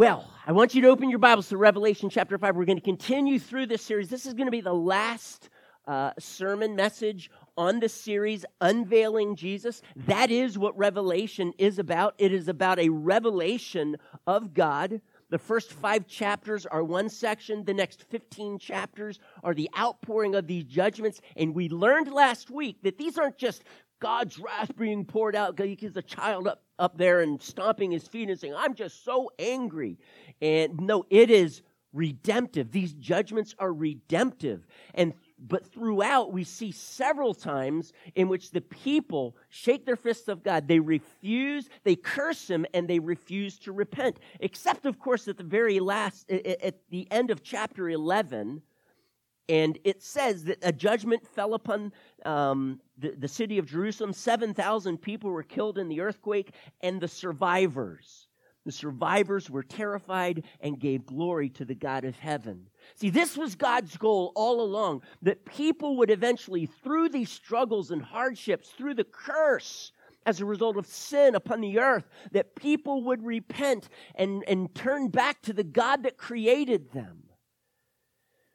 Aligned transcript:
Well, 0.00 0.26
I 0.46 0.52
want 0.52 0.74
you 0.74 0.80
to 0.80 0.88
open 0.88 1.10
your 1.10 1.18
Bibles 1.18 1.50
to 1.50 1.58
Revelation 1.58 2.08
chapter 2.08 2.38
5. 2.38 2.56
We're 2.56 2.64
going 2.64 2.78
to 2.78 2.82
continue 2.82 3.38
through 3.38 3.66
this 3.66 3.82
series. 3.82 4.08
This 4.08 4.24
is 4.24 4.32
going 4.32 4.46
to 4.46 4.50
be 4.50 4.62
the 4.62 4.72
last 4.72 5.50
uh, 5.86 6.12
sermon 6.18 6.74
message 6.74 7.30
on 7.58 7.80
this 7.80 7.92
series, 7.92 8.46
Unveiling 8.62 9.36
Jesus. 9.36 9.82
That 10.06 10.30
is 10.30 10.56
what 10.56 10.74
Revelation 10.78 11.52
is 11.58 11.78
about. 11.78 12.14
It 12.16 12.32
is 12.32 12.48
about 12.48 12.78
a 12.78 12.88
revelation 12.88 13.98
of 14.26 14.54
God. 14.54 15.02
The 15.28 15.38
first 15.38 15.70
five 15.70 16.06
chapters 16.06 16.64
are 16.64 16.82
one 16.82 17.10
section. 17.10 17.66
The 17.66 17.74
next 17.74 18.04
15 18.04 18.58
chapters 18.58 19.20
are 19.44 19.52
the 19.52 19.68
outpouring 19.78 20.34
of 20.34 20.46
these 20.46 20.64
judgments. 20.64 21.20
And 21.36 21.54
we 21.54 21.68
learned 21.68 22.10
last 22.10 22.50
week 22.50 22.78
that 22.84 22.96
these 22.96 23.18
aren't 23.18 23.36
just 23.36 23.64
God's 24.00 24.38
wrath 24.38 24.74
being 24.76 25.04
poured 25.04 25.36
out 25.36 25.56
because 25.56 25.70
he's 25.80 25.96
a 25.96 26.02
child 26.02 26.48
up, 26.48 26.62
up 26.78 26.96
there 26.98 27.20
and 27.20 27.40
stomping 27.40 27.90
his 27.90 28.08
feet 28.08 28.28
and 28.28 28.38
saying, 28.38 28.54
I'm 28.56 28.74
just 28.74 29.04
so 29.04 29.30
angry. 29.38 29.98
And 30.40 30.80
no, 30.80 31.04
it 31.10 31.30
is 31.30 31.62
redemptive. 31.92 32.70
These 32.70 32.94
judgments 32.94 33.54
are 33.58 33.72
redemptive. 33.72 34.66
And 34.94 35.12
but 35.38 35.66
throughout 35.66 36.32
we 36.32 36.44
see 36.44 36.70
several 36.70 37.34
times 37.34 37.92
in 38.14 38.28
which 38.28 38.50
the 38.50 38.60
people 38.60 39.36
shake 39.48 39.86
their 39.86 39.96
fists 39.96 40.28
of 40.28 40.42
God. 40.42 40.68
They 40.68 40.80
refuse, 40.80 41.68
they 41.82 41.96
curse 41.96 42.48
him, 42.48 42.66
and 42.74 42.86
they 42.86 42.98
refuse 42.98 43.58
to 43.60 43.72
repent. 43.72 44.18
Except, 44.40 44.86
of 44.86 44.98
course, 44.98 45.28
at 45.28 45.38
the 45.38 45.44
very 45.44 45.80
last, 45.80 46.30
at 46.30 46.76
the 46.90 47.08
end 47.10 47.30
of 47.30 47.42
chapter 47.42 47.88
11, 47.88 48.62
and 49.50 49.78
it 49.82 50.00
says 50.00 50.44
that 50.44 50.58
a 50.62 50.70
judgment 50.70 51.26
fell 51.26 51.54
upon 51.54 51.92
um, 52.24 52.80
the, 52.96 53.16
the 53.18 53.26
city 53.26 53.58
of 53.58 53.66
Jerusalem. 53.66 54.12
7,000 54.12 54.96
people 54.98 55.30
were 55.30 55.42
killed 55.42 55.76
in 55.76 55.88
the 55.88 56.00
earthquake, 56.00 56.54
and 56.82 57.00
the 57.00 57.08
survivors. 57.08 58.28
The 58.64 58.70
survivors 58.70 59.50
were 59.50 59.64
terrified 59.64 60.44
and 60.60 60.78
gave 60.78 61.04
glory 61.04 61.48
to 61.50 61.64
the 61.64 61.74
God 61.74 62.04
of 62.04 62.16
heaven. 62.16 62.68
See, 62.94 63.10
this 63.10 63.36
was 63.36 63.56
God's 63.56 63.96
goal 63.96 64.30
all 64.36 64.60
along 64.60 65.02
that 65.22 65.44
people 65.44 65.96
would 65.96 66.12
eventually, 66.12 66.66
through 66.66 67.08
these 67.08 67.30
struggles 67.30 67.90
and 67.90 68.02
hardships, 68.02 68.68
through 68.68 68.94
the 68.94 69.04
curse 69.04 69.90
as 70.26 70.40
a 70.40 70.44
result 70.44 70.76
of 70.76 70.86
sin 70.86 71.34
upon 71.34 71.60
the 71.60 71.80
earth, 71.80 72.08
that 72.30 72.54
people 72.54 73.02
would 73.02 73.24
repent 73.24 73.88
and, 74.14 74.44
and 74.46 74.72
turn 74.76 75.08
back 75.08 75.42
to 75.42 75.52
the 75.52 75.64
God 75.64 76.04
that 76.04 76.18
created 76.18 76.92
them. 76.92 77.24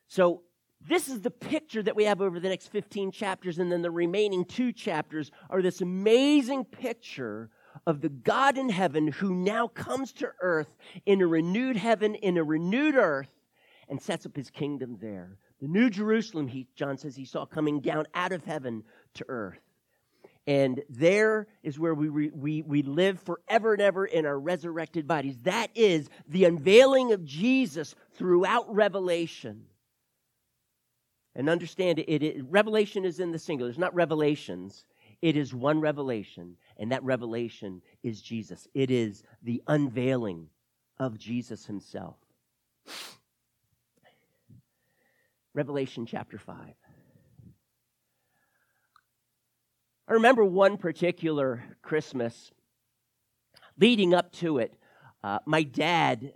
So, 0.07 0.43
this 0.87 1.07
is 1.07 1.21
the 1.21 1.31
picture 1.31 1.81
that 1.83 1.95
we 1.95 2.05
have 2.05 2.21
over 2.21 2.39
the 2.39 2.49
next 2.49 2.67
15 2.67 3.11
chapters, 3.11 3.59
and 3.59 3.71
then 3.71 3.81
the 3.81 3.91
remaining 3.91 4.45
two 4.45 4.71
chapters 4.71 5.31
are 5.49 5.61
this 5.61 5.81
amazing 5.81 6.65
picture 6.65 7.49
of 7.87 8.01
the 8.01 8.09
God 8.09 8.57
in 8.57 8.69
heaven 8.69 9.07
who 9.07 9.33
now 9.33 9.67
comes 9.67 10.11
to 10.13 10.31
earth 10.41 10.75
in 11.05 11.21
a 11.21 11.27
renewed 11.27 11.77
heaven, 11.77 12.15
in 12.15 12.37
a 12.37 12.43
renewed 12.43 12.95
earth, 12.95 13.29
and 13.89 14.01
sets 14.01 14.25
up 14.25 14.35
his 14.35 14.49
kingdom 14.49 14.97
there. 15.01 15.37
The 15.61 15.67
New 15.67 15.89
Jerusalem, 15.89 16.47
he, 16.47 16.67
John 16.75 16.97
says, 16.97 17.15
he 17.15 17.25
saw 17.25 17.45
coming 17.45 17.79
down 17.79 18.05
out 18.13 18.31
of 18.31 18.43
heaven 18.43 18.83
to 19.15 19.25
earth. 19.27 19.59
And 20.47 20.83
there 20.89 21.47
is 21.63 21.79
where 21.79 21.95
we, 21.95 22.09
we, 22.09 22.61
we 22.61 22.83
live 22.83 23.19
forever 23.19 23.73
and 23.73 23.81
ever 23.81 24.05
in 24.05 24.27
our 24.27 24.39
resurrected 24.39 25.07
bodies. 25.07 25.37
That 25.43 25.71
is 25.73 26.07
the 26.27 26.45
unveiling 26.45 27.13
of 27.13 27.25
Jesus 27.25 27.95
throughout 28.13 28.73
Revelation. 28.73 29.65
And 31.35 31.49
understand 31.49 31.99
it, 31.99 32.23
it, 32.23 32.45
revelation 32.49 33.03
is 33.03 33.19
in 33.19 33.31
the 33.31 33.39
singular. 33.39 33.69
It's 33.69 33.79
not 33.79 33.93
revelations. 33.93 34.85
It 35.21 35.35
is 35.35 35.53
one 35.53 35.81
revelation, 35.81 36.55
and 36.77 36.91
that 36.91 37.03
revelation 37.03 37.81
is 38.03 38.21
Jesus. 38.21 38.67
It 38.73 38.91
is 38.91 39.23
the 39.43 39.61
unveiling 39.67 40.47
of 40.97 41.17
Jesus 41.17 41.65
himself. 41.65 42.15
Revelation 45.53 46.05
chapter 46.05 46.37
5. 46.37 46.57
I 50.07 50.13
remember 50.13 50.45
one 50.45 50.77
particular 50.77 51.63
Christmas 51.81 52.51
leading 53.79 54.13
up 54.13 54.31
to 54.33 54.59
it. 54.59 54.73
Uh, 55.23 55.39
my 55.45 55.63
dad, 55.63 56.33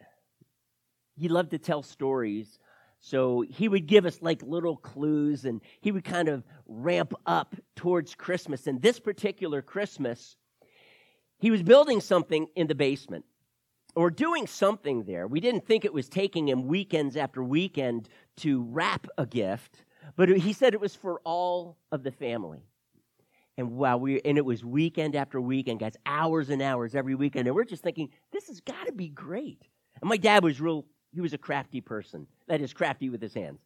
he 1.15 1.27
loved 1.27 1.51
to 1.51 1.59
tell 1.59 1.83
stories 1.83 2.57
so 3.01 3.41
he 3.41 3.67
would 3.67 3.87
give 3.87 4.05
us 4.05 4.21
like 4.21 4.41
little 4.43 4.75
clues 4.75 5.45
and 5.45 5.61
he 5.79 5.91
would 5.91 6.03
kind 6.03 6.27
of 6.27 6.43
ramp 6.67 7.13
up 7.25 7.55
towards 7.75 8.15
Christmas. 8.15 8.67
And 8.67 8.81
this 8.81 8.99
particular 8.99 9.61
Christmas, 9.61 10.35
he 11.39 11.49
was 11.49 11.63
building 11.63 12.01
something 12.01 12.47
in 12.55 12.67
the 12.67 12.75
basement 12.75 13.25
or 13.95 14.09
doing 14.09 14.47
something 14.47 15.03
there. 15.03 15.27
We 15.27 15.39
didn't 15.39 15.65
think 15.65 15.85
it 15.85 15.93
was 15.93 16.09
taking 16.09 16.47
him 16.49 16.67
weekends 16.67 17.15
after 17.15 17.43
weekend 17.43 18.09
to 18.37 18.63
wrap 18.63 19.07
a 19.17 19.25
gift, 19.25 19.85
but 20.15 20.29
he 20.29 20.53
said 20.53 20.73
it 20.73 20.81
was 20.81 20.95
for 20.95 21.21
all 21.23 21.77
of 21.91 22.03
the 22.03 22.11
family. 22.11 22.65
And 23.57 23.71
wow, 23.71 23.97
we 23.97 24.21
and 24.21 24.37
it 24.37 24.45
was 24.45 24.63
weekend 24.63 25.15
after 25.17 25.41
weekend, 25.41 25.81
guys, 25.81 25.97
hours 26.05 26.49
and 26.49 26.61
hours 26.61 26.95
every 26.95 27.15
weekend. 27.15 27.47
And 27.47 27.55
we're 27.55 27.65
just 27.65 27.83
thinking, 27.83 28.09
this 28.31 28.47
has 28.47 28.61
got 28.61 28.87
to 28.87 28.93
be 28.93 29.09
great. 29.09 29.67
And 30.01 30.07
my 30.07 30.15
dad 30.15 30.43
was 30.43 30.61
real 30.61 30.85
he 31.13 31.21
was 31.21 31.33
a 31.33 31.37
crafty 31.37 31.81
person. 31.81 32.27
That 32.47 32.61
is, 32.61 32.73
crafty 32.73 33.09
with 33.09 33.21
his 33.21 33.33
hands. 33.33 33.59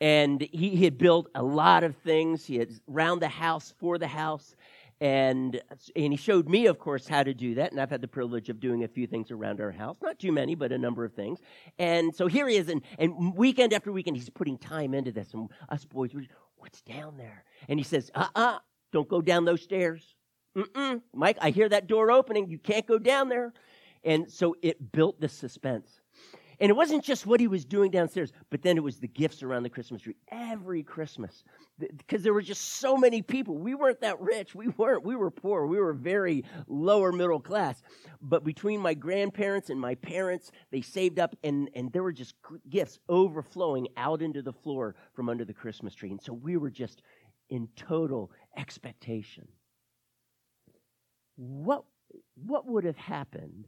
And 0.00 0.40
he, 0.40 0.70
he 0.70 0.84
had 0.84 0.98
built 0.98 1.28
a 1.34 1.42
lot 1.42 1.84
of 1.84 1.96
things. 1.96 2.44
He 2.44 2.56
had 2.56 2.70
round 2.86 3.20
the 3.20 3.28
house, 3.28 3.74
for 3.78 3.98
the 3.98 4.06
house. 4.06 4.56
And, 5.00 5.60
and 5.96 6.12
he 6.12 6.16
showed 6.16 6.48
me, 6.48 6.66
of 6.66 6.78
course, 6.78 7.06
how 7.06 7.22
to 7.22 7.34
do 7.34 7.56
that. 7.56 7.72
And 7.72 7.80
I've 7.80 7.90
had 7.90 8.00
the 8.00 8.08
privilege 8.08 8.48
of 8.48 8.60
doing 8.60 8.84
a 8.84 8.88
few 8.88 9.06
things 9.06 9.30
around 9.30 9.60
our 9.60 9.72
house. 9.72 9.96
Not 10.00 10.18
too 10.18 10.32
many, 10.32 10.54
but 10.54 10.72
a 10.72 10.78
number 10.78 11.04
of 11.04 11.12
things. 11.12 11.40
And 11.78 12.14
so 12.14 12.26
here 12.26 12.48
he 12.48 12.56
is. 12.56 12.68
And, 12.68 12.80
and 12.98 13.36
weekend 13.36 13.72
after 13.72 13.92
weekend, 13.92 14.16
he's 14.16 14.30
putting 14.30 14.56
time 14.56 14.94
into 14.94 15.12
this. 15.12 15.34
And 15.34 15.50
us 15.68 15.84
boys, 15.84 16.12
what's 16.56 16.80
down 16.82 17.16
there? 17.16 17.44
And 17.68 17.78
he 17.78 17.84
says, 17.84 18.10
uh 18.14 18.28
uh-uh, 18.34 18.40
uh, 18.40 18.58
do 18.92 19.00
not 19.00 19.08
go 19.08 19.20
down 19.20 19.44
those 19.44 19.62
stairs. 19.62 20.14
Mm-mm. 20.56 21.02
Mike, 21.12 21.38
I 21.40 21.50
hear 21.50 21.68
that 21.68 21.88
door 21.88 22.12
opening. 22.12 22.48
You 22.48 22.58
can't 22.58 22.86
go 22.86 22.98
down 22.98 23.28
there. 23.28 23.52
And 24.04 24.30
so 24.30 24.56
it 24.62 24.92
built 24.92 25.20
the 25.20 25.28
suspense. 25.28 26.00
And 26.60 26.70
it 26.70 26.74
wasn't 26.74 27.04
just 27.04 27.26
what 27.26 27.40
he 27.40 27.48
was 27.48 27.64
doing 27.64 27.90
downstairs, 27.90 28.32
but 28.50 28.62
then 28.62 28.76
it 28.76 28.82
was 28.82 28.98
the 28.98 29.08
gifts 29.08 29.42
around 29.42 29.62
the 29.62 29.70
Christmas 29.70 30.02
tree 30.02 30.16
every 30.30 30.82
Christmas. 30.82 31.44
Because 31.78 32.22
there 32.22 32.34
were 32.34 32.42
just 32.42 32.62
so 32.62 32.96
many 32.96 33.22
people. 33.22 33.58
We 33.58 33.74
weren't 33.74 34.00
that 34.02 34.20
rich. 34.20 34.54
We 34.54 34.68
weren't. 34.68 35.04
We 35.04 35.16
were 35.16 35.30
poor. 35.30 35.66
We 35.66 35.78
were 35.78 35.92
very 35.92 36.44
lower 36.68 37.12
middle 37.12 37.40
class. 37.40 37.82
But 38.20 38.44
between 38.44 38.80
my 38.80 38.94
grandparents 38.94 39.70
and 39.70 39.80
my 39.80 39.96
parents, 39.96 40.52
they 40.70 40.80
saved 40.80 41.18
up, 41.18 41.34
and, 41.42 41.68
and 41.74 41.92
there 41.92 42.02
were 42.02 42.12
just 42.12 42.34
gifts 42.70 42.98
overflowing 43.08 43.88
out 43.96 44.22
into 44.22 44.42
the 44.42 44.52
floor 44.52 44.94
from 45.14 45.28
under 45.28 45.44
the 45.44 45.54
Christmas 45.54 45.94
tree. 45.94 46.10
And 46.10 46.22
so 46.22 46.32
we 46.32 46.56
were 46.56 46.70
just 46.70 47.02
in 47.50 47.68
total 47.76 48.30
expectation. 48.56 49.48
What, 51.36 51.84
what 52.34 52.66
would 52.66 52.84
have 52.84 52.96
happened 52.96 53.66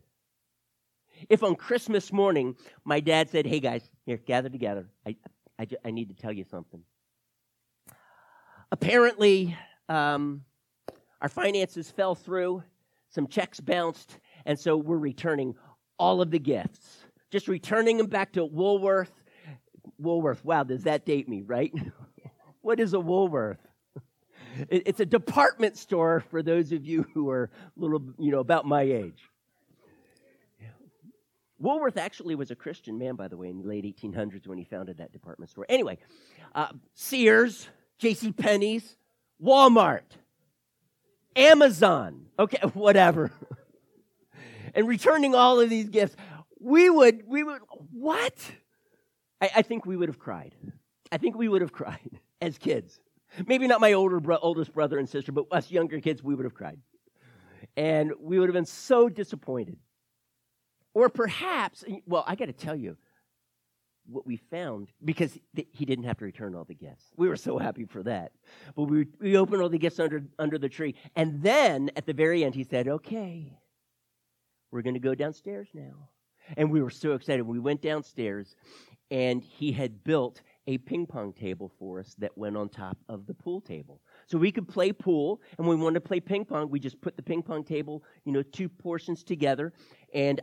if 1.28 1.43
on 1.43 1.54
Christmas 1.54 2.12
morning 2.12 2.56
my 2.84 3.00
dad 3.00 3.31
said, 3.31 3.47
Hey 3.47 3.60
guys, 3.60 3.88
here, 4.04 4.16
gather 4.16 4.49
together. 4.49 4.87
I, 5.06 5.16
I, 5.59 5.66
I 5.84 5.91
need 5.91 6.09
to 6.09 6.15
tell 6.15 6.32
you 6.32 6.44
something. 6.44 6.82
Apparently, 8.72 9.56
um, 9.88 10.43
our 11.21 11.28
finances 11.28 11.91
fell 11.91 12.15
through, 12.15 12.62
some 13.09 13.27
checks 13.27 13.60
bounced, 13.60 14.19
and 14.44 14.59
so 14.59 14.77
we're 14.77 14.99
returning 14.99 15.54
all 15.99 16.21
of 16.21 16.31
the 16.31 16.38
gifts. 16.38 17.04
Just 17.31 17.48
returning 17.48 17.97
them 17.97 18.06
back 18.06 18.33
to 18.33 18.44
Woolworth. 18.44 19.12
Woolworth, 19.98 20.44
wow, 20.44 20.62
does 20.65 20.83
that 20.84 21.06
date 21.06 21.28
me, 21.28 21.43
right? 21.43 21.72
what 22.60 22.81
is 22.81 22.93
a 22.93 23.00
Woolworth? 23.00 23.59
It's 24.71 25.00
a 25.00 25.06
department 25.06 25.77
store 25.77 26.21
for 26.31 26.43
those 26.43 26.72
of 26.72 26.87
you 26.87 27.06
who 27.12 27.28
are 27.28 27.50
a 27.54 27.81
little, 27.81 28.03
you 28.19 28.31
know, 28.31 28.41
about 28.41 28.65
my 28.65 28.83
age. 28.83 29.22
Woolworth 31.58 31.97
actually 31.97 32.34
was 32.34 32.50
a 32.50 32.54
Christian 32.54 32.98
man, 32.98 33.14
by 33.14 33.28
the 33.28 33.36
way, 33.36 33.48
in 33.48 33.58
the 33.58 33.66
late 33.66 33.84
1800s 33.84 34.47
when 34.47 34.58
he 34.58 34.64
founded 34.64 34.98
that 34.98 35.12
department 35.12 35.50
store. 35.50 35.64
Anyway, 35.68 35.98
uh, 36.54 36.68
Sears, 36.94 37.68
J.C. 37.98 38.32
Penney's, 38.32 38.97
Walmart, 39.42 40.03
Amazon, 41.34 42.26
okay, 42.38 42.58
whatever. 42.74 43.32
and 44.74 44.86
returning 44.86 45.34
all 45.34 45.60
of 45.60 45.70
these 45.70 45.88
gifts, 45.88 46.16
we 46.60 46.91
would, 46.91 47.22
we 47.26 47.42
would, 47.42 47.62
what? 47.92 48.34
I, 49.41 49.50
I, 49.56 49.62
think 49.62 49.86
we 49.86 49.97
would 49.97 50.09
have 50.09 50.18
cried. 50.18 50.54
I 51.10 51.18
think 51.18 51.36
we 51.36 51.48
would 51.48 51.62
have 51.62 51.72
cried 51.72 52.20
as 52.42 52.59
kids. 52.59 53.00
Maybe 53.47 53.66
not 53.66 53.80
my 53.80 53.94
older 53.94 54.20
bro- 54.20 54.38
oldest 54.41 54.72
brother 54.72 54.98
and 54.98 55.09
sister, 55.09 55.32
but 55.32 55.47
us 55.50 55.70
younger 55.70 56.00
kids, 56.00 56.22
we 56.22 56.34
would 56.34 56.44
have 56.44 56.54
cried. 56.54 56.80
And 57.76 58.12
we 58.20 58.38
would 58.38 58.48
have 58.48 58.54
been 58.54 58.66
so 58.66 59.09
disappointed. 59.09 59.78
Or 60.97 61.10
perhaps, 61.10 61.84
well, 62.07 62.25
I 62.27 62.37
got 62.37 62.47
to 62.47 62.54
tell 62.54 62.75
you 62.75 62.97
what 64.07 64.27
we 64.27 64.39
found 64.39 64.89
because 65.04 65.39
he 65.53 65.84
didn't 65.84 66.07
have 66.07 66.16
to 66.16 66.25
return 66.25 66.54
all 66.54 66.65
the 66.65 66.72
gifts. 66.72 67.04
We 67.19 67.28
were 67.28 67.37
so 67.37 67.59
happy 67.59 67.84
for 67.84 68.03
that. 68.04 68.33
But 68.75 68.84
we, 68.84 69.07
we 69.21 69.37
opened 69.37 69.60
all 69.60 69.69
the 69.69 69.77
gifts 69.77 70.01
under, 70.01 70.25
under 70.39 70.57
the 70.57 70.71
tree. 70.71 70.95
And 71.15 71.43
then 71.43 71.91
at 71.97 72.07
the 72.07 72.15
very 72.15 72.45
end, 72.45 72.54
he 72.54 72.65
said, 72.65 72.89
okay, 72.89 73.59
we're 74.71 74.81
going 74.81 74.95
to 74.95 75.01
go 75.01 75.15
downstairs 75.15 75.69
now. 75.75 76.09
And 76.57 76.71
we 76.71 76.81
were 76.81 76.89
so 76.89 77.13
excited. 77.13 77.43
We 77.43 77.59
went 77.59 77.83
downstairs, 77.83 78.57
and 79.10 79.45
he 79.45 79.72
had 79.72 80.03
built 80.03 80.41
a 80.66 80.78
ping 80.78 81.04
pong 81.04 81.34
table 81.34 81.71
for 81.78 82.01
us 82.01 82.15
that 82.21 82.39
went 82.39 82.57
on 82.57 82.71
top 82.71 82.97
of 83.10 83.27
the 83.27 83.34
pool 83.34 83.60
table. 83.60 84.01
So 84.28 84.39
we 84.39 84.51
could 84.51 84.66
play 84.66 84.93
pool, 84.93 85.43
and 85.59 85.66
when 85.66 85.77
we 85.77 85.84
wanted 85.84 86.01
to 86.01 86.09
play 86.09 86.21
ping 86.21 86.47
pong, 86.47 86.71
we 86.71 86.81
just 86.81 87.03
put 87.03 87.19
the 87.19 87.22
ping 87.22 87.43
pong 87.43 87.65
table, 87.65 88.03
you 88.25 88.33
know, 88.33 88.43
two 88.43 88.71
portions 88.71 89.22
together. 89.22 89.75
And 90.15 90.41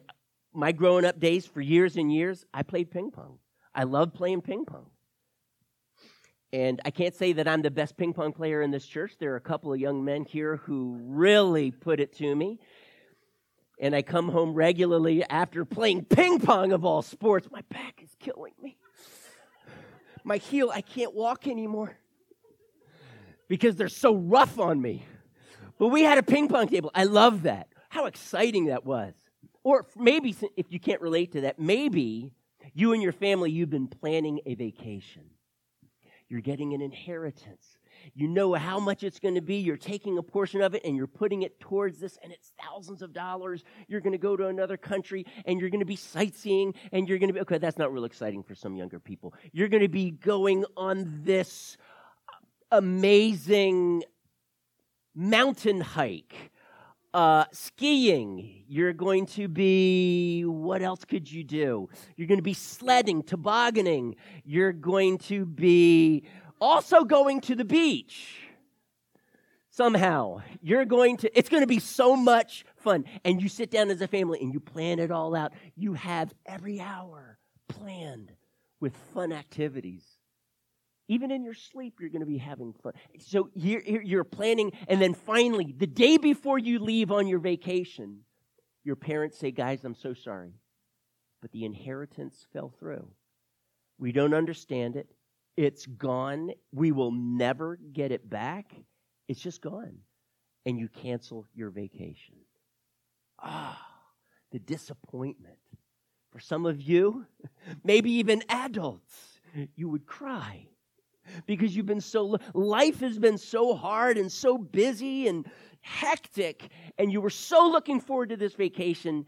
my 0.53 0.71
growing 0.71 1.05
up 1.05 1.19
days, 1.19 1.45
for 1.45 1.61
years 1.61 1.97
and 1.97 2.13
years, 2.13 2.45
I 2.53 2.63
played 2.63 2.91
ping 2.91 3.11
pong. 3.11 3.39
I 3.73 3.83
love 3.83 4.13
playing 4.13 4.41
ping 4.41 4.65
pong. 4.65 4.87
And 6.51 6.79
I 6.85 6.91
can't 6.91 7.15
say 7.15 7.33
that 7.33 7.47
I'm 7.47 7.63
the 7.63 7.71
best 7.71 7.97
ping 7.97 8.13
pong 8.13 8.31
player 8.31 8.61
in 8.61 8.69
this 8.69 8.85
church. 8.85 9.13
There 9.19 9.33
are 9.33 9.37
a 9.37 9.41
couple 9.41 9.73
of 9.73 9.79
young 9.79 10.05
men 10.05 10.23
here 10.23 10.57
who 10.57 10.99
really 11.01 11.71
put 11.71 11.99
it 11.99 12.13
to 12.17 12.35
me. 12.35 12.59
And 13.79 13.95
I 13.95 14.03
come 14.03 14.29
home 14.29 14.53
regularly 14.53 15.23
after 15.27 15.65
playing 15.65 16.05
ping 16.05 16.39
pong 16.39 16.71
of 16.71 16.85
all 16.85 17.01
sports. 17.01 17.47
My 17.51 17.61
back 17.69 18.01
is 18.03 18.11
killing 18.19 18.53
me. 18.61 18.77
My 20.23 20.37
heel, 20.37 20.69
I 20.71 20.81
can't 20.81 21.15
walk 21.15 21.47
anymore 21.47 21.97
because 23.47 23.75
they're 23.75 23.89
so 23.89 24.15
rough 24.15 24.59
on 24.59 24.79
me. 24.79 25.05
But 25.79 25.87
we 25.87 26.03
had 26.03 26.19
a 26.19 26.23
ping 26.23 26.47
pong 26.47 26.67
table. 26.67 26.91
I 26.93 27.05
love 27.05 27.43
that. 27.43 27.67
How 27.89 28.05
exciting 28.05 28.65
that 28.65 28.85
was. 28.85 29.13
Or 29.63 29.85
maybe, 29.95 30.35
if 30.57 30.71
you 30.71 30.79
can't 30.79 31.01
relate 31.01 31.31
to 31.33 31.41
that, 31.41 31.59
maybe 31.59 32.31
you 32.73 32.93
and 32.93 33.01
your 33.01 33.11
family, 33.11 33.51
you've 33.51 33.69
been 33.69 33.87
planning 33.87 34.41
a 34.45 34.55
vacation. 34.55 35.23
You're 36.29 36.41
getting 36.41 36.73
an 36.73 36.81
inheritance. 36.81 37.77
You 38.13 38.27
know 38.27 38.53
how 38.53 38.79
much 38.79 39.03
it's 39.03 39.19
going 39.19 39.35
to 39.35 39.41
be. 39.41 39.57
You're 39.57 39.77
taking 39.77 40.17
a 40.17 40.23
portion 40.23 40.61
of 40.61 40.73
it 40.73 40.83
and 40.83 40.95
you're 40.95 41.07
putting 41.07 41.43
it 41.43 41.59
towards 41.59 41.99
this, 41.99 42.17
and 42.23 42.33
it's 42.33 42.51
thousands 42.61 43.01
of 43.01 43.13
dollars. 43.13 43.63
You're 43.87 44.01
going 44.01 44.13
to 44.13 44.17
go 44.17 44.35
to 44.35 44.47
another 44.47 44.75
country 44.75 45.25
and 45.45 45.59
you're 45.59 45.69
going 45.69 45.79
to 45.79 45.85
be 45.85 45.95
sightseeing 45.95 46.73
and 46.91 47.07
you're 47.07 47.19
going 47.19 47.29
to 47.29 47.33
be, 47.33 47.39
okay, 47.41 47.57
that's 47.57 47.77
not 47.77 47.93
real 47.93 48.05
exciting 48.05 48.43
for 48.43 48.55
some 48.55 48.75
younger 48.75 48.99
people. 48.99 49.33
You're 49.51 49.69
going 49.69 49.83
to 49.83 49.89
be 49.89 50.11
going 50.11 50.65
on 50.75 51.21
this 51.23 51.77
uh, 52.27 52.77
amazing 52.77 54.03
mountain 55.15 55.79
hike 55.79 56.51
uh, 57.13 57.45
skiing. 57.51 58.63
You're 58.67 58.93
going 58.93 59.25
to 59.27 59.47
be, 59.47 60.43
what 60.43 60.81
else 60.81 61.05
could 61.05 61.31
you 61.31 61.43
do? 61.43 61.89
You're 62.15 62.27
going 62.27 62.39
to 62.39 62.43
be 62.43 62.53
sledding, 62.53 63.23
tobogganing. 63.23 64.15
You're 64.43 64.73
going 64.73 65.19
to 65.19 65.45
be 65.45 66.23
also 66.59 67.03
going 67.03 67.41
to 67.41 67.55
the 67.55 67.65
beach. 67.65 68.39
Somehow, 69.69 70.41
you're 70.61 70.85
going 70.85 71.17
to, 71.17 71.37
it's 71.37 71.49
going 71.49 71.63
to 71.63 71.67
be 71.67 71.79
so 71.79 72.15
much 72.15 72.63
fun. 72.75 73.05
And 73.25 73.41
you 73.41 73.49
sit 73.49 73.71
down 73.71 73.89
as 73.89 74.01
a 74.01 74.07
family 74.07 74.39
and 74.39 74.53
you 74.53 74.59
plan 74.59 74.99
it 74.99 75.09
all 75.09 75.35
out. 75.35 75.53
You 75.75 75.93
have 75.93 76.31
every 76.45 76.79
hour 76.79 77.39
planned 77.67 78.31
with 78.79 78.95
fun 79.13 79.31
activities. 79.31 80.03
Even 81.07 81.31
in 81.31 81.43
your 81.43 81.53
sleep, 81.53 81.95
you're 81.99 82.09
going 82.09 82.21
to 82.21 82.25
be 82.25 82.37
having 82.37 82.73
fun. 82.73 82.93
So 83.19 83.49
you're, 83.53 83.81
you're 83.81 84.23
planning, 84.23 84.71
and 84.87 85.01
then 85.01 85.13
finally, 85.13 85.73
the 85.77 85.87
day 85.87 86.17
before 86.17 86.57
you 86.57 86.79
leave 86.79 87.11
on 87.11 87.27
your 87.27 87.39
vacation, 87.39 88.21
your 88.83 88.95
parents 88.95 89.37
say, 89.37 89.51
Guys, 89.51 89.83
I'm 89.83 89.95
so 89.95 90.13
sorry, 90.13 90.53
but 91.41 91.51
the 91.51 91.65
inheritance 91.65 92.47
fell 92.53 92.73
through. 92.79 93.07
We 93.97 94.11
don't 94.11 94.33
understand 94.33 94.95
it. 94.95 95.09
It's 95.57 95.85
gone. 95.85 96.51
We 96.71 96.91
will 96.91 97.11
never 97.11 97.77
get 97.91 98.11
it 98.11 98.29
back. 98.29 98.73
It's 99.27 99.41
just 99.41 99.61
gone. 99.61 99.97
And 100.65 100.79
you 100.79 100.87
cancel 100.87 101.45
your 101.53 101.69
vacation. 101.69 102.35
Ah, 103.41 103.85
the 104.51 104.59
disappointment. 104.59 105.57
For 106.31 106.39
some 106.39 106.65
of 106.65 106.81
you, 106.81 107.25
maybe 107.83 108.11
even 108.13 108.41
adults, 108.49 109.39
you 109.75 109.89
would 109.89 110.05
cry 110.05 110.67
because 111.45 111.75
you've 111.75 111.85
been 111.85 112.01
so, 112.01 112.37
life 112.53 112.99
has 112.99 113.19
been 113.19 113.37
so 113.37 113.75
hard 113.75 114.17
and 114.17 114.31
so 114.31 114.57
busy 114.57 115.27
and 115.27 115.45
hectic, 115.81 116.69
and 116.97 117.11
you 117.11 117.21
were 117.21 117.29
so 117.29 117.67
looking 117.67 117.99
forward 117.99 118.29
to 118.29 118.37
this 118.37 118.53
vacation, 118.53 119.25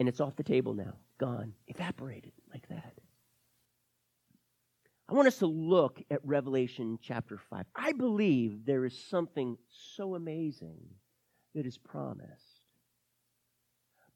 and 0.00 0.08
it's 0.08 0.20
off 0.20 0.36
the 0.36 0.42
table 0.42 0.74
now, 0.74 0.94
gone, 1.18 1.52
evaporated 1.68 2.32
like 2.52 2.66
that. 2.68 2.94
I 5.08 5.12
want 5.12 5.28
us 5.28 5.38
to 5.38 5.46
look 5.46 6.00
at 6.10 6.24
Revelation 6.24 6.98
chapter 7.02 7.38
5. 7.50 7.66
I 7.76 7.92
believe 7.92 8.64
there 8.64 8.86
is 8.86 8.98
something 8.98 9.58
so 9.68 10.14
amazing 10.14 10.80
that 11.54 11.66
is 11.66 11.76
promised. 11.76 12.64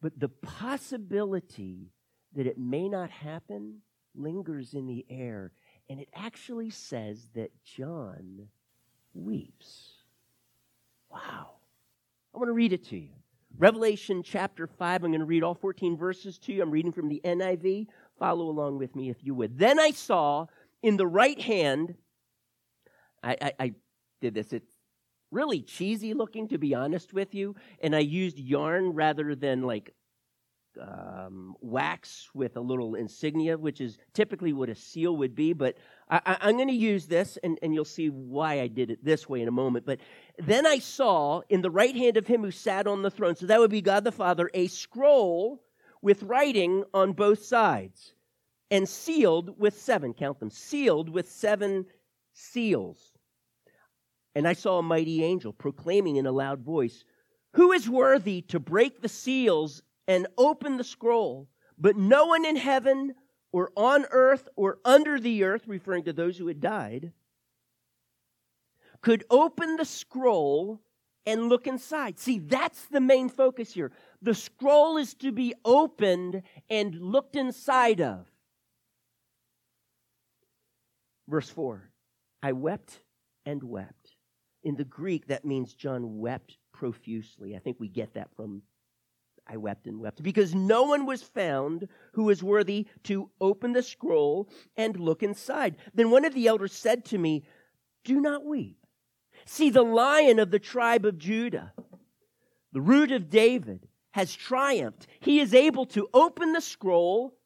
But 0.00 0.18
the 0.18 0.30
possibility 0.30 1.92
that 2.34 2.46
it 2.46 2.58
may 2.58 2.88
not 2.88 3.10
happen 3.10 3.80
lingers 4.14 4.74
in 4.74 4.86
the 4.86 5.04
air 5.10 5.52
and 5.88 6.00
it 6.00 6.08
actually 6.14 6.70
says 6.70 7.28
that 7.34 7.50
John 7.64 8.48
weeps. 9.14 9.92
Wow. 11.10 11.50
I 12.34 12.38
want 12.38 12.48
to 12.48 12.52
read 12.52 12.72
it 12.72 12.84
to 12.88 12.98
you. 12.98 13.10
Revelation 13.56 14.22
chapter 14.22 14.66
5, 14.66 15.04
I'm 15.04 15.10
going 15.10 15.20
to 15.20 15.26
read 15.26 15.42
all 15.42 15.54
14 15.54 15.96
verses 15.96 16.38
to 16.40 16.52
you. 16.52 16.62
I'm 16.62 16.70
reading 16.70 16.92
from 16.92 17.08
the 17.08 17.20
NIV. 17.24 17.86
Follow 18.18 18.48
along 18.48 18.78
with 18.78 18.94
me 18.94 19.10
if 19.10 19.16
you 19.22 19.34
would. 19.34 19.58
Then 19.58 19.80
I 19.80 19.90
saw 19.90 20.46
in 20.82 20.96
the 20.96 21.06
right 21.06 21.40
hand, 21.40 21.94
I, 23.22 23.36
I, 23.40 23.52
I 23.58 23.74
did 24.20 24.34
this. 24.34 24.52
It's 24.52 24.70
really 25.30 25.62
cheesy 25.62 26.14
looking, 26.14 26.48
to 26.48 26.58
be 26.58 26.74
honest 26.74 27.12
with 27.12 27.34
you. 27.34 27.56
And 27.82 27.96
I 27.96 28.00
used 28.00 28.38
yarn 28.38 28.90
rather 28.90 29.34
than 29.34 29.62
like 29.62 29.94
um, 30.80 31.54
wax 31.60 32.28
with 32.34 32.56
a 32.56 32.60
little 32.60 32.94
insignia, 32.94 33.58
which 33.58 33.80
is 33.80 33.98
typically 34.12 34.52
what 34.52 34.68
a 34.68 34.74
seal 34.74 35.16
would 35.16 35.34
be. 35.34 35.52
But 35.52 35.76
I, 36.08 36.36
am 36.40 36.56
going 36.56 36.68
to 36.68 36.74
use 36.74 37.06
this, 37.06 37.38
and, 37.42 37.58
and 37.62 37.74
you'll 37.74 37.84
see 37.84 38.08
why 38.08 38.60
I 38.60 38.68
did 38.68 38.90
it 38.90 39.04
this 39.04 39.28
way 39.28 39.42
in 39.42 39.48
a 39.48 39.52
moment. 39.52 39.86
But 39.86 40.00
then 40.38 40.66
I 40.66 40.78
saw 40.78 41.42
in 41.48 41.62
the 41.62 41.70
right 41.70 41.94
hand 41.94 42.16
of 42.16 42.26
him 42.26 42.42
who 42.42 42.50
sat 42.50 42.86
on 42.86 43.02
the 43.02 43.10
throne, 43.10 43.36
so 43.36 43.46
that 43.46 43.60
would 43.60 43.70
be 43.70 43.82
God 43.82 44.04
the 44.04 44.12
Father, 44.12 44.50
a 44.54 44.66
scroll 44.68 45.62
with 46.02 46.22
writing 46.22 46.84
on 46.94 47.12
both 47.12 47.44
sides 47.44 48.14
and 48.70 48.88
sealed 48.88 49.58
with 49.58 49.80
seven, 49.80 50.14
count 50.14 50.40
them, 50.40 50.50
sealed 50.50 51.08
with 51.08 51.30
seven 51.30 51.86
seals. 52.32 53.12
And 54.34 54.46
I 54.46 54.52
saw 54.52 54.78
a 54.78 54.82
mighty 54.82 55.24
angel 55.24 55.52
proclaiming 55.52 56.16
in 56.16 56.26
a 56.26 56.32
loud 56.32 56.60
voice, 56.60 57.04
Who 57.54 57.72
is 57.72 57.88
worthy 57.88 58.42
to 58.42 58.60
break 58.60 59.00
the 59.00 59.08
seals 59.08 59.82
and 60.08 60.26
open 60.38 60.78
the 60.78 60.84
scroll, 60.84 61.48
but 61.78 61.96
no 61.96 62.26
one 62.26 62.44
in 62.44 62.56
heaven 62.56 63.14
or 63.52 63.70
on 63.76 64.06
earth 64.10 64.48
or 64.56 64.78
under 64.84 65.20
the 65.20 65.44
earth, 65.44 65.68
referring 65.68 66.04
to 66.04 66.12
those 66.12 66.38
who 66.38 66.48
had 66.48 66.60
died, 66.60 67.12
could 69.02 69.24
open 69.30 69.76
the 69.76 69.84
scroll 69.84 70.80
and 71.26 71.48
look 71.48 71.66
inside. 71.66 72.18
See, 72.18 72.38
that's 72.38 72.86
the 72.86 73.00
main 73.00 73.28
focus 73.28 73.72
here. 73.72 73.92
The 74.22 74.34
scroll 74.34 74.96
is 74.96 75.14
to 75.14 75.30
be 75.30 75.54
opened 75.64 76.42
and 76.70 76.94
looked 76.94 77.36
inside 77.36 78.00
of. 78.00 78.26
Verse 81.28 81.50
4 81.50 81.90
I 82.42 82.52
wept 82.52 83.00
and 83.44 83.62
wept. 83.62 84.16
In 84.64 84.74
the 84.74 84.84
Greek, 84.84 85.26
that 85.28 85.44
means 85.44 85.74
John 85.74 86.18
wept 86.18 86.56
profusely. 86.72 87.54
I 87.54 87.58
think 87.58 87.76
we 87.78 87.88
get 87.88 88.14
that 88.14 88.28
from 88.34 88.62
I 89.48 89.56
wept 89.56 89.86
and 89.86 90.00
wept 90.00 90.22
because 90.22 90.54
no 90.54 90.82
one 90.84 91.06
was 91.06 91.22
found 91.22 91.88
who 92.12 92.24
was 92.24 92.42
worthy 92.42 92.86
to 93.04 93.30
open 93.40 93.72
the 93.72 93.82
scroll 93.82 94.48
and 94.76 94.98
look 94.98 95.22
inside. 95.22 95.76
Then 95.94 96.10
one 96.10 96.24
of 96.24 96.34
the 96.34 96.46
elders 96.46 96.72
said 96.72 97.04
to 97.06 97.18
me, 97.18 97.44
Do 98.04 98.20
not 98.20 98.44
weep. 98.44 98.76
See, 99.46 99.70
the 99.70 99.82
lion 99.82 100.38
of 100.38 100.50
the 100.50 100.58
tribe 100.58 101.06
of 101.06 101.16
Judah, 101.16 101.72
the 102.72 102.80
root 102.80 103.10
of 103.10 103.30
David, 103.30 103.88
has 104.10 104.34
triumphed. 104.34 105.06
He 105.20 105.40
is 105.40 105.54
able 105.54 105.86
to 105.86 106.08
open 106.12 106.52
the 106.52 106.60
scroll 106.60 107.38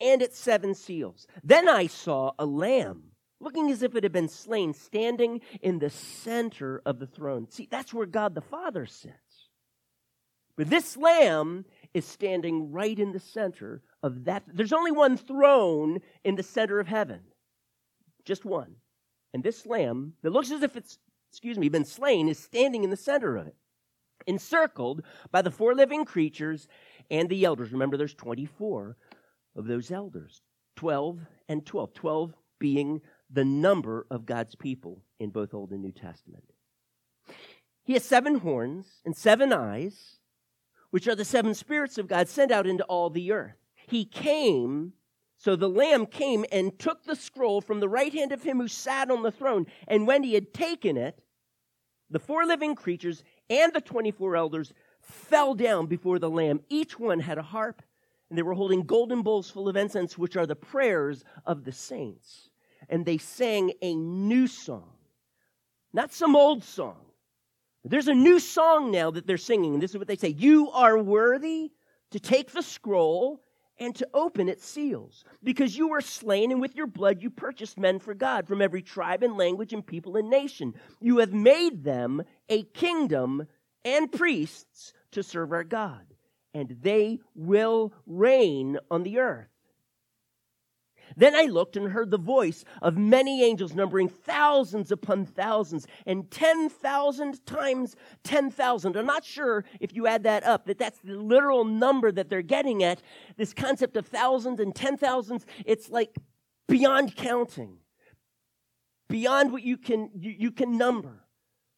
and 0.00 0.22
its 0.22 0.38
seven 0.38 0.74
seals. 0.74 1.26
Then 1.44 1.68
I 1.68 1.86
saw 1.86 2.32
a 2.38 2.46
lamb 2.46 3.04
looking 3.40 3.70
as 3.70 3.82
if 3.82 3.94
it 3.94 4.02
had 4.02 4.12
been 4.12 4.28
slain, 4.28 4.72
standing 4.72 5.40
in 5.60 5.78
the 5.78 5.90
center 5.90 6.82
of 6.86 6.98
the 6.98 7.06
throne. 7.06 7.48
See, 7.50 7.68
that's 7.70 7.92
where 7.92 8.06
God 8.06 8.34
the 8.34 8.40
Father 8.40 8.86
sits. 8.86 9.14
But 10.56 10.70
this 10.70 10.96
lamb 10.96 11.64
is 11.92 12.04
standing 12.04 12.70
right 12.70 12.98
in 12.98 13.12
the 13.12 13.20
center 13.20 13.82
of 14.02 14.24
that. 14.24 14.44
There's 14.46 14.72
only 14.72 14.92
one 14.92 15.16
throne 15.16 16.00
in 16.22 16.36
the 16.36 16.42
center 16.42 16.78
of 16.78 16.86
heaven, 16.86 17.20
just 18.24 18.44
one. 18.44 18.76
And 19.32 19.42
this 19.42 19.66
lamb 19.66 20.14
that 20.22 20.32
looks 20.32 20.52
as 20.52 20.62
if 20.62 20.76
it's, 20.76 20.98
excuse 21.32 21.58
me, 21.58 21.68
been 21.68 21.84
slain 21.84 22.28
is 22.28 22.38
standing 22.38 22.84
in 22.84 22.90
the 22.90 22.96
center 22.96 23.36
of 23.36 23.48
it, 23.48 23.56
encircled 24.26 25.02
by 25.32 25.42
the 25.42 25.50
four 25.50 25.74
living 25.74 26.04
creatures 26.04 26.68
and 27.10 27.28
the 27.28 27.44
elders. 27.44 27.72
Remember, 27.72 27.96
there's 27.96 28.14
24 28.14 28.96
of 29.56 29.66
those 29.66 29.90
elders 29.90 30.42
12 30.76 31.20
and 31.48 31.66
12. 31.66 31.94
12 31.94 32.34
being 32.60 33.00
the 33.30 33.44
number 33.44 34.06
of 34.10 34.26
God's 34.26 34.54
people 34.54 35.02
in 35.18 35.30
both 35.30 35.52
Old 35.52 35.72
and 35.72 35.82
New 35.82 35.92
Testament. 35.92 36.44
He 37.84 37.94
has 37.94 38.04
seven 38.04 38.36
horns 38.36 38.86
and 39.04 39.16
seven 39.16 39.52
eyes 39.52 40.18
which 40.94 41.08
are 41.08 41.16
the 41.16 41.24
seven 41.24 41.54
spirits 41.54 41.98
of 41.98 42.06
God 42.06 42.28
sent 42.28 42.52
out 42.52 42.68
into 42.68 42.84
all 42.84 43.10
the 43.10 43.32
earth. 43.32 43.56
He 43.88 44.04
came, 44.04 44.92
so 45.36 45.56
the 45.56 45.68
Lamb 45.68 46.06
came 46.06 46.44
and 46.52 46.78
took 46.78 47.02
the 47.02 47.16
scroll 47.16 47.60
from 47.60 47.80
the 47.80 47.88
right 47.88 48.12
hand 48.12 48.30
of 48.30 48.44
him 48.44 48.58
who 48.58 48.68
sat 48.68 49.10
on 49.10 49.24
the 49.24 49.32
throne. 49.32 49.66
And 49.88 50.06
when 50.06 50.22
he 50.22 50.34
had 50.34 50.54
taken 50.54 50.96
it, 50.96 51.18
the 52.10 52.20
four 52.20 52.46
living 52.46 52.76
creatures 52.76 53.24
and 53.50 53.72
the 53.72 53.80
24 53.80 54.36
elders 54.36 54.72
fell 55.00 55.56
down 55.56 55.86
before 55.86 56.20
the 56.20 56.30
Lamb. 56.30 56.60
Each 56.68 56.96
one 56.96 57.18
had 57.18 57.38
a 57.38 57.42
harp, 57.42 57.82
and 58.30 58.38
they 58.38 58.42
were 58.42 58.54
holding 58.54 58.84
golden 58.84 59.22
bowls 59.22 59.50
full 59.50 59.68
of 59.68 59.74
incense, 59.74 60.16
which 60.16 60.36
are 60.36 60.46
the 60.46 60.54
prayers 60.54 61.24
of 61.44 61.64
the 61.64 61.72
saints. 61.72 62.50
And 62.88 63.04
they 63.04 63.18
sang 63.18 63.72
a 63.82 63.96
new 63.96 64.46
song, 64.46 64.92
not 65.92 66.12
some 66.12 66.36
old 66.36 66.62
song 66.62 67.04
there's 67.84 68.08
a 68.08 68.14
new 68.14 68.40
song 68.40 68.90
now 68.90 69.10
that 69.10 69.26
they're 69.26 69.36
singing, 69.36 69.74
and 69.74 69.82
this 69.82 69.90
is 69.92 69.98
what 69.98 70.08
they 70.08 70.16
say 70.16 70.28
You 70.28 70.70
are 70.70 70.98
worthy 70.98 71.72
to 72.10 72.20
take 72.20 72.52
the 72.52 72.62
scroll 72.62 73.40
and 73.78 73.94
to 73.96 74.08
open 74.14 74.48
its 74.48 74.64
seals, 74.64 75.24
because 75.42 75.76
you 75.76 75.88
were 75.88 76.00
slain, 76.00 76.52
and 76.52 76.60
with 76.60 76.76
your 76.76 76.86
blood 76.86 77.20
you 77.22 77.28
purchased 77.28 77.76
men 77.76 77.98
for 77.98 78.14
God 78.14 78.46
from 78.46 78.62
every 78.62 78.82
tribe 78.82 79.22
and 79.22 79.36
language 79.36 79.72
and 79.72 79.84
people 79.84 80.16
and 80.16 80.30
nation. 80.30 80.74
You 81.00 81.18
have 81.18 81.32
made 81.32 81.82
them 81.82 82.22
a 82.48 82.62
kingdom 82.62 83.46
and 83.84 84.10
priests 84.10 84.92
to 85.10 85.22
serve 85.22 85.52
our 85.52 85.64
God, 85.64 86.06
and 86.54 86.76
they 86.82 87.18
will 87.34 87.92
reign 88.06 88.78
on 88.90 89.02
the 89.02 89.18
earth. 89.18 89.48
Then 91.16 91.34
I 91.34 91.42
looked 91.42 91.76
and 91.76 91.90
heard 91.90 92.10
the 92.10 92.18
voice 92.18 92.64
of 92.82 92.96
many 92.96 93.44
angels, 93.44 93.74
numbering 93.74 94.08
thousands 94.08 94.90
upon 94.90 95.26
thousands, 95.26 95.86
and 96.06 96.30
10,000 96.30 97.46
times 97.46 97.96
10,000. 98.24 98.96
I'm 98.96 99.06
not 99.06 99.24
sure 99.24 99.64
if 99.80 99.94
you 99.94 100.06
add 100.06 100.24
that 100.24 100.44
up, 100.44 100.66
that 100.66 100.78
that's 100.78 100.98
the 101.00 101.14
literal 101.14 101.64
number 101.64 102.10
that 102.12 102.28
they're 102.28 102.42
getting 102.42 102.82
at. 102.82 103.00
This 103.36 103.54
concept 103.54 103.96
of 103.96 104.06
thousands 104.06 104.60
and 104.60 104.74
10,000s, 104.74 105.44
it's 105.64 105.88
like 105.88 106.16
beyond 106.68 107.16
counting, 107.16 107.78
beyond 109.08 109.52
what 109.52 109.62
you 109.62 109.76
can, 109.76 110.10
you, 110.14 110.34
you 110.36 110.50
can 110.50 110.76
number. 110.76 111.20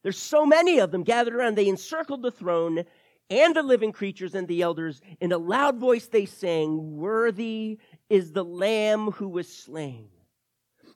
There's 0.03 0.17
so 0.17 0.45
many 0.45 0.79
of 0.79 0.91
them 0.91 1.03
gathered 1.03 1.35
around. 1.35 1.57
They 1.57 1.67
encircled 1.67 2.21
the 2.21 2.31
throne 2.31 2.83
and 3.29 3.55
the 3.55 3.63
living 3.63 3.91
creatures 3.91 4.35
and 4.35 4.47
the 4.47 4.61
elders. 4.61 5.01
In 5.19 5.31
a 5.31 5.37
loud 5.37 5.77
voice, 5.77 6.07
they 6.07 6.25
sang, 6.25 6.95
Worthy 6.95 7.77
is 8.09 8.31
the 8.31 8.45
Lamb 8.45 9.11
who 9.11 9.27
was 9.27 9.51
slain 9.51 10.09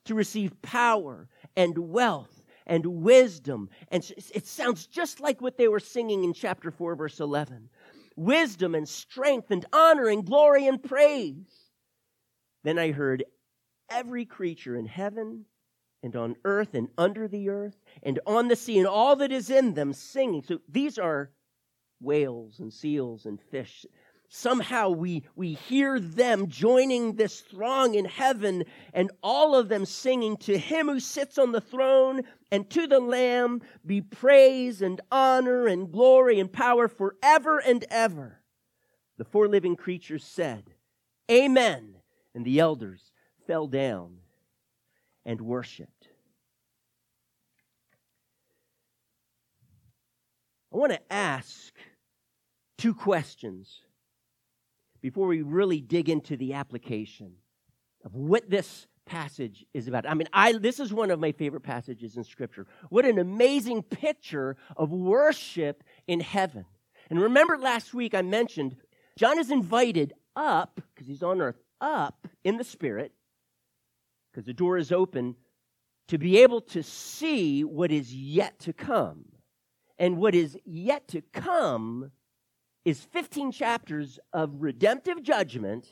to 0.05 0.15
receive 0.15 0.61
power 0.61 1.27
and 1.55 1.77
wealth 1.77 2.43
and 2.65 2.85
wisdom. 2.85 3.69
And 3.89 4.09
it 4.33 4.47
sounds 4.47 4.87
just 4.87 5.19
like 5.19 5.41
what 5.41 5.57
they 5.57 5.67
were 5.67 5.79
singing 5.79 6.23
in 6.23 6.33
chapter 6.33 6.71
4, 6.71 6.95
verse 6.95 7.19
11 7.19 7.69
wisdom 8.17 8.75
and 8.75 8.87
strength 8.87 9.51
and 9.51 9.65
honor 9.71 10.07
and 10.07 10.25
glory 10.25 10.67
and 10.67 10.83
praise. 10.83 11.69
Then 12.63 12.77
I 12.77 12.91
heard 12.91 13.23
every 13.89 14.25
creature 14.25 14.75
in 14.75 14.85
heaven 14.85 15.45
and 16.03 16.15
on 16.15 16.35
earth 16.43 16.73
and 16.73 16.89
under 16.97 17.27
the 17.27 17.49
earth 17.49 17.77
and 18.03 18.19
on 18.27 18.47
the 18.47 18.55
sea 18.55 18.77
and 18.77 18.87
all 18.87 19.15
that 19.15 19.31
is 19.31 19.49
in 19.49 19.73
them 19.73 19.93
singing. 19.93 20.43
So 20.43 20.59
these 20.67 20.97
are 20.97 21.31
whales 21.99 22.59
and 22.59 22.71
seals 22.71 23.25
and 23.25 23.39
fish 23.39 23.85
somehow 24.33 24.89
we, 24.89 25.23
we 25.35 25.53
hear 25.53 25.99
them 25.99 26.47
joining 26.47 27.15
this 27.15 27.41
throng 27.41 27.95
in 27.95 28.05
heaven 28.05 28.63
and 28.93 29.11
all 29.21 29.53
of 29.55 29.67
them 29.67 29.85
singing 29.85 30.37
to 30.37 30.57
him 30.57 30.87
who 30.87 31.01
sits 31.01 31.37
on 31.37 31.51
the 31.51 31.59
throne 31.59 32.21
and 32.49 32.69
to 32.69 32.87
the 32.87 33.01
lamb 33.01 33.61
be 33.85 33.99
praise 33.99 34.81
and 34.81 35.01
honor 35.11 35.67
and 35.67 35.91
glory 35.91 36.39
and 36.39 36.51
power 36.51 36.87
forever 36.87 37.59
and 37.59 37.83
ever. 37.91 38.39
The 39.17 39.25
four 39.25 39.49
living 39.49 39.75
creatures 39.75 40.23
said 40.23 40.63
amen. 41.29 41.95
And 42.33 42.45
the 42.45 42.61
elders 42.61 43.11
fell 43.45 43.67
down 43.67 44.19
and 45.25 45.41
worshiped. 45.41 46.07
I 50.73 50.77
want 50.77 50.93
to 50.93 51.13
ask 51.13 51.73
two 52.77 52.93
questions 52.93 53.81
before 55.01 55.27
we 55.27 55.41
really 55.41 55.81
dig 55.81 56.09
into 56.09 56.37
the 56.37 56.53
application 56.53 57.33
of 58.03 58.13
what 58.15 58.49
this 58.49 58.87
passage 59.05 59.65
is 59.73 59.87
about. 59.87 60.07
I 60.07 60.13
mean, 60.13 60.27
I 60.31 60.53
this 60.53 60.79
is 60.79 60.93
one 60.93 61.11
of 61.11 61.19
my 61.19 61.31
favorite 61.31 61.63
passages 61.63 62.17
in 62.17 62.23
scripture. 62.23 62.67
What 62.89 63.05
an 63.05 63.19
amazing 63.19 63.83
picture 63.83 64.57
of 64.77 64.91
worship 64.91 65.83
in 66.07 66.19
heaven. 66.19 66.65
And 67.09 67.19
remember 67.19 67.57
last 67.57 67.93
week 67.93 68.13
I 68.13 68.21
mentioned 68.21 68.75
John 69.17 69.39
is 69.39 69.51
invited 69.51 70.13
up 70.35 70.79
because 70.93 71.07
he's 71.07 71.23
on 71.23 71.41
earth 71.41 71.59
up 71.81 72.27
in 72.43 72.57
the 72.57 72.63
spirit 72.63 73.11
because 74.31 74.45
the 74.45 74.53
door 74.53 74.77
is 74.77 74.91
open 74.91 75.35
to 76.07 76.17
be 76.17 76.41
able 76.41 76.61
to 76.61 76.83
see 76.83 77.63
what 77.63 77.91
is 77.91 78.13
yet 78.13 78.59
to 78.59 78.73
come. 78.73 79.25
And 79.97 80.17
what 80.17 80.33
is 80.33 80.57
yet 80.65 81.07
to 81.09 81.21
come 81.21 82.11
is 82.85 83.01
15 83.01 83.51
chapters 83.51 84.19
of 84.33 84.61
redemptive 84.61 85.21
judgment 85.21 85.87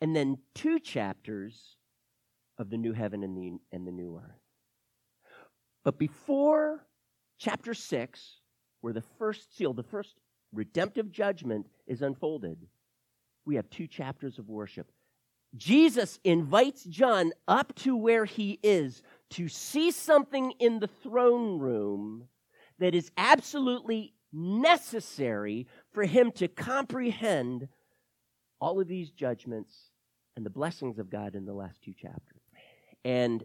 and 0.00 0.14
then 0.14 0.38
two 0.54 0.78
chapters 0.78 1.76
of 2.58 2.70
the 2.70 2.76
new 2.76 2.92
heaven 2.92 3.22
and 3.22 3.36
the, 3.36 3.58
and 3.72 3.86
the 3.86 3.92
new 3.92 4.16
earth. 4.16 4.40
But 5.84 5.98
before 5.98 6.84
chapter 7.38 7.72
6, 7.74 8.40
where 8.80 8.92
the 8.92 9.04
first 9.18 9.56
seal, 9.56 9.72
the 9.72 9.82
first 9.82 10.16
redemptive 10.52 11.10
judgment 11.10 11.66
is 11.86 12.02
unfolded, 12.02 12.58
we 13.44 13.56
have 13.56 13.70
two 13.70 13.86
chapters 13.86 14.38
of 14.38 14.48
worship. 14.48 14.90
Jesus 15.56 16.18
invites 16.24 16.84
John 16.84 17.32
up 17.46 17.74
to 17.76 17.96
where 17.96 18.26
he 18.26 18.58
is 18.62 19.02
to 19.30 19.48
see 19.48 19.90
something 19.90 20.52
in 20.58 20.78
the 20.78 20.88
throne 20.88 21.58
room 21.58 22.28
that 22.78 22.94
is 22.94 23.10
absolutely 23.16 24.12
necessary 24.32 25.66
for 25.98 26.04
him 26.04 26.30
to 26.30 26.46
comprehend 26.46 27.66
all 28.60 28.80
of 28.80 28.86
these 28.86 29.10
judgments 29.10 29.90
and 30.36 30.46
the 30.46 30.50
blessings 30.50 31.00
of 31.00 31.10
God 31.10 31.34
in 31.34 31.44
the 31.44 31.52
last 31.52 31.82
two 31.82 31.92
chapters. 31.92 32.40
And 33.04 33.42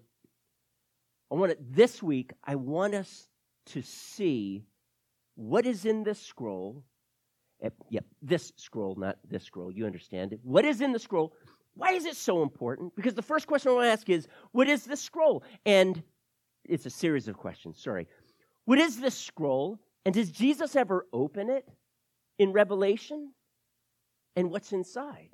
I 1.32 1.36
want 1.36 1.52
it 1.52 1.58
this 1.76 2.04
week, 2.04 2.32
I 2.44 2.54
want 2.54 2.94
us 2.94 3.28
to 3.72 3.82
see 3.82 4.66
what 5.34 5.66
is 5.66 5.86
in 5.86 6.04
this 6.04 6.20
scroll. 6.20 6.84
Yep, 7.90 8.06
this 8.22 8.54
scroll, 8.58 8.94
not 8.98 9.18
this 9.28 9.46
scroll. 9.46 9.72
You 9.72 9.88
understand 9.88 10.32
it. 10.32 10.40
What 10.44 10.64
is 10.64 10.80
in 10.80 10.92
the 10.92 11.00
scroll? 11.00 11.34
Why 11.74 11.94
is 11.94 12.06
it 12.06 12.16
so 12.16 12.44
important? 12.44 12.96
Because 12.96 13.16
the 13.16 13.24
first 13.24 13.48
question 13.48 13.72
I 13.72 13.74
want 13.74 13.86
to 13.86 13.92
ask 13.92 14.08
is, 14.12 14.28
what 14.52 14.68
is 14.68 14.86
this 14.86 15.02
scroll? 15.02 15.44
And 15.66 16.04
it's 16.66 16.86
a 16.86 16.92
series 16.92 17.28
of 17.28 17.36
questions, 17.36 17.82
sorry. 17.82 18.08
What 18.66 18.78
is 18.78 19.00
this 19.00 19.18
scroll? 19.18 19.80
And 20.06 20.14
does 20.14 20.30
Jesus 20.30 20.76
ever 20.76 21.08
open 21.12 21.50
it 21.50 21.68
in 22.38 22.52
Revelation? 22.52 23.34
And 24.36 24.50
what's 24.50 24.72
inside? 24.72 25.30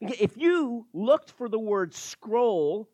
If 0.00 0.36
you 0.36 0.86
looked 0.92 1.30
for 1.30 1.48
the 1.48 1.58
word 1.58 1.94
scroll, 1.94 2.88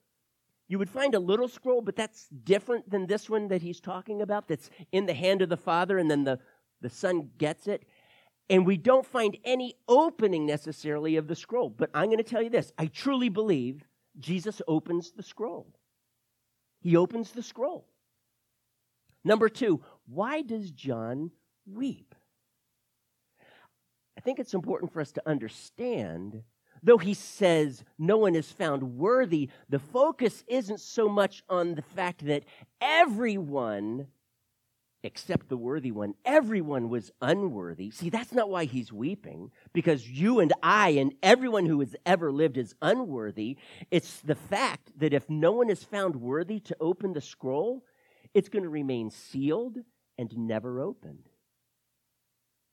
you 0.68 0.78
would 0.78 0.90
find 0.90 1.14
a 1.14 1.20
little 1.20 1.48
scroll, 1.48 1.80
but 1.80 1.96
that's 1.96 2.28
different 2.28 2.88
than 2.88 3.06
this 3.06 3.28
one 3.28 3.48
that 3.48 3.62
he's 3.62 3.80
talking 3.80 4.22
about, 4.22 4.48
that's 4.48 4.70
in 4.92 5.06
the 5.06 5.14
hand 5.14 5.42
of 5.42 5.48
the 5.48 5.56
Father, 5.56 5.98
and 5.98 6.10
then 6.10 6.24
the, 6.24 6.38
the 6.80 6.90
Son 6.90 7.30
gets 7.38 7.66
it. 7.66 7.84
And 8.48 8.66
we 8.66 8.76
don't 8.76 9.06
find 9.06 9.36
any 9.44 9.74
opening 9.88 10.46
necessarily 10.46 11.16
of 11.16 11.28
the 11.28 11.36
scroll. 11.36 11.70
But 11.70 11.90
I'm 11.94 12.06
going 12.06 12.18
to 12.18 12.24
tell 12.24 12.42
you 12.42 12.50
this 12.50 12.72
I 12.78 12.86
truly 12.86 13.28
believe 13.28 13.84
Jesus 14.18 14.60
opens 14.68 15.12
the 15.12 15.22
scroll. 15.22 15.72
He 16.80 16.96
opens 16.96 17.30
the 17.30 17.42
scroll. 17.42 17.88
Number 19.24 19.48
two, 19.48 19.82
why 20.06 20.42
does 20.42 20.70
John 20.70 21.30
weep? 21.66 22.14
I 24.22 24.24
think 24.24 24.38
it's 24.38 24.54
important 24.54 24.92
for 24.92 25.00
us 25.00 25.10
to 25.12 25.28
understand, 25.28 26.44
though 26.80 26.96
he 26.96 27.12
says 27.12 27.82
no 27.98 28.18
one 28.18 28.36
is 28.36 28.52
found 28.52 28.96
worthy, 28.96 29.48
the 29.68 29.80
focus 29.80 30.44
isn't 30.46 30.78
so 30.78 31.08
much 31.08 31.42
on 31.48 31.74
the 31.74 31.82
fact 31.82 32.24
that 32.26 32.44
everyone 32.80 34.06
except 35.02 35.48
the 35.48 35.56
worthy 35.56 35.90
one. 35.90 36.14
Everyone 36.24 36.88
was 36.88 37.10
unworthy. 37.20 37.90
See, 37.90 38.10
that's 38.10 38.30
not 38.30 38.48
why 38.48 38.66
he's 38.66 38.92
weeping, 38.92 39.50
because 39.72 40.08
you 40.08 40.38
and 40.38 40.52
I 40.62 40.90
and 40.90 41.14
everyone 41.20 41.66
who 41.66 41.80
has 41.80 41.96
ever 42.06 42.30
lived 42.30 42.56
is 42.56 42.76
unworthy. 42.80 43.56
It's 43.90 44.20
the 44.20 44.36
fact 44.36 44.96
that 45.00 45.12
if 45.12 45.28
no 45.28 45.50
one 45.50 45.68
is 45.68 45.82
found 45.82 46.14
worthy 46.14 46.60
to 46.60 46.76
open 46.78 47.12
the 47.12 47.20
scroll, 47.20 47.84
it's 48.34 48.48
going 48.48 48.62
to 48.62 48.68
remain 48.68 49.10
sealed 49.10 49.78
and 50.16 50.38
never 50.38 50.80
opened. 50.80 51.28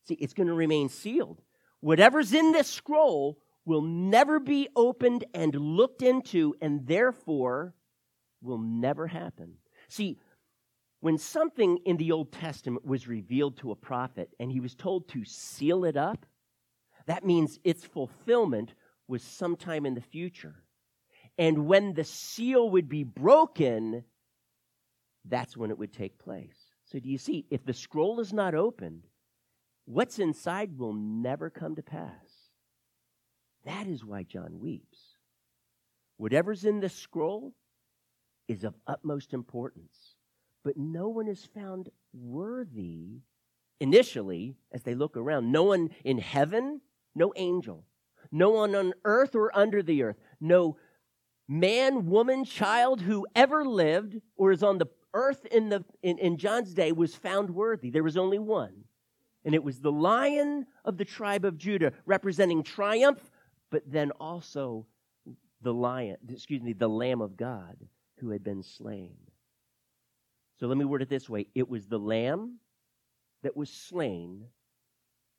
See, 0.09 0.15
it's 0.15 0.33
going 0.33 0.47
to 0.47 0.55
remain 0.55 0.89
sealed. 0.89 1.39
Whatever's 1.81 2.33
in 2.33 2.51
this 2.51 2.67
scroll 2.67 3.37
will 3.63 3.83
never 3.83 4.39
be 4.39 4.67
opened 4.75 5.23
and 5.35 5.53
looked 5.53 6.01
into, 6.01 6.55
and 6.61 6.87
therefore 6.87 7.75
will 8.41 8.57
never 8.57 9.05
happen. 9.05 9.53
See, 9.87 10.17
when 10.99 11.19
something 11.19 11.77
in 11.85 11.97
the 11.97 12.11
Old 12.11 12.31
Testament 12.31 12.83
was 12.87 13.07
revealed 13.07 13.57
to 13.57 13.69
a 13.69 13.75
prophet 13.75 14.31
and 14.39 14.51
he 14.51 14.59
was 14.59 14.73
told 14.73 15.07
to 15.09 15.23
seal 15.23 15.85
it 15.85 15.95
up, 15.95 16.25
that 17.05 17.23
means 17.23 17.59
its 17.63 17.85
fulfillment 17.85 18.73
was 19.07 19.21
sometime 19.21 19.85
in 19.85 19.93
the 19.93 20.01
future. 20.01 20.63
And 21.37 21.67
when 21.67 21.93
the 21.93 22.03
seal 22.03 22.71
would 22.71 22.89
be 22.89 23.03
broken, 23.03 24.03
that's 25.23 25.55
when 25.55 25.69
it 25.69 25.77
would 25.77 25.93
take 25.93 26.17
place. 26.17 26.57
So, 26.85 26.97
do 26.97 27.07
you 27.07 27.19
see? 27.19 27.45
If 27.51 27.63
the 27.63 27.73
scroll 27.73 28.19
is 28.19 28.33
not 28.33 28.55
opened, 28.55 29.03
what's 29.89 30.19
inside 30.19 30.77
will 30.77 30.93
never 30.93 31.50
come 31.50 31.75
to 31.75 31.84
pass. 31.84 32.50
That 33.65 33.88
is 33.88 34.05
why 34.05 34.24
John 34.24 34.60
weeps. 34.60 35.00
Whatever's 36.17 36.65
in 36.65 36.79
the 36.79 36.89
scroll 36.89 37.53
is 38.48 38.63
of 38.63 38.75
utmost 38.88 39.34
importance 39.34 40.15
but 40.63 40.77
no 40.77 41.08
one 41.10 41.27
is 41.27 41.46
found 41.46 41.89
worthy 42.13 43.22
initially 43.79 44.55
as 44.72 44.84
they 44.84 44.96
look 44.96 45.15
around. 45.15 45.51
No 45.51 45.63
one 45.63 45.89
in 46.03 46.17
heaven, 46.17 46.81
no 47.15 47.34
angel, 47.36 47.86
no 48.31 48.50
one 48.50 48.75
on 48.75 48.93
earth 49.05 49.36
or 49.36 49.55
under 49.58 49.81
the 49.81 50.03
earth, 50.03 50.17
no 50.39 50.77
man, 51.48 52.05
woman, 52.08 52.43
child 52.43 53.01
who 53.01 53.25
ever 53.36 53.65
lived 53.65 54.19
or 54.36 54.51
is 54.51 54.63
on 54.63 54.77
the 54.77 54.88
earth 55.13 55.46
in, 55.48 55.69
the, 55.69 55.84
in, 56.03 56.17
in 56.19 56.38
John's 56.38 56.74
day 56.74 56.91
was 56.91 57.15
found 57.15 57.50
worthy. 57.50 57.89
There 57.89 58.03
was 58.03 58.17
only 58.17 58.38
one. 58.38 58.84
And 59.50 59.56
it 59.56 59.63
was 59.63 59.79
the 59.79 59.91
lion 59.91 60.68
of 60.86 60.98
the 60.98 61.06
tribe 61.06 61.44
of 61.44 61.58
Judah, 61.58 61.91
representing 62.06 62.62
triumph, 62.62 63.32
but 63.72 63.82
then 63.88 64.12
also 64.12 64.86
the 65.63 65.74
lion, 65.74 66.18
excuse 66.29 66.62
me, 66.62 66.74
the 66.74 66.88
Lamb 66.88 67.20
of 67.20 67.36
God 67.36 67.75
who 68.20 68.29
had 68.29 68.44
been 68.44 68.62
slain. 68.62 69.15
So 70.60 70.68
let 70.68 70.77
me 70.77 70.86
word 70.86 71.01
it 71.01 71.10
this 71.10 71.27
way 71.27 71.48
it 71.56 71.68
was 71.68 71.88
the 71.88 71.98
lamb 71.98 72.60
that 73.41 73.58
was 73.58 73.72
slain 73.72 74.46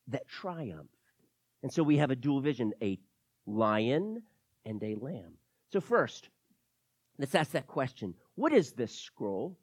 that 0.09 0.26
triumphed. 0.26 0.88
And 1.62 1.73
so 1.73 1.85
we 1.85 1.99
have 1.99 2.11
a 2.11 2.17
dual 2.17 2.40
vision 2.40 2.73
a 2.83 2.99
lion 3.47 4.25
and 4.67 4.83
a 4.83 4.97
lamb. 4.97 5.35
So, 5.73 5.81
first, 5.81 6.31
let's 7.17 7.37
ask 7.37 7.52
that 7.52 7.69
question 7.69 8.14
What 8.35 8.52
is 8.52 8.73
this 8.73 8.93
scroll? 8.93 9.57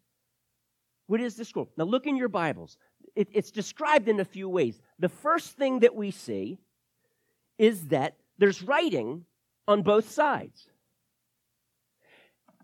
What 1.07 1.19
is 1.19 1.35
this 1.35 1.49
scroll? 1.49 1.69
Now, 1.75 1.83
look 1.83 2.07
in 2.07 2.15
your 2.15 2.29
Bibles. 2.29 2.77
It, 3.17 3.29
it's 3.31 3.49
described 3.49 4.07
in 4.07 4.19
a 4.19 4.25
few 4.25 4.47
ways. 4.47 4.79
The 4.99 5.09
first 5.09 5.57
thing 5.57 5.79
that 5.79 5.95
we 5.95 6.11
see 6.11 6.59
is 7.57 7.87
that 7.87 8.15
there's 8.37 8.61
writing 8.61 9.25
on 9.67 9.81
both 9.81 10.11
sides. 10.11 10.69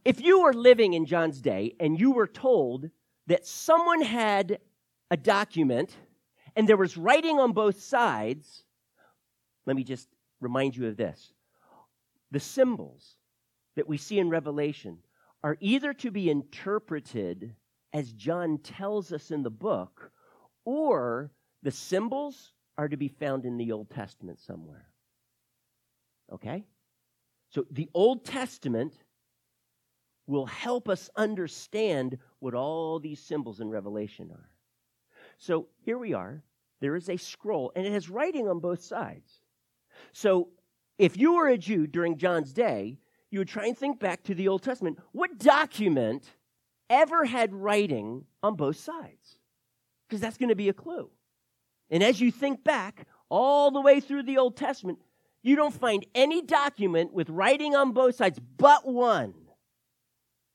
If 0.05 0.21
you 0.21 0.43
were 0.43 0.53
living 0.53 0.93
in 0.93 1.07
John's 1.07 1.41
day 1.41 1.75
and 1.79 1.99
you 1.99 2.11
were 2.11 2.27
told 2.27 2.91
that 3.25 3.47
someone 3.47 4.03
had 4.03 4.59
a 5.09 5.17
document 5.17 5.95
and 6.55 6.69
there 6.69 6.77
was 6.77 6.97
writing 6.97 7.39
on 7.39 7.53
both 7.53 7.81
sides, 7.81 8.63
let 9.65 9.75
me 9.75 9.83
just 9.83 10.07
remind 10.39 10.77
you 10.77 10.87
of 10.87 10.97
this. 10.97 11.33
The 12.29 12.39
symbols 12.39 13.15
that 13.75 13.89
we 13.89 13.97
see 13.97 14.19
in 14.19 14.29
Revelation 14.29 14.99
are 15.43 15.57
either 15.59 15.93
to 15.93 16.11
be 16.11 16.29
interpreted 16.29 17.55
as 17.91 18.13
John 18.13 18.59
tells 18.59 19.11
us 19.11 19.31
in 19.31 19.41
the 19.41 19.49
book, 19.49 20.11
or 20.65 21.31
the 21.61 21.71
symbols 21.71 22.53
are 22.77 22.87
to 22.87 22.97
be 22.97 23.07
found 23.07 23.45
in 23.45 23.57
the 23.57 23.71
Old 23.71 23.89
Testament 23.89 24.39
somewhere. 24.39 24.87
Okay? 26.31 26.65
So 27.49 27.65
the 27.71 27.89
Old 27.93 28.25
Testament 28.25 28.93
will 30.25 30.45
help 30.45 30.89
us 30.89 31.09
understand 31.15 32.17
what 32.39 32.53
all 32.53 32.99
these 32.99 33.19
symbols 33.19 33.59
in 33.59 33.69
Revelation 33.69 34.31
are. 34.31 34.49
So 35.37 35.67
here 35.81 35.97
we 35.97 36.13
are. 36.13 36.43
There 36.79 36.95
is 36.95 37.09
a 37.09 37.17
scroll, 37.17 37.71
and 37.75 37.85
it 37.85 37.91
has 37.91 38.09
writing 38.09 38.47
on 38.47 38.59
both 38.59 38.81
sides. 38.81 39.41
So 40.11 40.49
if 40.97 41.17
you 41.17 41.35
were 41.35 41.47
a 41.47 41.57
Jew 41.57 41.87
during 41.87 42.17
John's 42.17 42.53
day, 42.53 42.97
you 43.29 43.39
would 43.39 43.47
try 43.47 43.67
and 43.67 43.77
think 43.77 43.99
back 43.99 44.23
to 44.23 44.35
the 44.35 44.47
Old 44.47 44.63
Testament. 44.63 44.99
What 45.11 45.37
document 45.37 46.23
ever 46.89 47.25
had 47.25 47.53
writing 47.53 48.25
on 48.41 48.55
both 48.55 48.77
sides? 48.77 49.37
Because 50.13 50.21
that's 50.21 50.37
going 50.37 50.49
to 50.49 50.55
be 50.55 50.69
a 50.69 50.73
clue. 50.73 51.09
And 51.89 52.03
as 52.03 52.21
you 52.21 52.31
think 52.31 52.63
back 52.63 53.07
all 53.29 53.71
the 53.71 53.81
way 53.81 53.99
through 53.99 54.21
the 54.21 54.37
Old 54.37 54.55
Testament, 54.55 54.99
you 55.41 55.55
don't 55.55 55.73
find 55.73 56.05
any 56.13 56.43
document 56.43 57.11
with 57.11 57.31
writing 57.31 57.75
on 57.75 57.93
both 57.93 58.17
sides 58.17 58.39
but 58.57 58.87
one. 58.87 59.31
Do 59.31 59.39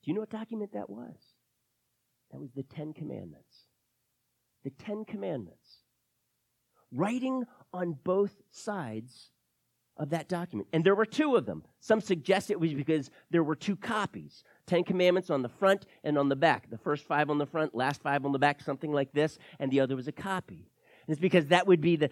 you 0.05 0.15
know 0.15 0.21
what 0.21 0.31
document 0.31 0.75
that 0.75 0.89
was? 0.89 1.17
That 2.31 2.39
was 2.39 2.53
the 2.55 2.63
Ten 2.63 2.93
Commandments. 2.93 3.65
The 4.63 4.71
Ten 4.71 5.05
Commandments. 5.05 5.79
Writing 6.93 7.43
on 7.73 7.99
both 8.05 8.37
sides 8.53 9.31
of 9.99 10.11
that 10.11 10.29
document. 10.29 10.69
And 10.73 10.85
there 10.85 10.95
were 10.95 11.07
two 11.07 11.37
of 11.37 11.45
them. 11.45 11.65
Some 11.81 12.01
suggest 12.01 12.51
it 12.51 12.61
was 12.61 12.73
because 12.73 13.11
there 13.31 13.43
were 13.43 13.57
two 13.57 13.77
copies 13.77 14.45
Ten 14.67 14.85
Commandments 14.85 15.31
on 15.31 15.43
the 15.43 15.49
front 15.49 15.87
and 16.05 16.19
on 16.19 16.29
the 16.29 16.37
back. 16.37 16.71
The 16.71 16.79
first 16.79 17.05
five 17.05 17.31
on 17.31 17.39
the 17.39 17.47
front, 17.47 17.75
last 17.75 18.03
five 18.03 18.25
on 18.25 18.33
the 18.33 18.39
back, 18.39 18.61
something 18.61 18.93
like 18.93 19.13
this, 19.13 19.39
and 19.59 19.71
the 19.71 19.81
other 19.81 19.97
was 19.97 20.09
a 20.09 20.13
copy. 20.13 20.69
And 21.07 21.13
it's 21.15 21.21
because 21.21 21.47
that 21.47 21.67
would 21.67 21.81
be 21.81 21.97
the, 21.97 22.11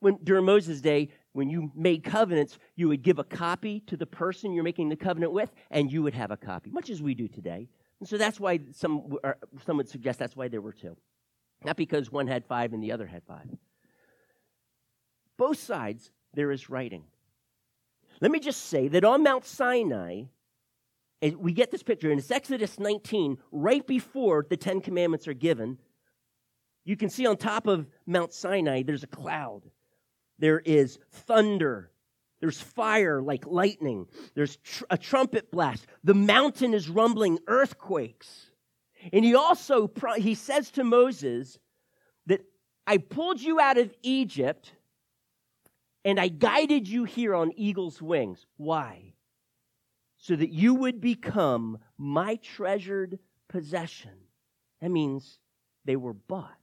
when, 0.00 0.18
during 0.22 0.44
Moses' 0.44 0.82
day, 0.82 1.08
when 1.32 1.48
you 1.48 1.72
made 1.74 2.04
covenants, 2.04 2.58
you 2.76 2.88
would 2.88 3.02
give 3.02 3.18
a 3.18 3.24
copy 3.24 3.80
to 3.86 3.96
the 3.96 4.06
person 4.06 4.52
you're 4.52 4.62
making 4.62 4.90
the 4.90 4.96
covenant 4.96 5.32
with, 5.32 5.50
and 5.70 5.90
you 5.90 6.02
would 6.02 6.14
have 6.14 6.30
a 6.30 6.36
copy, 6.36 6.70
much 6.70 6.90
as 6.90 7.02
we 7.02 7.14
do 7.14 7.26
today. 7.26 7.68
And 8.00 8.08
so 8.08 8.18
that's 8.18 8.38
why 8.38 8.60
some, 8.72 9.16
some 9.64 9.78
would 9.78 9.88
suggest 9.88 10.18
that's 10.18 10.36
why 10.36 10.48
there 10.48 10.60
were 10.60 10.72
two. 10.72 10.96
Not 11.64 11.76
because 11.76 12.12
one 12.12 12.26
had 12.26 12.44
five 12.44 12.74
and 12.74 12.82
the 12.82 12.92
other 12.92 13.06
had 13.06 13.22
five. 13.24 13.48
Both 15.38 15.58
sides, 15.58 16.10
there 16.34 16.50
is 16.50 16.68
writing. 16.68 17.04
Let 18.20 18.30
me 18.30 18.40
just 18.40 18.66
say 18.66 18.88
that 18.88 19.04
on 19.04 19.22
Mount 19.22 19.44
Sinai, 19.44 20.24
we 21.36 21.52
get 21.52 21.70
this 21.70 21.82
picture, 21.82 22.10
and 22.10 22.18
it's 22.18 22.30
Exodus 22.30 22.78
19, 22.78 23.38
right 23.50 23.86
before 23.86 24.46
the 24.48 24.56
Ten 24.56 24.80
Commandments 24.80 25.26
are 25.26 25.34
given. 25.34 25.78
You 26.84 26.96
can 26.96 27.08
see 27.08 27.26
on 27.26 27.36
top 27.36 27.66
of 27.66 27.86
Mount 28.06 28.32
Sinai, 28.32 28.82
there's 28.82 29.04
a 29.04 29.08
cloud. 29.08 29.62
There 30.38 30.60
is 30.60 30.98
thunder. 31.10 31.90
There's 32.40 32.60
fire 32.60 33.22
like 33.22 33.46
lightning. 33.46 34.06
There's 34.34 34.56
tr- 34.56 34.84
a 34.90 34.98
trumpet 34.98 35.50
blast. 35.50 35.86
The 36.02 36.14
mountain 36.14 36.74
is 36.74 36.90
rumbling, 36.90 37.38
earthquakes. 37.46 38.50
And 39.12 39.24
he 39.24 39.34
also 39.34 39.86
pro- 39.86 40.14
he 40.14 40.34
says 40.34 40.70
to 40.72 40.84
Moses 40.84 41.58
that 42.26 42.42
I 42.86 42.98
pulled 42.98 43.40
you 43.40 43.60
out 43.60 43.78
of 43.78 43.94
Egypt 44.02 44.72
and 46.04 46.20
I 46.20 46.28
guided 46.28 46.88
you 46.88 47.04
here 47.04 47.34
on 47.34 47.52
eagle's 47.56 48.02
wings. 48.02 48.46
Why? 48.56 49.14
So 50.18 50.36
that 50.36 50.50
you 50.50 50.74
would 50.74 51.00
become 51.00 51.78
my 51.98 52.36
treasured 52.36 53.18
possession. 53.48 54.12
That 54.80 54.90
means 54.90 55.38
they 55.84 55.96
were 55.96 56.14
bought 56.14 56.58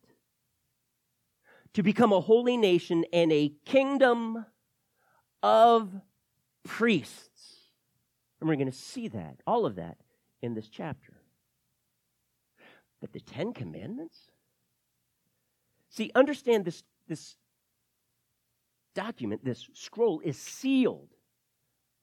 to 1.73 1.83
become 1.83 2.11
a 2.11 2.19
holy 2.19 2.57
nation 2.57 3.05
and 3.13 3.31
a 3.31 3.53
kingdom 3.65 4.45
of 5.41 5.91
priests. 6.63 7.55
And 8.39 8.49
we're 8.49 8.55
going 8.55 8.71
to 8.71 8.77
see 8.77 9.07
that, 9.09 9.37
all 9.47 9.65
of 9.65 9.75
that, 9.75 9.97
in 10.41 10.53
this 10.53 10.67
chapter. 10.67 11.13
But 12.99 13.13
the 13.13 13.19
Ten 13.19 13.53
Commandments? 13.53 14.17
See, 15.89 16.11
understand 16.15 16.65
this, 16.65 16.83
this 17.07 17.35
document, 18.93 19.43
this 19.43 19.67
scroll 19.73 20.21
is 20.23 20.37
sealed. 20.37 21.09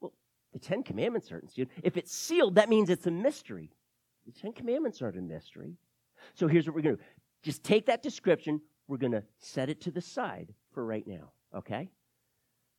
Well, 0.00 0.12
the 0.52 0.58
Ten 0.58 0.82
Commandments 0.82 1.30
aren't 1.30 1.50
sealed. 1.50 1.68
If 1.82 1.96
it's 1.96 2.12
sealed, 2.12 2.56
that 2.56 2.68
means 2.68 2.90
it's 2.90 3.06
a 3.06 3.10
mystery. 3.10 3.70
The 4.26 4.32
Ten 4.32 4.52
Commandments 4.52 5.00
aren't 5.02 5.18
a 5.18 5.22
mystery. 5.22 5.76
So 6.34 6.46
here's 6.48 6.66
what 6.66 6.74
we're 6.74 6.82
going 6.82 6.96
to 6.96 7.02
do 7.02 7.08
just 7.42 7.62
take 7.62 7.86
that 7.86 8.02
description, 8.02 8.60
we're 8.88 8.96
going 8.96 9.12
to 9.12 9.22
set 9.38 9.68
it 9.68 9.80
to 9.82 9.90
the 9.90 10.00
side 10.00 10.52
for 10.72 10.84
right 10.84 11.06
now, 11.06 11.30
okay? 11.54 11.88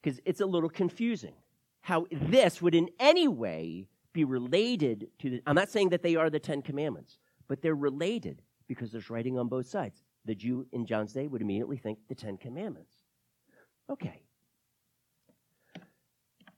Because 0.02 0.20
it's 0.26 0.42
a 0.42 0.46
little 0.46 0.70
confusing 0.70 1.34
how 1.82 2.08
this 2.12 2.62
would 2.62 2.76
in 2.76 2.90
any 3.00 3.28
way 3.28 3.88
be 4.14 4.24
related 4.26 5.08
to 5.20 5.30
the. 5.30 5.42
I'm 5.46 5.56
not 5.56 5.70
saying 5.70 5.90
that 5.90 6.04
they 6.04 6.16
are 6.16 6.30
the 6.30 6.40
Ten 6.40 6.62
Commandments, 6.62 7.20
but 7.48 7.62
they're 7.62 7.76
related 7.76 8.42
because 8.68 8.92
there's 8.92 9.10
writing 9.10 9.38
on 9.38 9.48
both 9.48 9.68
sides. 9.68 10.04
The 10.26 10.36
Jew 10.36 10.66
in 10.72 10.86
John's 10.86 11.14
day 11.14 11.28
would 11.28 11.42
immediately 11.42 11.78
think 11.78 12.00
the 12.08 12.16
Ten 12.16 12.38
Commandments. 12.38 12.96
Okay. 13.90 14.22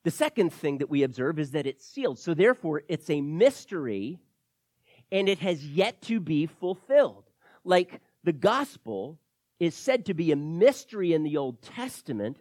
The 0.03 0.11
second 0.11 0.51
thing 0.51 0.79
that 0.79 0.89
we 0.89 1.03
observe 1.03 1.39
is 1.39 1.51
that 1.51 1.67
it's 1.67 1.85
sealed. 1.85 2.19
So, 2.19 2.33
therefore, 2.33 2.81
it's 2.87 3.09
a 3.09 3.21
mystery 3.21 4.19
and 5.11 5.29
it 5.29 5.39
has 5.39 5.65
yet 5.65 6.01
to 6.03 6.19
be 6.19 6.45
fulfilled. 6.45 7.25
Like 7.63 8.01
the 8.23 8.33
gospel 8.33 9.19
is 9.59 9.75
said 9.75 10.05
to 10.05 10.13
be 10.13 10.31
a 10.31 10.35
mystery 10.35 11.13
in 11.13 11.23
the 11.23 11.37
Old 11.37 11.61
Testament, 11.61 12.37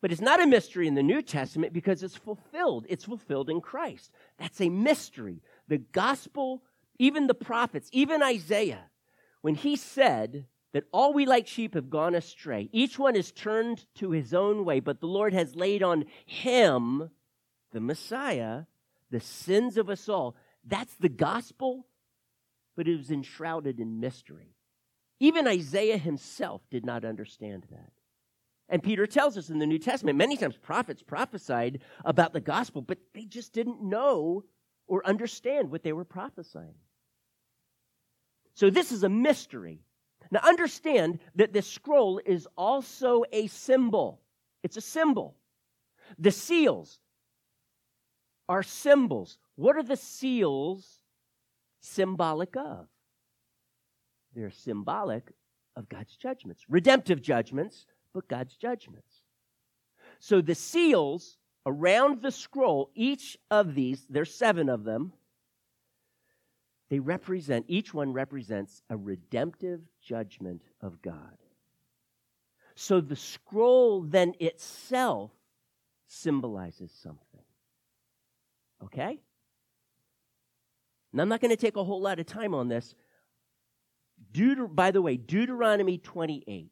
but 0.00 0.12
it's 0.12 0.20
not 0.20 0.42
a 0.42 0.46
mystery 0.46 0.86
in 0.86 0.94
the 0.94 1.02
New 1.02 1.22
Testament 1.22 1.72
because 1.72 2.02
it's 2.02 2.14
fulfilled. 2.14 2.86
It's 2.88 3.04
fulfilled 3.04 3.50
in 3.50 3.60
Christ. 3.60 4.12
That's 4.38 4.60
a 4.60 4.68
mystery. 4.68 5.42
The 5.66 5.78
gospel 5.78 6.62
even 6.98 7.26
the 7.26 7.34
prophets, 7.34 7.88
even 7.92 8.22
Isaiah, 8.22 8.90
when 9.40 9.54
he 9.54 9.76
said 9.76 10.46
that 10.72 10.84
all 10.92 11.12
we 11.12 11.24
like 11.26 11.46
sheep 11.46 11.74
have 11.74 11.90
gone 11.90 12.14
astray, 12.14 12.68
each 12.72 12.98
one 12.98 13.16
is 13.16 13.32
turned 13.32 13.86
to 13.94 14.10
his 14.10 14.34
own 14.34 14.64
way, 14.64 14.80
but 14.80 15.00
the 15.00 15.06
Lord 15.06 15.32
has 15.32 15.56
laid 15.56 15.82
on 15.82 16.04
him, 16.26 17.10
the 17.72 17.80
Messiah, 17.80 18.64
the 19.10 19.20
sins 19.20 19.76
of 19.76 19.88
us 19.88 20.08
all. 20.08 20.36
That's 20.64 20.94
the 20.96 21.08
gospel, 21.08 21.86
but 22.76 22.86
it 22.86 22.96
was 22.96 23.10
enshrouded 23.10 23.80
in 23.80 24.00
mystery. 24.00 24.54
Even 25.20 25.48
Isaiah 25.48 25.98
himself 25.98 26.62
did 26.70 26.84
not 26.84 27.04
understand 27.04 27.66
that. 27.70 27.92
And 28.68 28.82
Peter 28.82 29.06
tells 29.06 29.38
us 29.38 29.48
in 29.48 29.58
the 29.58 29.66
New 29.66 29.78
Testament, 29.78 30.18
many 30.18 30.36
times 30.36 30.56
prophets 30.58 31.02
prophesied 31.02 31.80
about 32.04 32.34
the 32.34 32.40
gospel, 32.40 32.82
but 32.82 32.98
they 33.14 33.24
just 33.24 33.54
didn't 33.54 33.82
know 33.82 34.44
or 34.86 35.06
understand 35.06 35.70
what 35.70 35.82
they 35.82 35.92
were 35.92 36.04
prophesying. 36.04 36.74
So 38.54 38.70
this 38.70 38.92
is 38.92 39.04
a 39.04 39.08
mystery. 39.08 39.80
Now 40.30 40.40
understand 40.44 41.20
that 41.36 41.52
this 41.52 41.66
scroll 41.66 42.20
is 42.24 42.46
also 42.56 43.24
a 43.32 43.46
symbol. 43.46 44.20
It's 44.62 44.76
a 44.76 44.82
symbol. 44.82 45.36
The 46.18 46.30
seals 46.30 46.98
are 48.48 48.62
symbols. 48.62 49.38
What 49.56 49.76
are 49.76 49.82
the 49.82 49.96
seals 49.96 51.00
symbolic 51.80 52.56
of? 52.56 52.86
They're 54.34 54.50
symbolic 54.50 55.32
of 55.76 55.88
God's 55.88 56.16
judgments, 56.16 56.64
redemptive 56.68 57.22
judgments 57.22 57.86
but 58.14 58.28
God's 58.28 58.56
judgments. 58.56 59.22
So 60.18 60.40
the 60.40 60.54
seals 60.54 61.36
around 61.66 62.22
the 62.22 62.32
scroll, 62.32 62.90
each 62.94 63.38
of 63.50 63.74
these, 63.74 64.06
there's 64.08 64.34
seven 64.34 64.68
of 64.68 64.84
them, 64.84 65.12
they 66.90 66.98
represent, 66.98 67.66
each 67.68 67.92
one 67.92 68.12
represents 68.12 68.82
a 68.88 68.96
redemptive 68.96 69.80
judgment 70.08 70.62
of 70.80 71.02
God. 71.02 71.36
So 72.74 73.00
the 73.00 73.16
scroll 73.16 74.02
then 74.02 74.34
itself 74.40 75.30
symbolizes 76.06 76.90
something. 77.02 77.42
Okay? 78.84 79.18
And 81.12 81.20
I'm 81.20 81.28
not 81.28 81.40
going 81.40 81.50
to 81.50 81.56
take 81.56 81.76
a 81.76 81.84
whole 81.84 82.00
lot 82.00 82.18
of 82.18 82.26
time 82.26 82.54
on 82.54 82.68
this. 82.68 82.94
Deuter- 84.32 84.74
by 84.74 84.90
the 84.90 85.02
way, 85.02 85.16
Deuteronomy 85.16 85.98
28 85.98 86.70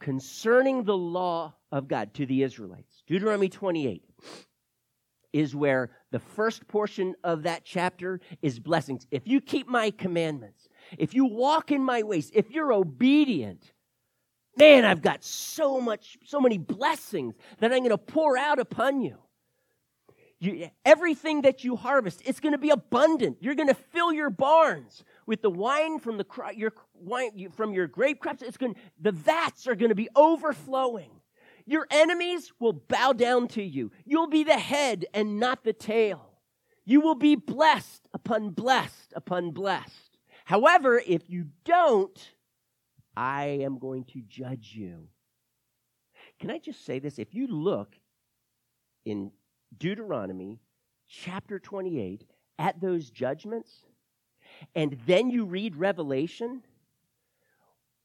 concerning 0.00 0.84
the 0.84 0.96
law 0.96 1.54
of 1.70 1.88
God 1.88 2.14
to 2.14 2.26
the 2.26 2.42
Israelites. 2.42 3.02
Deuteronomy 3.06 3.48
28 3.48 4.02
is 5.32 5.54
where 5.54 5.90
the 6.10 6.18
first 6.18 6.66
portion 6.66 7.14
of 7.22 7.44
that 7.44 7.64
chapter 7.64 8.20
is 8.42 8.58
blessings. 8.58 9.06
If 9.10 9.28
you 9.28 9.40
keep 9.40 9.68
my 9.68 9.90
commandments, 9.90 10.68
if 10.98 11.14
you 11.14 11.24
walk 11.26 11.70
in 11.70 11.82
my 11.82 12.02
ways, 12.02 12.30
if 12.34 12.50
you're 12.50 12.72
obedient, 12.72 13.72
man, 14.56 14.84
I've 14.84 15.02
got 15.02 15.24
so 15.24 15.80
much, 15.80 16.18
so 16.24 16.40
many 16.40 16.58
blessings 16.58 17.34
that 17.58 17.72
I'm 17.72 17.78
going 17.78 17.90
to 17.90 17.98
pour 17.98 18.36
out 18.36 18.58
upon 18.58 19.00
you. 19.00 19.16
You, 20.42 20.70
everything 20.86 21.42
that 21.42 21.64
you 21.64 21.76
harvest, 21.76 22.22
it's 22.24 22.40
going 22.40 22.52
to 22.52 22.58
be 22.58 22.70
abundant. 22.70 23.36
You're 23.40 23.54
going 23.54 23.68
to 23.68 23.74
fill 23.74 24.10
your 24.10 24.30
barns 24.30 25.04
with 25.26 25.42
the 25.42 25.50
wine 25.50 25.98
from 25.98 26.16
the 26.16 26.24
your 26.56 26.72
wine 26.94 27.50
from 27.50 27.74
your 27.74 27.86
grape 27.86 28.20
crops. 28.20 28.40
It's 28.40 28.56
going 28.56 28.74
the 28.98 29.12
vats 29.12 29.66
are 29.66 29.74
going 29.74 29.90
to 29.90 29.94
be 29.94 30.08
overflowing. 30.16 31.10
Your 31.66 31.86
enemies 31.90 32.52
will 32.58 32.72
bow 32.72 33.12
down 33.12 33.48
to 33.48 33.62
you. 33.62 33.92
You'll 34.06 34.28
be 34.28 34.42
the 34.42 34.58
head 34.58 35.04
and 35.12 35.38
not 35.38 35.62
the 35.62 35.74
tail. 35.74 36.30
You 36.86 37.02
will 37.02 37.14
be 37.14 37.36
blessed 37.36 38.08
upon 38.14 38.50
blessed 38.50 39.12
upon 39.14 39.50
blessed. 39.50 40.09
However, 40.50 41.00
if 41.06 41.30
you 41.30 41.46
don't, 41.64 42.18
I 43.16 43.60
am 43.62 43.78
going 43.78 44.02
to 44.06 44.20
judge 44.26 44.72
you. 44.74 45.06
Can 46.40 46.50
I 46.50 46.58
just 46.58 46.84
say 46.84 46.98
this? 46.98 47.20
If 47.20 47.36
you 47.36 47.46
look 47.46 47.94
in 49.04 49.30
Deuteronomy 49.78 50.58
chapter 51.06 51.60
28 51.60 52.24
at 52.58 52.80
those 52.80 53.10
judgments, 53.10 53.70
and 54.74 54.98
then 55.06 55.30
you 55.30 55.44
read 55.44 55.76
Revelation, 55.76 56.64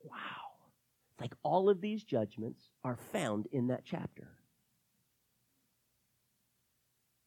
wow. 0.04 0.14
Like 1.20 1.34
all 1.42 1.68
of 1.68 1.82
these 1.82 2.04
judgments 2.04 2.70
are 2.84 2.98
found 3.12 3.48
in 3.52 3.70
that 3.70 3.86
chapter. 3.86 4.28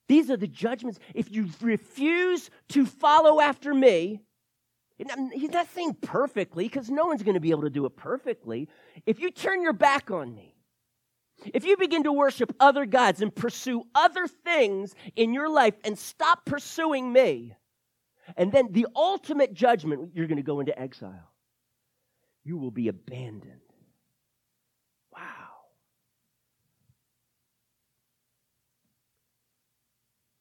These 0.07 0.31
are 0.31 0.37
the 0.37 0.47
judgments. 0.47 1.01
If 1.13 1.33
you 1.33 1.49
refuse 1.61 2.51
to 2.69 2.87
follow 2.87 3.41
after 3.41 3.75
me, 3.75 4.21
he's 5.33 5.51
not 5.51 5.69
saying 5.75 5.97
perfectly 6.03 6.65
because 6.65 6.91
no 6.91 7.07
one's 7.07 7.23
going 7.23 7.35
to 7.35 7.41
be 7.41 7.51
able 7.51 7.63
to 7.63 7.71
do 7.71 7.87
it 7.87 7.97
perfectly. 7.97 8.69
If 9.07 9.21
you 9.21 9.31
turn 9.31 9.63
your 9.63 9.73
back 9.73 10.11
on 10.11 10.35
me, 10.35 10.57
if 11.47 11.65
you 11.65 11.77
begin 11.77 12.03
to 12.03 12.13
worship 12.13 12.53
other 12.59 12.85
gods 12.85 13.23
and 13.23 13.33
pursue 13.35 13.85
other 13.95 14.27
things 14.27 14.95
in 15.15 15.33
your 15.33 15.49
life 15.49 15.75
and 15.85 15.97
stop 15.97 16.45
pursuing 16.45 17.13
me, 17.13 17.55
and 18.37 18.51
then 18.51 18.73
the 18.73 18.87
ultimate 18.95 19.55
judgment, 19.55 20.11
you're 20.15 20.27
going 20.27 20.37
to 20.37 20.43
go 20.43 20.61
into 20.61 20.79
exile. 20.79 21.31
You 22.45 22.59
will 22.59 22.71
be 22.71 22.89
abandoned. 22.89 23.61
Wow. 25.15 25.23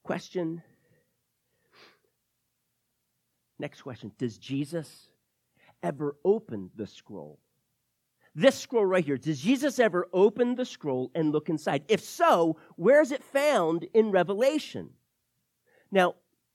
Question. 0.03 0.63
Next 3.59 3.81
question 3.81 4.11
Does 4.17 4.37
Jesus 4.37 5.09
ever 5.83 6.15
open 6.23 6.69
the 6.75 6.87
scroll? 6.87 7.39
This 8.35 8.55
scroll 8.55 8.85
right 8.85 9.03
here, 9.03 9.17
does 9.17 9.41
Jesus 9.41 9.79
ever 9.79 10.07
open 10.13 10.53
the 10.53 10.65
scroll 10.65 11.09
and 11.15 11.31
look 11.31 11.49
inside? 11.49 11.83
If 11.87 12.01
so, 12.01 12.57
where 12.75 13.01
is 13.01 13.11
it 13.11 13.23
found 13.23 13.87
in 13.95 14.11
Revelation? 14.11 14.91
Now, 15.91 16.13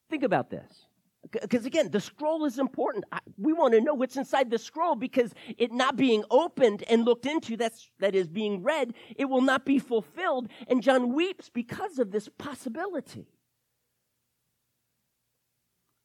think 0.09 0.23
about 0.23 0.49
this. 0.49 0.87
Because 1.33 1.67
again, 1.67 1.91
the 1.91 2.01
scroll 2.01 2.45
is 2.45 2.61
important. 2.61 3.05
We 3.37 3.53
want 3.53 3.75
to 3.75 3.81
know 3.81 3.95
what's 3.95 4.17
inside 4.17 4.49
the 4.49 4.59
scroll 4.59 4.95
because 4.95 5.35
it 5.59 5.73
not 5.73 5.97
being 5.97 6.23
opened 6.31 6.85
and 6.88 7.05
looked 7.05 7.27
into, 7.27 7.57
that's, 7.57 7.91
that 7.99 8.15
is 8.15 8.29
being 8.29 8.62
read, 8.62 8.95
it 9.17 9.25
will 9.25 9.41
not 9.41 9.65
be 9.65 9.81
fulfilled. 9.81 10.49
And 10.69 10.85
John 10.85 11.12
weeps 11.15 11.49
because 11.49 11.99
of 11.99 12.12
this 12.12 12.29
possibility. 12.38 13.27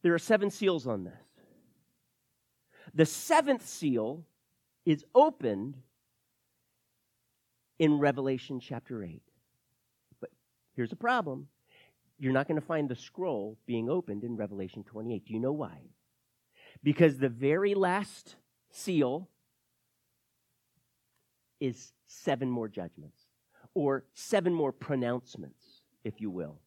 There 0.04 0.14
are 0.14 0.20
seven 0.20 0.50
seals 0.50 0.88
on 0.88 1.04
this. 1.04 1.14
The 2.94 3.06
seventh 3.06 3.68
seal 3.68 4.26
is 4.86 5.04
opened 5.14 5.76
in 7.80 8.00
Revelation 8.00 8.60
chapter 8.60 9.04
8. 9.04 9.22
But 10.20 10.32
here's 10.76 10.92
a 10.92 10.98
problem 10.98 11.48
you're 12.20 12.34
not 12.34 12.48
going 12.48 12.60
to 12.60 12.66
find 12.66 12.90
the 12.90 12.96
scroll 12.96 13.58
being 13.68 13.90
opened 13.90 14.24
in 14.24 14.36
Revelation 14.36 14.84
28. 14.84 15.26
Do 15.26 15.34
you 15.34 15.40
know 15.40 15.52
why? 15.52 15.82
Because 16.84 17.20
the 17.20 17.30
very 17.30 17.76
last 17.76 18.36
seal 18.72 19.30
is 21.60 21.94
seven 22.08 22.50
more 22.50 22.68
judgments, 22.68 23.22
or 23.74 24.06
seven 24.14 24.54
more 24.54 24.72
pronouncements, 24.72 25.82
if 26.04 26.22
you 26.22 26.30
will. 26.30 26.60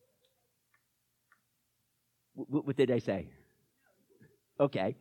What 2.48 2.76
did 2.76 2.90
I 2.90 2.98
say? 2.98 3.29
Okay. 4.59 4.96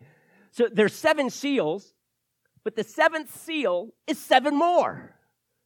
So 0.51 0.67
there's 0.71 0.93
seven 0.93 1.29
seals, 1.29 1.93
but 2.63 2.75
the 2.75 2.83
seventh 2.83 3.35
seal 3.35 3.93
is 4.07 4.17
seven 4.17 4.55
more, 4.55 5.15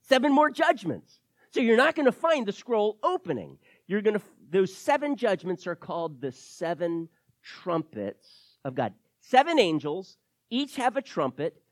seven 0.02 0.32
more 0.32 0.50
judgments. 0.50 1.20
So 1.52 1.60
you're 1.60 1.76
not 1.76 1.94
going 1.94 2.06
to 2.06 2.12
find 2.12 2.46
the 2.46 2.52
scroll 2.52 2.98
opening. 3.02 3.58
You're 3.86 4.02
going 4.02 4.18
to, 4.18 4.22
those 4.50 4.74
seven 4.74 5.16
judgments 5.16 5.66
are 5.66 5.76
called 5.76 6.20
the 6.20 6.32
seven 6.32 7.08
trumpets 7.42 8.28
of 8.64 8.74
God. 8.74 8.92
Seven 9.20 9.58
angels, 9.58 10.16
each 10.50 10.76
have 10.76 10.96
a 10.96 11.02
trumpet, 11.02 11.62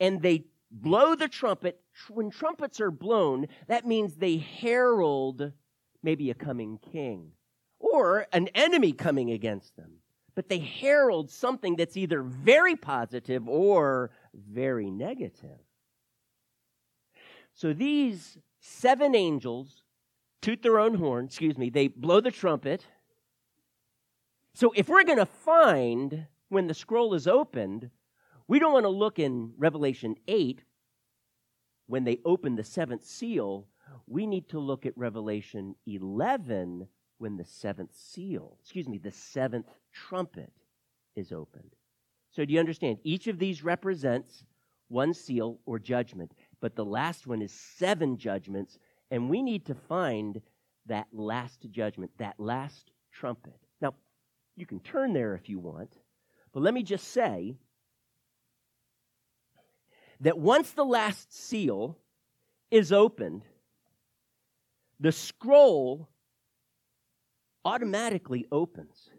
and 0.00 0.20
they 0.20 0.44
blow 0.70 1.14
the 1.14 1.28
trumpet. 1.28 1.80
When 2.08 2.30
trumpets 2.30 2.80
are 2.80 2.90
blown, 2.90 3.46
that 3.68 3.86
means 3.86 4.14
they 4.14 4.36
herald 4.36 5.52
maybe 6.02 6.30
a 6.30 6.34
coming 6.34 6.78
king 6.92 7.32
or 7.82 8.26
an 8.32 8.48
enemy 8.54 8.92
coming 8.92 9.30
against 9.30 9.76
them. 9.76 9.90
But 10.34 10.48
they 10.48 10.58
herald 10.58 11.30
something 11.30 11.76
that's 11.76 11.96
either 11.96 12.22
very 12.22 12.74
positive 12.76 13.46
or 13.46 14.12
very 14.34 14.90
negative. 14.90 15.58
So 17.54 17.74
these 17.74 18.38
seven 18.60 19.14
angels 19.14 19.82
toot 20.40 20.62
their 20.62 20.78
own 20.78 20.94
horn, 20.94 21.26
excuse 21.26 21.58
me, 21.58 21.68
they 21.68 21.88
blow 21.88 22.20
the 22.20 22.30
trumpet. 22.30 22.86
So 24.54 24.72
if 24.74 24.88
we're 24.88 25.04
going 25.04 25.18
to 25.18 25.26
find 25.26 26.26
when 26.48 26.66
the 26.66 26.74
scroll 26.74 27.14
is 27.14 27.26
opened, 27.26 27.90
we 28.48 28.58
don't 28.58 28.72
want 28.72 28.84
to 28.84 28.90
look 28.90 29.18
in 29.18 29.52
Revelation 29.58 30.16
8 30.28 30.62
when 31.86 32.04
they 32.04 32.18
open 32.24 32.56
the 32.56 32.64
seventh 32.64 33.04
seal. 33.04 33.68
We 34.06 34.26
need 34.26 34.48
to 34.50 34.58
look 34.58 34.86
at 34.86 34.96
Revelation 34.96 35.74
11 35.86 36.88
when 37.22 37.36
the 37.36 37.44
seventh 37.44 37.94
seal, 37.94 38.58
excuse 38.60 38.88
me, 38.88 38.98
the 38.98 39.12
seventh 39.12 39.68
trumpet 39.92 40.52
is 41.14 41.30
opened. 41.30 41.70
So 42.32 42.44
do 42.44 42.52
you 42.52 42.58
understand? 42.58 42.98
Each 43.04 43.28
of 43.28 43.38
these 43.38 43.62
represents 43.62 44.42
one 44.88 45.14
seal 45.14 45.60
or 45.64 45.78
judgment, 45.78 46.32
but 46.60 46.74
the 46.74 46.84
last 46.84 47.28
one 47.28 47.40
is 47.40 47.52
seven 47.52 48.18
judgments, 48.18 48.76
and 49.12 49.30
we 49.30 49.40
need 49.40 49.64
to 49.66 49.74
find 49.76 50.42
that 50.86 51.06
last 51.12 51.64
judgment, 51.70 52.10
that 52.18 52.34
last 52.40 52.90
trumpet. 53.12 53.54
Now, 53.80 53.94
you 54.56 54.66
can 54.66 54.80
turn 54.80 55.12
there 55.12 55.36
if 55.36 55.48
you 55.48 55.60
want, 55.60 55.92
but 56.52 56.64
let 56.64 56.74
me 56.74 56.82
just 56.82 57.06
say 57.06 57.54
that 60.22 60.36
once 60.36 60.72
the 60.72 60.84
last 60.84 61.32
seal 61.32 61.96
is 62.72 62.90
opened, 62.90 63.44
the 64.98 65.12
scroll 65.12 66.08
automatically 67.64 68.46
opens. 68.50 69.10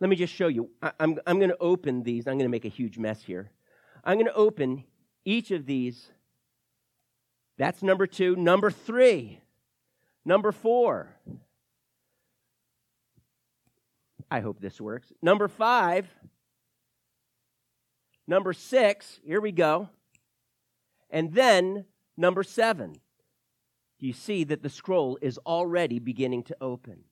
Let 0.00 0.08
me 0.08 0.16
just 0.16 0.32
show 0.32 0.48
you. 0.48 0.70
I, 0.82 0.88
am 0.88 0.92
I'm, 0.98 1.18
I'm 1.26 1.38
going 1.38 1.50
to 1.50 1.58
open 1.58 2.02
these. 2.02 2.26
I'm 2.26 2.34
going 2.34 2.46
to 2.46 2.50
make 2.50 2.64
a 2.64 2.68
huge 2.68 2.98
mess 2.98 3.22
here. 3.22 3.50
I'm 4.02 4.16
going 4.16 4.26
to 4.26 4.34
open 4.34 4.84
each 5.24 5.50
of 5.50 5.66
these. 5.66 6.10
That's 7.58 7.82
number 7.82 8.06
two. 8.06 8.34
Number 8.36 8.70
three. 8.70 9.40
Number 10.24 10.52
four. 10.52 11.14
I 14.30 14.40
hope 14.40 14.60
this 14.60 14.80
works. 14.80 15.12
Number 15.20 15.48
five. 15.48 16.08
Number 18.26 18.52
six. 18.52 19.20
Here 19.24 19.40
we 19.40 19.52
go. 19.52 19.90
And 21.10 21.34
then 21.34 21.84
number 22.16 22.42
seven. 22.42 22.94
You 24.00 24.12
see 24.12 24.44
that 24.44 24.62
the 24.62 24.70
scroll 24.70 25.18
is 25.20 25.38
already 25.46 25.98
beginning 25.98 26.42
to 26.44 26.56
open. 26.60 27.04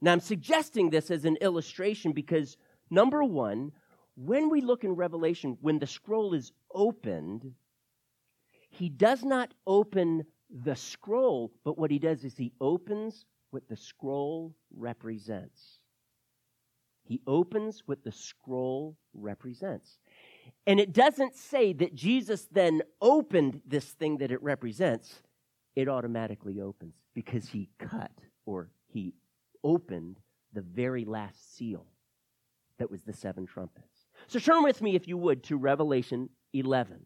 Now, 0.00 0.12
I'm 0.12 0.20
suggesting 0.20 0.90
this 0.90 1.10
as 1.10 1.24
an 1.24 1.36
illustration 1.40 2.12
because, 2.12 2.56
number 2.90 3.24
one, 3.24 3.72
when 4.14 4.48
we 4.48 4.60
look 4.60 4.84
in 4.84 4.92
Revelation, 4.92 5.58
when 5.60 5.78
the 5.78 5.86
scroll 5.86 6.34
is 6.34 6.52
opened, 6.72 7.52
he 8.70 8.88
does 8.88 9.24
not 9.24 9.52
open 9.66 10.24
the 10.50 10.76
scroll, 10.76 11.52
but 11.64 11.76
what 11.76 11.90
he 11.90 11.98
does 11.98 12.24
is 12.24 12.36
he 12.36 12.52
opens 12.60 13.24
what 13.50 13.68
the 13.68 13.76
scroll 13.76 14.54
represents. 14.74 15.80
He 17.04 17.20
opens 17.26 17.82
what 17.86 18.04
the 18.04 18.12
scroll 18.12 18.96
represents. 19.14 19.98
And 20.66 20.78
it 20.78 20.92
doesn't 20.92 21.34
say 21.34 21.72
that 21.74 21.94
Jesus 21.94 22.48
then 22.50 22.82
opened 23.00 23.62
this 23.66 23.86
thing 23.86 24.18
that 24.18 24.32
it 24.32 24.42
represents. 24.42 25.22
It 25.76 25.88
automatically 25.88 26.60
opens 26.60 26.94
because 27.14 27.48
he 27.48 27.68
cut 27.78 28.10
or 28.46 28.70
he 28.88 29.12
opened 29.62 30.18
the 30.52 30.62
very 30.62 31.04
last 31.04 31.56
seal 31.56 31.86
that 32.78 32.90
was 32.90 33.02
the 33.02 33.12
seven 33.12 33.46
trumpets. 33.46 34.06
So 34.26 34.38
turn 34.38 34.62
with 34.62 34.82
me, 34.82 34.96
if 34.96 35.06
you 35.06 35.16
would, 35.16 35.44
to 35.44 35.56
Revelation 35.56 36.30
11. 36.52 37.04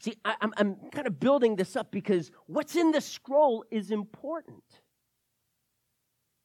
See, 0.00 0.14
I, 0.24 0.36
am 0.40 0.52
I'm 0.56 0.76
kind 0.90 1.06
of 1.06 1.18
building 1.18 1.56
this 1.56 1.76
up 1.76 1.90
because 1.90 2.30
what's 2.46 2.76
in 2.76 2.92
the 2.92 3.00
scroll 3.00 3.64
is 3.70 3.90
important. 3.90 4.64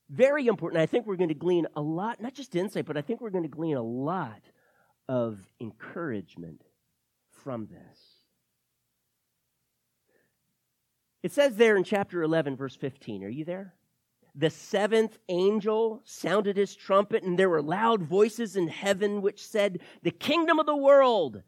Very 0.10 0.48
important. 0.48 0.82
I 0.82 0.86
think 0.86 1.06
we're 1.06 1.16
going 1.16 1.30
to 1.30 1.36
glean 1.36 1.68
a 1.76 1.82
lot, 1.82 2.22
not 2.22 2.34
just 2.34 2.56
insight, 2.56 2.86
but 2.86 2.98
I 2.98 3.02
think 3.02 3.22
we're 3.22 3.30
going 3.30 3.44
to 3.44 3.50
glean 3.50 3.78
a 3.78 3.82
lot 3.82 4.42
of 5.08 5.40
encouragement 5.60 6.64
from 7.30 7.68
this. 7.68 8.11
It 11.24 11.32
says 11.32 11.56
there 11.56 11.78
in 11.78 11.84
chapter 11.84 12.24
11, 12.24 12.56
verse 12.56 12.76
15. 12.76 13.24
Are 13.24 13.30
you 13.30 13.46
there? 13.46 13.74
the 14.36 14.50
seventh 14.50 15.18
angel 15.30 16.02
sounded 16.06 16.58
his 16.58 16.76
trumpet, 16.76 17.24
and 17.24 17.38
there 17.38 17.50
were 17.50 17.62
loud 17.62 18.02
voices 18.02 18.56
in 18.56 18.68
heaven 18.68 19.22
which 19.22 19.46
said, 19.46 19.82
The 20.04 20.12
kingdom 20.12 20.60
of 20.60 20.66
the 20.66 20.76
world, 20.76 21.42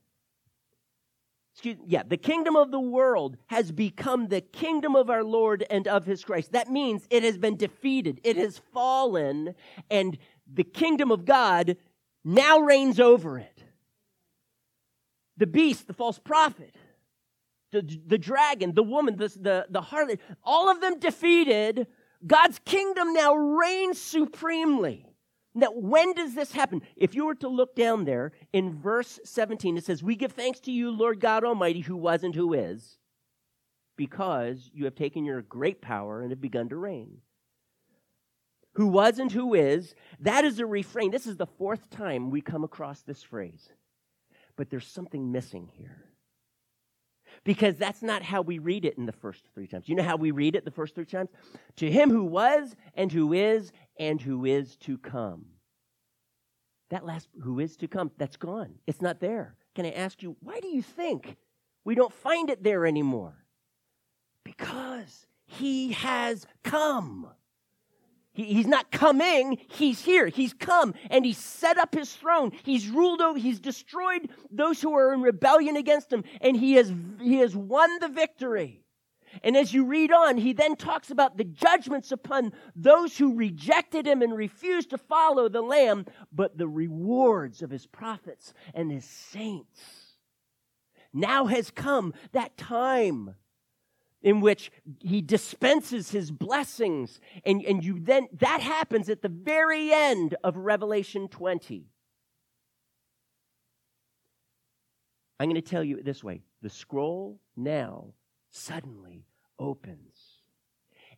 excuse 1.53 1.77
yeah, 1.85 2.03
the 2.05 2.17
kingdom 2.17 2.55
of 2.55 2.71
the 2.71 2.79
world 2.79 3.37
has 3.47 3.71
become 3.71 4.27
the 4.27 4.41
kingdom 4.41 4.95
of 4.95 5.09
our 5.09 5.23
Lord 5.23 5.65
and 5.69 5.87
of 5.87 6.05
his 6.05 6.23
Christ. 6.23 6.51
That 6.51 6.69
means 6.69 7.07
it 7.09 7.23
has 7.23 7.37
been 7.37 7.55
defeated, 7.55 8.19
it 8.23 8.37
has 8.37 8.59
fallen, 8.73 9.55
and 9.89 10.17
the 10.51 10.65
kingdom 10.65 11.11
of 11.11 11.25
God 11.25 11.77
now 12.25 12.59
reigns 12.59 12.99
over 12.99 13.39
it. 13.39 13.63
The 15.37 15.47
beast, 15.47 15.87
the 15.87 15.93
false 15.93 16.19
prophet, 16.19 16.75
the, 17.73 17.99
the 18.05 18.17
dragon, 18.17 18.73
the 18.73 18.83
woman, 18.83 19.17
the, 19.17 19.27
the, 19.27 19.65
the 19.69 19.81
harlot, 19.81 20.19
all 20.43 20.69
of 20.69 20.79
them 20.79 20.99
defeated 20.99 21.87
God's 22.25 22.59
kingdom 22.63 23.13
now 23.13 23.33
reigns 23.33 23.99
supremely. 23.99 25.07
Now, 25.55 25.71
when 25.71 26.13
does 26.13 26.33
this 26.33 26.51
happen? 26.51 26.81
If 26.95 27.13
you 27.13 27.25
were 27.25 27.35
to 27.35 27.47
look 27.47 27.75
down 27.75 28.05
there 28.05 28.31
in 28.53 28.79
verse 28.79 29.19
17, 29.25 29.77
it 29.77 29.83
says, 29.83 30.01
We 30.01 30.15
give 30.15 30.31
thanks 30.31 30.59
to 30.61 30.71
you, 30.71 30.89
Lord 30.91 31.19
God 31.19 31.43
Almighty, 31.43 31.81
who 31.81 31.97
was 31.97 32.23
and 32.23 32.33
who 32.33 32.53
is, 32.53 32.97
because 33.97 34.69
you 34.73 34.85
have 34.85 34.95
taken 34.95 35.25
your 35.25 35.41
great 35.41 35.81
power 35.81 36.21
and 36.21 36.31
have 36.31 36.41
begun 36.41 36.69
to 36.69 36.77
reign. 36.77 37.17
Who 38.75 38.87
was 38.87 39.19
and 39.19 39.31
who 39.31 39.53
is, 39.53 39.93
that 40.19 40.45
is 40.45 40.59
a 40.59 40.65
refrain. 40.65 41.11
This 41.11 41.27
is 41.27 41.37
the 41.37 41.45
fourth 41.45 41.91
time 41.91 42.31
we 42.31 42.41
come 42.41 42.63
across 42.63 43.01
this 43.01 43.21
phrase. 43.21 43.69
But 44.55 44.71
there's 44.71 44.87
something 44.87 45.31
missing 45.31 45.69
here 45.73 46.12
because 47.43 47.75
that's 47.75 48.01
not 48.01 48.23
how 48.23 48.41
we 48.41 48.59
read 48.59 48.85
it 48.85 48.97
in 48.97 49.05
the 49.05 49.11
first 49.11 49.43
three 49.53 49.67
times. 49.67 49.89
You 49.89 49.95
know 49.95 50.03
how 50.03 50.15
we 50.15 50.31
read 50.31 50.55
it 50.55 50.65
the 50.65 50.71
first 50.71 50.95
three 50.95 51.05
times? 51.05 51.29
To 51.77 51.91
him 51.91 52.09
who 52.09 52.23
was 52.23 52.75
and 52.95 53.11
who 53.11 53.33
is 53.33 53.71
and 53.99 54.21
who 54.21 54.45
is 54.45 54.75
to 54.77 54.97
come. 54.97 55.45
That 56.89 57.05
last 57.05 57.27
who 57.41 57.59
is 57.59 57.75
to 57.77 57.87
come, 57.87 58.11
that's 58.17 58.37
gone. 58.37 58.75
It's 58.87 59.01
not 59.01 59.19
there. 59.19 59.55
Can 59.75 59.85
I 59.85 59.91
ask 59.91 60.21
you, 60.21 60.37
why 60.41 60.59
do 60.59 60.67
you 60.67 60.81
think 60.81 61.37
we 61.83 61.95
don't 61.95 62.13
find 62.13 62.49
it 62.49 62.63
there 62.63 62.85
anymore? 62.85 63.33
Because 64.43 65.25
he 65.45 65.93
has 65.93 66.45
come. 66.63 67.27
He, 68.33 68.45
he's 68.45 68.67
not 68.67 68.91
coming, 68.91 69.59
he's 69.69 70.03
here. 70.03 70.27
He's 70.27 70.53
come 70.53 70.93
and 71.09 71.25
he's 71.25 71.37
set 71.37 71.77
up 71.77 71.93
his 71.93 72.13
throne. 72.13 72.51
He's 72.63 72.89
ruled 72.89 73.21
over, 73.21 73.37
he's 73.37 73.59
destroyed 73.59 74.29
those 74.51 74.81
who 74.81 74.93
are 74.95 75.13
in 75.13 75.21
rebellion 75.21 75.77
against 75.77 76.11
him, 76.11 76.23
and 76.41 76.57
he 76.57 76.73
has, 76.73 76.91
he 77.21 77.37
has 77.37 77.55
won 77.55 77.99
the 77.99 78.09
victory. 78.09 78.83
And 79.43 79.57
as 79.57 79.73
you 79.73 79.85
read 79.85 80.11
on, 80.11 80.37
he 80.37 80.53
then 80.53 80.75
talks 80.75 81.09
about 81.09 81.37
the 81.37 81.43
judgments 81.43 82.11
upon 82.11 82.53
those 82.75 83.17
who 83.17 83.35
rejected 83.35 84.05
him 84.05 84.21
and 84.21 84.35
refused 84.35 84.91
to 84.91 84.97
follow 84.97 85.49
the 85.49 85.61
Lamb, 85.61 86.05
but 86.31 86.57
the 86.57 86.67
rewards 86.67 87.63
of 87.63 87.71
his 87.71 87.87
prophets 87.87 88.53
and 88.75 88.91
his 88.91 89.05
saints. 89.05 89.81
Now 91.13 91.45
has 91.45 91.71
come 91.71 92.13
that 92.31 92.57
time 92.57 93.35
in 94.23 94.39
which 94.39 94.71
he 94.99 95.21
dispenses 95.21 96.09
his 96.09 96.31
blessings. 96.31 97.19
And, 97.45 97.61
and 97.63 97.83
you 97.83 97.99
then, 97.99 98.29
that 98.39 98.61
happens 98.61 99.09
at 99.09 99.21
the 99.21 99.29
very 99.29 99.91
end 99.91 100.35
of 100.43 100.55
Revelation 100.55 101.27
20. 101.27 101.85
I'm 105.39 105.49
going 105.49 105.61
to 105.61 105.69
tell 105.69 105.83
you 105.83 106.01
this 106.01 106.23
way 106.23 106.41
the 106.61 106.69
scroll 106.69 107.41
now 107.57 108.13
suddenly 108.49 109.25
opens. 109.59 110.39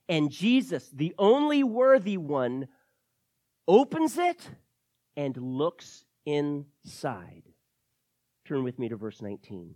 And 0.09 0.31
Jesus, 0.31 0.89
the 0.91 1.13
only 1.19 1.63
worthy 1.63 2.17
one, 2.17 2.67
opens 3.67 4.17
it 4.17 4.49
and 5.15 5.37
looks 5.37 6.05
inside. 6.25 7.43
Turn 8.45 8.63
with 8.63 8.79
me 8.79 8.89
to 8.89 8.95
verse 8.95 9.21
19. 9.21 9.75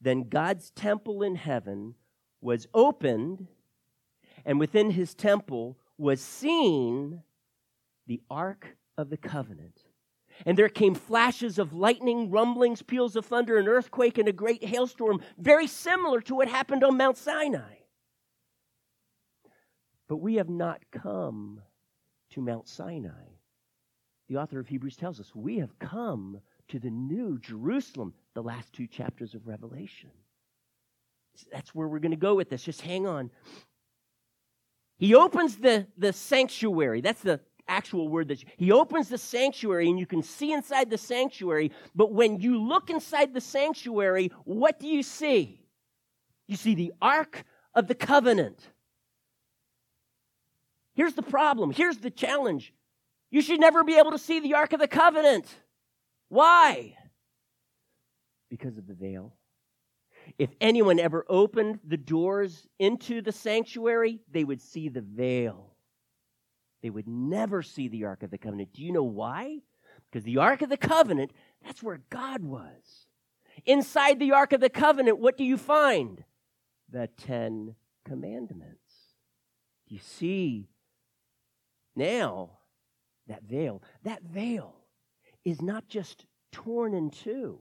Then 0.00 0.28
God's 0.28 0.70
temple 0.70 1.22
in 1.22 1.36
heaven 1.36 1.94
was 2.44 2.68
opened, 2.74 3.46
and 4.44 4.60
within 4.60 4.90
his 4.90 5.14
temple 5.14 5.78
was 5.96 6.20
seen 6.20 7.22
the 8.06 8.20
Ark 8.30 8.76
of 8.98 9.08
the 9.08 9.16
Covenant. 9.16 9.80
And 10.44 10.58
there 10.58 10.68
came 10.68 10.94
flashes 10.94 11.58
of 11.58 11.72
lightning, 11.72 12.30
rumblings, 12.30 12.82
peals 12.82 13.16
of 13.16 13.24
thunder, 13.24 13.56
an 13.56 13.66
earthquake, 13.66 14.18
and 14.18 14.28
a 14.28 14.32
great 14.32 14.62
hailstorm, 14.62 15.22
very 15.38 15.66
similar 15.66 16.20
to 16.20 16.34
what 16.34 16.48
happened 16.48 16.84
on 16.84 16.98
Mount 16.98 17.16
Sinai. 17.16 17.76
But 20.06 20.18
we 20.18 20.34
have 20.34 20.50
not 20.50 20.82
come 20.90 21.62
to 22.32 22.42
Mount 22.42 22.68
Sinai. 22.68 23.38
The 24.28 24.36
author 24.36 24.60
of 24.60 24.68
Hebrews 24.68 24.96
tells 24.96 25.18
us 25.18 25.34
we 25.34 25.58
have 25.60 25.78
come 25.78 26.40
to 26.68 26.78
the 26.78 26.90
new 26.90 27.38
Jerusalem, 27.38 28.12
the 28.34 28.42
last 28.42 28.70
two 28.74 28.86
chapters 28.86 29.34
of 29.34 29.46
Revelation. 29.46 30.10
That's 31.52 31.74
where 31.74 31.88
we're 31.88 32.00
going 32.00 32.10
to 32.10 32.16
go 32.16 32.34
with 32.34 32.50
this. 32.50 32.62
Just 32.62 32.80
hang 32.80 33.06
on. 33.06 33.30
He 34.98 35.14
opens 35.14 35.56
the, 35.56 35.86
the 35.98 36.12
sanctuary. 36.12 37.00
That's 37.00 37.20
the 37.22 37.40
actual 37.66 38.08
word 38.08 38.28
that 38.28 38.44
he 38.56 38.72
opens 38.72 39.08
the 39.08 39.18
sanctuary 39.18 39.88
and 39.88 39.98
you 39.98 40.06
can 40.06 40.22
see 40.22 40.52
inside 40.52 40.90
the 40.90 40.98
sanctuary. 40.98 41.72
But 41.94 42.12
when 42.12 42.40
you 42.40 42.60
look 42.60 42.90
inside 42.90 43.34
the 43.34 43.40
sanctuary, 43.40 44.30
what 44.44 44.78
do 44.78 44.86
you 44.86 45.02
see? 45.02 45.64
You 46.46 46.56
see 46.56 46.74
the 46.74 46.92
Ark 47.00 47.44
of 47.74 47.86
the 47.86 47.94
Covenant. 47.94 48.58
Here's 50.94 51.14
the 51.14 51.22
problem. 51.22 51.70
Here's 51.70 51.98
the 51.98 52.10
challenge. 52.10 52.72
You 53.30 53.40
should 53.40 53.58
never 53.58 53.82
be 53.82 53.98
able 53.98 54.12
to 54.12 54.18
see 54.18 54.40
the 54.40 54.54
Ark 54.54 54.72
of 54.72 54.80
the 54.80 54.86
Covenant. 54.86 55.46
Why? 56.28 56.96
Because 58.48 58.78
of 58.78 58.86
the 58.86 58.94
veil. 58.94 59.34
If 60.38 60.50
anyone 60.60 60.98
ever 60.98 61.24
opened 61.28 61.80
the 61.84 61.96
doors 61.96 62.66
into 62.78 63.22
the 63.22 63.32
sanctuary, 63.32 64.20
they 64.30 64.44
would 64.44 64.60
see 64.60 64.88
the 64.88 65.00
veil. 65.00 65.74
They 66.82 66.90
would 66.90 67.06
never 67.06 67.62
see 67.62 67.88
the 67.88 68.04
Ark 68.04 68.22
of 68.22 68.30
the 68.30 68.38
Covenant. 68.38 68.72
Do 68.72 68.82
you 68.82 68.92
know 68.92 69.04
why? 69.04 69.60
Because 70.10 70.24
the 70.24 70.38
Ark 70.38 70.62
of 70.62 70.68
the 70.68 70.76
Covenant, 70.76 71.32
that's 71.64 71.82
where 71.82 72.02
God 72.10 72.42
was. 72.42 73.06
Inside 73.64 74.18
the 74.18 74.32
Ark 74.32 74.52
of 74.52 74.60
the 74.60 74.68
Covenant, 74.68 75.18
what 75.18 75.36
do 75.38 75.44
you 75.44 75.56
find? 75.56 76.24
The 76.90 77.08
Ten 77.16 77.76
Commandments. 78.04 79.14
Do 79.88 79.94
you 79.94 80.00
see 80.00 80.68
now 81.94 82.58
that 83.28 83.44
veil? 83.44 83.82
That 84.02 84.22
veil 84.22 84.74
is 85.44 85.62
not 85.62 85.88
just 85.88 86.26
torn 86.52 86.92
in 86.92 87.10
two, 87.10 87.60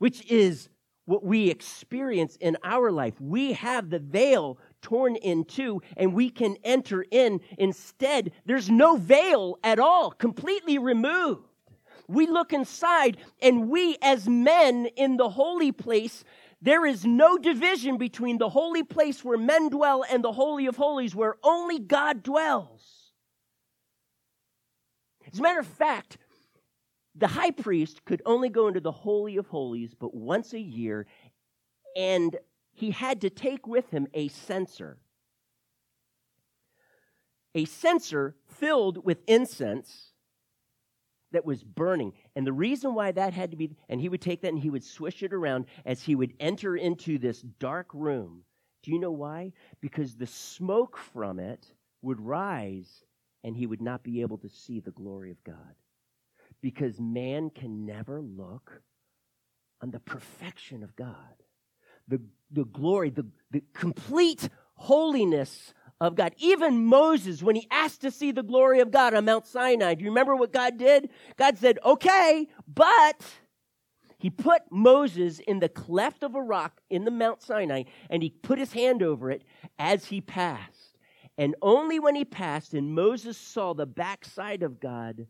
which 0.00 0.24
is 0.30 0.70
what 1.04 1.22
we 1.22 1.50
experience 1.50 2.36
in 2.40 2.56
our 2.64 2.90
life. 2.90 3.14
We 3.20 3.52
have 3.52 3.90
the 3.90 3.98
veil 3.98 4.58
torn 4.80 5.14
in 5.16 5.44
two 5.44 5.82
and 5.96 6.14
we 6.14 6.30
can 6.30 6.56
enter 6.64 7.04
in. 7.10 7.40
Instead, 7.58 8.32
there's 8.46 8.70
no 8.70 8.96
veil 8.96 9.58
at 9.62 9.78
all, 9.78 10.10
completely 10.10 10.78
removed. 10.78 11.42
We 12.08 12.26
look 12.26 12.52
inside 12.52 13.18
and 13.42 13.68
we, 13.68 13.98
as 14.00 14.26
men 14.26 14.86
in 14.96 15.18
the 15.18 15.28
holy 15.28 15.70
place, 15.70 16.24
there 16.62 16.86
is 16.86 17.04
no 17.04 17.36
division 17.36 17.98
between 17.98 18.38
the 18.38 18.48
holy 18.48 18.82
place 18.82 19.22
where 19.22 19.38
men 19.38 19.68
dwell 19.68 20.02
and 20.10 20.24
the 20.24 20.32
Holy 20.32 20.66
of 20.66 20.76
Holies 20.76 21.14
where 21.14 21.36
only 21.42 21.78
God 21.78 22.22
dwells. 22.22 23.12
As 25.30 25.38
a 25.38 25.42
matter 25.42 25.60
of 25.60 25.66
fact, 25.66 26.18
the 27.20 27.28
high 27.28 27.50
priest 27.50 28.04
could 28.04 28.22
only 28.24 28.48
go 28.48 28.66
into 28.66 28.80
the 28.80 28.90
Holy 28.90 29.36
of 29.36 29.46
Holies 29.46 29.94
but 29.94 30.14
once 30.14 30.54
a 30.54 30.60
year, 30.60 31.06
and 31.94 32.36
he 32.72 32.90
had 32.90 33.20
to 33.20 33.30
take 33.30 33.66
with 33.66 33.90
him 33.90 34.08
a 34.14 34.28
censer. 34.28 34.98
A 37.54 37.66
censer 37.66 38.36
filled 38.48 39.04
with 39.04 39.18
incense 39.26 40.12
that 41.32 41.44
was 41.44 41.62
burning. 41.62 42.14
And 42.34 42.46
the 42.46 42.52
reason 42.52 42.94
why 42.94 43.12
that 43.12 43.34
had 43.34 43.50
to 43.50 43.56
be, 43.56 43.70
and 43.88 44.00
he 44.00 44.08
would 44.08 44.22
take 44.22 44.40
that 44.40 44.48
and 44.48 44.58
he 44.58 44.70
would 44.70 44.84
swish 44.84 45.22
it 45.22 45.34
around 45.34 45.66
as 45.84 46.02
he 46.02 46.14
would 46.14 46.32
enter 46.40 46.76
into 46.76 47.18
this 47.18 47.42
dark 47.42 47.88
room. 47.92 48.44
Do 48.82 48.92
you 48.92 48.98
know 48.98 49.10
why? 49.10 49.52
Because 49.80 50.16
the 50.16 50.26
smoke 50.26 50.96
from 50.96 51.38
it 51.38 51.66
would 52.02 52.20
rise 52.20 53.04
and 53.44 53.56
he 53.56 53.66
would 53.66 53.82
not 53.82 54.02
be 54.02 54.22
able 54.22 54.38
to 54.38 54.48
see 54.48 54.80
the 54.80 54.90
glory 54.90 55.30
of 55.30 55.44
God. 55.44 55.74
Because 56.62 57.00
man 57.00 57.50
can 57.50 57.86
never 57.86 58.20
look 58.20 58.82
on 59.82 59.90
the 59.90 60.00
perfection 60.00 60.82
of 60.82 60.94
God, 60.94 61.14
the, 62.06 62.20
the 62.50 62.64
glory, 62.64 63.10
the, 63.10 63.26
the 63.50 63.62
complete 63.72 64.48
holiness 64.74 65.72
of 66.00 66.14
God. 66.14 66.34
Even 66.38 66.84
Moses, 66.86 67.42
when 67.42 67.56
he 67.56 67.66
asked 67.70 68.02
to 68.02 68.10
see 68.10 68.32
the 68.32 68.42
glory 68.42 68.80
of 68.80 68.90
God 68.90 69.14
on 69.14 69.24
Mount 69.24 69.46
Sinai, 69.46 69.94
do 69.94 70.04
you 70.04 70.10
remember 70.10 70.34
what 70.36 70.52
God 70.52 70.78
did? 70.78 71.10
God 71.36 71.58
said, 71.58 71.78
okay, 71.84 72.48
but 72.66 73.22
he 74.18 74.30
put 74.30 74.62
Moses 74.70 75.38
in 75.40 75.60
the 75.60 75.68
cleft 75.68 76.22
of 76.22 76.34
a 76.34 76.42
rock 76.42 76.80
in 76.90 77.04
the 77.04 77.10
Mount 77.10 77.42
Sinai 77.42 77.84
and 78.10 78.22
he 78.22 78.30
put 78.30 78.58
his 78.58 78.72
hand 78.72 79.02
over 79.02 79.30
it 79.30 79.44
as 79.78 80.06
he 80.06 80.20
passed. 80.20 80.98
And 81.38 81.54
only 81.62 81.98
when 81.98 82.14
he 82.14 82.24
passed 82.24 82.74
and 82.74 82.94
Moses 82.94 83.38
saw 83.38 83.72
the 83.72 83.86
backside 83.86 84.62
of 84.62 84.78
God 84.78 85.26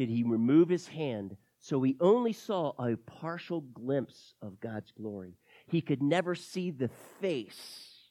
did 0.00 0.08
he 0.08 0.22
remove 0.22 0.70
his 0.70 0.88
hand. 0.88 1.36
So 1.58 1.82
he 1.82 1.94
only 2.00 2.32
saw 2.32 2.72
a 2.78 2.96
partial 2.96 3.60
glimpse 3.60 4.32
of 4.40 4.58
God's 4.58 4.90
glory. 4.92 5.36
He 5.66 5.82
could 5.82 6.02
never 6.02 6.34
see 6.34 6.70
the 6.70 6.88
face 7.20 8.08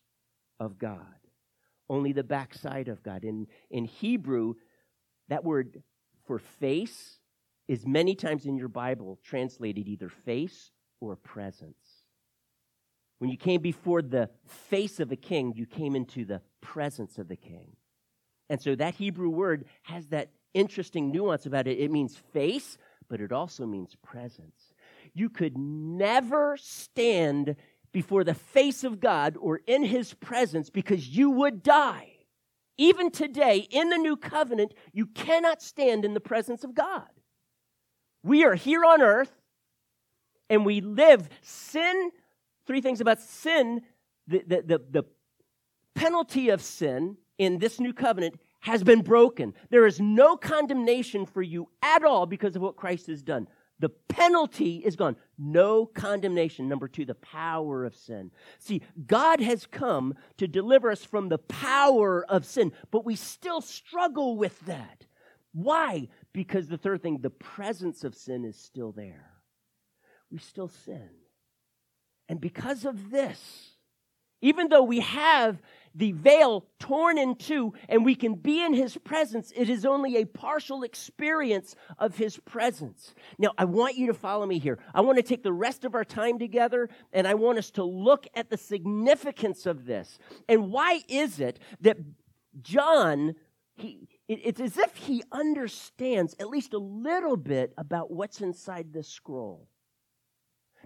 of 0.60 0.78
God, 0.78 1.18
only 1.90 2.12
the 2.12 2.24
backside 2.24 2.90
of 2.90 3.02
God. 3.02 3.24
In, 3.24 3.48
in 3.72 3.86
Hebrew, 3.86 4.54
that 5.30 5.44
word 5.44 5.82
for 6.28 6.38
face 6.38 7.18
is 7.68 7.88
many 7.88 8.14
times 8.14 8.46
in 8.46 8.56
your 8.56 8.68
Bible 8.68 9.18
translated 9.24 9.88
either 9.88 10.10
face 10.10 10.70
or 11.02 11.16
presence. 11.16 12.04
When 13.18 13.32
you 13.32 13.38
came 13.38 13.62
before 13.64 14.04
the 14.04 14.30
face 14.46 15.00
of 15.00 15.12
a 15.12 15.16
king, 15.16 15.54
you 15.56 15.66
came 15.66 15.96
into 15.96 16.24
the 16.24 16.42
presence 16.62 17.18
of 17.18 17.28
the 17.28 17.36
king. 17.36 17.76
And 18.50 18.62
so 18.62 18.76
that 18.76 18.96
Hebrew 18.96 19.30
word 19.30 19.66
has 19.84 20.08
that 20.08 20.32
interesting 20.54 21.12
nuance 21.12 21.46
about 21.46 21.68
it. 21.68 21.80
It 21.80 21.92
means 21.92 22.16
face, 22.34 22.78
but 23.08 23.22
it 23.22 23.32
also 23.32 23.66
means 23.66 23.96
presence. 24.04 24.74
You 25.14 25.30
could 25.30 25.58
never 25.58 26.58
stand 26.58 27.56
before 27.92 28.24
the 28.24 28.34
face 28.34 28.84
of 28.84 29.00
God 29.00 29.38
or 29.40 29.62
in 29.68 29.84
his 29.84 30.14
presence 30.14 30.70
because 30.70 31.08
you 31.08 31.30
would 31.32 31.64
die. 31.64 32.12
Even 32.78 33.12
today, 33.12 33.68
in 33.70 33.90
the 33.90 33.98
new 33.98 34.16
covenant, 34.16 34.74
you 34.94 35.06
cannot 35.08 35.62
stand 35.62 36.06
in 36.06 36.14
the 36.14 36.20
presence 36.20 36.64
of 36.64 36.74
God. 36.74 37.08
We 38.24 38.46
are 38.46 38.56
here 38.56 38.86
on 38.86 39.02
earth 39.02 39.32
and 40.50 40.66
we 40.66 40.82
live 40.82 41.28
sin 41.42 42.12
three 42.66 42.82
things 42.82 43.02
about 43.02 43.20
sin. 43.20 43.82
The, 44.28 44.44
the, 44.46 44.62
the, 44.62 44.82
the 44.92 45.04
penalty 45.96 46.50
of 46.50 46.62
sin 46.62 47.18
in 47.40 47.58
this 47.58 47.80
new 47.80 47.94
covenant 47.94 48.40
has 48.60 48.84
been 48.84 49.02
broken. 49.02 49.56
There 49.72 49.88
is 49.88 50.00
no 50.00 50.38
condemnation 50.38 51.26
for 51.26 51.42
you 51.42 51.70
at 51.82 52.04
all 52.04 52.28
because 52.28 52.56
of 52.56 52.62
what 52.62 52.76
Christ 52.76 53.08
has 53.08 53.24
done. 53.24 53.48
The 53.80 53.90
penalty 53.90 54.84
is 54.86 54.98
gone. 54.98 55.16
No 55.38 55.86
condemnation. 55.86 56.68
Number 56.68 56.90
two, 56.90 57.06
the 57.06 57.16
power 57.16 57.86
of 57.86 57.96
sin. 57.96 58.30
See, 58.60 58.82
God 59.08 59.40
has 59.40 59.66
come 59.66 60.16
to 60.38 60.48
deliver 60.48 60.92
us 60.92 61.04
from 61.04 61.30
the 61.30 61.38
power 61.38 62.26
of 62.28 62.46
sin, 62.46 62.74
but 62.92 63.06
we 63.06 63.16
still 63.16 63.62
struggle 63.62 64.36
with 64.36 64.60
that. 64.66 65.06
Why? 65.54 66.10
Because 66.34 66.68
the 66.68 66.78
third 66.78 67.02
thing, 67.02 67.20
the 67.22 67.30
presence 67.30 68.04
of 68.04 68.16
sin 68.16 68.44
is 68.44 68.58
still 68.58 68.92
there. 68.92 69.32
We 70.30 70.40
still 70.40 70.68
sin. 70.68 71.10
And 72.28 72.42
because 72.42 72.84
of 72.84 73.10
this, 73.10 73.72
even 74.42 74.68
though 74.68 74.84
we 74.84 75.00
have 75.00 75.58
the 75.96 76.12
veil 76.12 76.66
torn 76.80 77.18
in 77.18 77.36
two 77.36 77.74
and 77.88 78.06
we 78.06 78.16
can 78.16 78.36
be 78.36 78.64
in 78.64 78.74
his 78.74 78.98
presence, 78.98 79.52
it 79.56 79.70
is 79.70 79.86
only 79.86 80.18
a 80.18 80.26
partial 80.26 80.84
experience 80.84 81.76
of 81.98 82.18
his 82.18 82.38
presence. 82.38 83.14
Now, 83.38 83.52
I 83.58 83.66
want 83.66 83.96
you 83.96 84.08
to 84.08 84.14
follow 84.14 84.46
me 84.46 84.60
here. 84.60 84.80
I 84.94 85.02
want 85.02 85.18
to 85.18 85.24
take 85.24 85.44
the 85.44 85.54
rest 85.54 85.86
of 85.86 85.96
our 85.96 86.06
time 86.06 86.40
together 86.40 86.90
and 87.14 87.28
I 87.28 87.34
want 87.34 87.58
us 87.58 87.72
to 87.72 87.84
look 87.84 88.28
at 88.36 88.50
the 88.50 88.58
significance 88.58 89.66
of 89.66 89.86
this. 89.86 90.20
And 90.48 90.72
why 90.72 91.02
is 91.08 91.40
it 91.40 91.60
that 91.82 91.98
John, 92.62 93.36
he, 93.76 94.08
it's 94.28 94.60
as 94.60 94.78
if 94.78 94.96
he 94.96 95.24
understands 95.32 96.36
at 96.40 96.50
least 96.50 96.74
a 96.74 96.80
little 96.80 97.38
bit 97.38 97.74
about 97.78 98.12
what's 98.12 98.42
inside 98.42 98.94
this 98.94 99.08
scroll. 99.08 99.68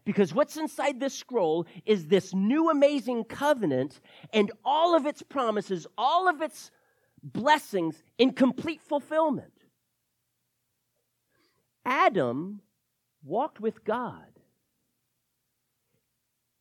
Because 0.06 0.34
what's 0.34 0.58
inside 0.58 1.00
this 1.00 1.14
scroll 1.14 1.66
is 1.86 2.08
this 2.08 2.34
new 2.34 2.70
amazing 2.70 3.24
covenant 3.24 4.02
and 4.34 4.52
all 4.66 4.96
of 4.96 5.06
its 5.06 5.22
promises, 5.22 5.88
all 5.98 6.28
of 6.28 6.42
its 6.42 6.72
blessings 7.24 8.04
in 8.18 8.34
complete 8.34 8.82
fulfillment. 8.82 9.54
Adam 11.86 12.62
walked 13.24 13.60
with 13.60 13.84
God. 13.84 14.28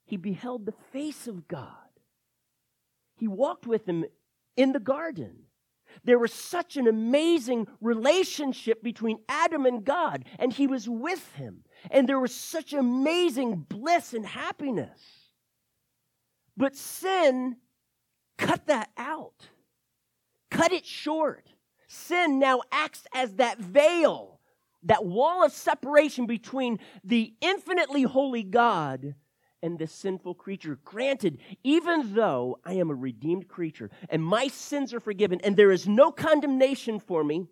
He 0.04 0.16
beheld 0.16 0.66
the 0.66 0.74
face 0.92 1.26
of 1.26 1.48
God. 1.48 1.68
He 3.16 3.28
walked 3.28 3.66
with 3.66 3.88
him 3.88 4.04
in 4.56 4.72
the 4.72 4.80
garden. 4.80 5.44
There 6.04 6.18
was 6.18 6.32
such 6.32 6.76
an 6.76 6.86
amazing 6.86 7.66
relationship 7.80 8.82
between 8.82 9.18
Adam 9.28 9.66
and 9.66 9.84
God, 9.84 10.24
and 10.38 10.52
he 10.52 10.66
was 10.66 10.88
with 10.88 11.32
him. 11.34 11.64
And 11.90 12.08
there 12.08 12.20
was 12.20 12.34
such 12.34 12.72
amazing 12.72 13.66
bliss 13.68 14.14
and 14.14 14.24
happiness. 14.24 15.00
But 16.56 16.76
sin 16.76 17.56
cut 18.38 18.66
that 18.66 18.90
out, 18.96 19.48
cut 20.50 20.72
it 20.72 20.84
short. 20.84 21.46
Sin 21.88 22.38
now 22.38 22.62
acts 22.70 23.04
as 23.14 23.34
that 23.34 23.58
veil, 23.58 24.40
that 24.84 25.04
wall 25.04 25.44
of 25.44 25.52
separation 25.52 26.26
between 26.26 26.78
the 27.04 27.34
infinitely 27.40 28.02
holy 28.02 28.42
God 28.42 29.14
and 29.62 29.78
this 29.78 29.92
sinful 29.92 30.34
creature. 30.34 30.78
Granted, 30.84 31.38
even 31.62 32.14
though 32.14 32.58
I 32.64 32.74
am 32.74 32.90
a 32.90 32.94
redeemed 32.94 33.48
creature 33.48 33.90
and 34.08 34.22
my 34.22 34.48
sins 34.48 34.92
are 34.92 35.00
forgiven 35.00 35.40
and 35.44 35.56
there 35.56 35.70
is 35.70 35.86
no 35.86 36.10
condemnation 36.10 36.98
for 36.98 37.22
me, 37.22 37.46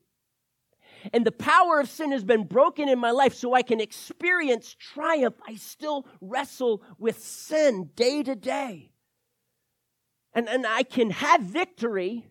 and 1.13 1.25
the 1.25 1.33
power 1.33 1.81
of 1.81 1.89
sin 1.89 2.13
has 2.13 2.25
been 2.25 2.45
broken 2.45 2.89
in 2.89 2.99
my 2.99 3.11
life 3.11 3.35
so 3.35 3.55
I 3.55 3.63
can 3.63 3.81
experience 3.81 4.75
triumph, 4.75 5.37
I 5.47 5.57
still 5.57 6.07
wrestle 6.21 6.83
with 6.99 7.23
sin 7.23 7.91
day 7.95 8.23
to 8.23 8.35
day. 8.35 8.93
and, 10.33 10.49
and 10.49 10.67
I 10.67 10.83
can 10.83 11.11
have 11.11 11.43
victory, 11.43 12.27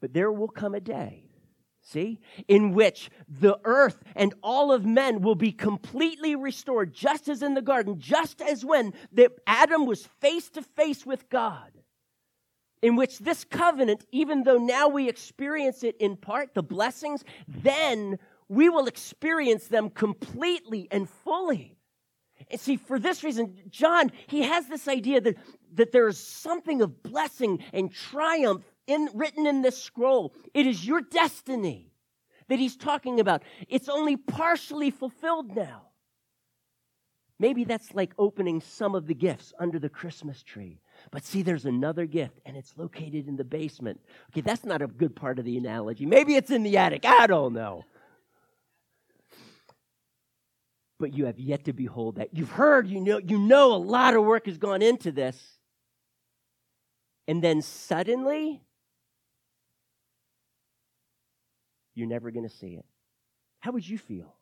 but 0.00 0.12
there 0.12 0.32
will 0.32 0.48
come 0.48 0.74
a 0.74 0.80
day 0.80 1.30
See? 1.82 2.20
In 2.46 2.72
which 2.72 3.10
the 3.28 3.58
earth 3.64 4.02
and 4.14 4.34
all 4.42 4.70
of 4.70 4.84
men 4.84 5.22
will 5.22 5.34
be 5.34 5.50
completely 5.50 6.36
restored, 6.36 6.92
just 6.92 7.28
as 7.28 7.42
in 7.42 7.54
the 7.54 7.62
garden, 7.62 7.98
just 7.98 8.40
as 8.40 8.64
when 8.64 8.92
the, 9.12 9.32
Adam 9.46 9.86
was 9.86 10.06
face 10.20 10.48
to 10.50 10.62
face 10.62 11.04
with 11.04 11.28
God. 11.30 11.72
In 12.82 12.96
which 12.96 13.18
this 13.18 13.44
covenant, 13.44 14.06
even 14.10 14.44
though 14.44 14.56
now 14.56 14.88
we 14.88 15.08
experience 15.08 15.82
it 15.84 15.96
in 15.98 16.16
part, 16.16 16.54
the 16.54 16.62
blessings, 16.62 17.24
then 17.46 18.18
we 18.48 18.68
will 18.68 18.86
experience 18.86 19.66
them 19.66 19.90
completely 19.90 20.88
and 20.90 21.08
fully. 21.08 21.76
And 22.50 22.58
see, 22.58 22.76
for 22.76 22.98
this 22.98 23.22
reason, 23.22 23.54
John, 23.68 24.10
he 24.26 24.42
has 24.42 24.66
this 24.66 24.88
idea 24.88 25.20
that, 25.20 25.36
that 25.74 25.92
there 25.92 26.08
is 26.08 26.18
something 26.18 26.80
of 26.80 27.02
blessing 27.02 27.62
and 27.72 27.92
triumph 27.92 28.64
in, 28.86 29.08
written 29.14 29.46
in 29.46 29.62
this 29.62 29.80
scroll. 29.80 30.34
It 30.54 30.66
is 30.66 30.86
your 30.86 31.02
destiny 31.02 31.92
that 32.48 32.58
he's 32.58 32.76
talking 32.76 33.20
about. 33.20 33.42
It's 33.68 33.88
only 33.88 34.16
partially 34.16 34.90
fulfilled 34.90 35.54
now. 35.54 35.82
Maybe 37.38 37.64
that's 37.64 37.94
like 37.94 38.12
opening 38.18 38.60
some 38.60 38.94
of 38.94 39.06
the 39.06 39.14
gifts 39.14 39.52
under 39.58 39.78
the 39.78 39.88
Christmas 39.88 40.42
tree. 40.42 40.80
But 41.10 41.24
see, 41.24 41.42
there's 41.42 41.64
another 41.64 42.06
gift, 42.06 42.40
and 42.44 42.56
it's 42.56 42.72
located 42.76 43.28
in 43.28 43.36
the 43.36 43.44
basement. 43.44 44.00
Okay, 44.30 44.40
that's 44.40 44.64
not 44.64 44.82
a 44.82 44.86
good 44.86 45.16
part 45.16 45.38
of 45.38 45.44
the 45.44 45.56
analogy. 45.56 46.06
Maybe 46.06 46.36
it's 46.36 46.50
in 46.50 46.62
the 46.62 46.76
attic. 46.76 47.04
I 47.04 47.26
don't 47.26 47.52
know. 47.52 47.84
But 50.98 51.14
you 51.14 51.26
have 51.26 51.38
yet 51.38 51.64
to 51.64 51.72
behold 51.72 52.16
that. 52.16 52.28
You've 52.32 52.50
heard, 52.50 52.86
you 52.86 53.00
know, 53.00 53.18
you 53.18 53.38
know 53.38 53.74
a 53.74 53.76
lot 53.76 54.14
of 54.14 54.24
work 54.24 54.46
has 54.46 54.58
gone 54.58 54.82
into 54.82 55.10
this. 55.10 55.58
And 57.26 57.42
then 57.42 57.62
suddenly, 57.62 58.60
you're 61.94 62.08
never 62.08 62.30
going 62.30 62.48
to 62.48 62.54
see 62.54 62.74
it. 62.74 62.84
How 63.60 63.72
would 63.72 63.88
you 63.88 63.98
feel? 63.98 64.34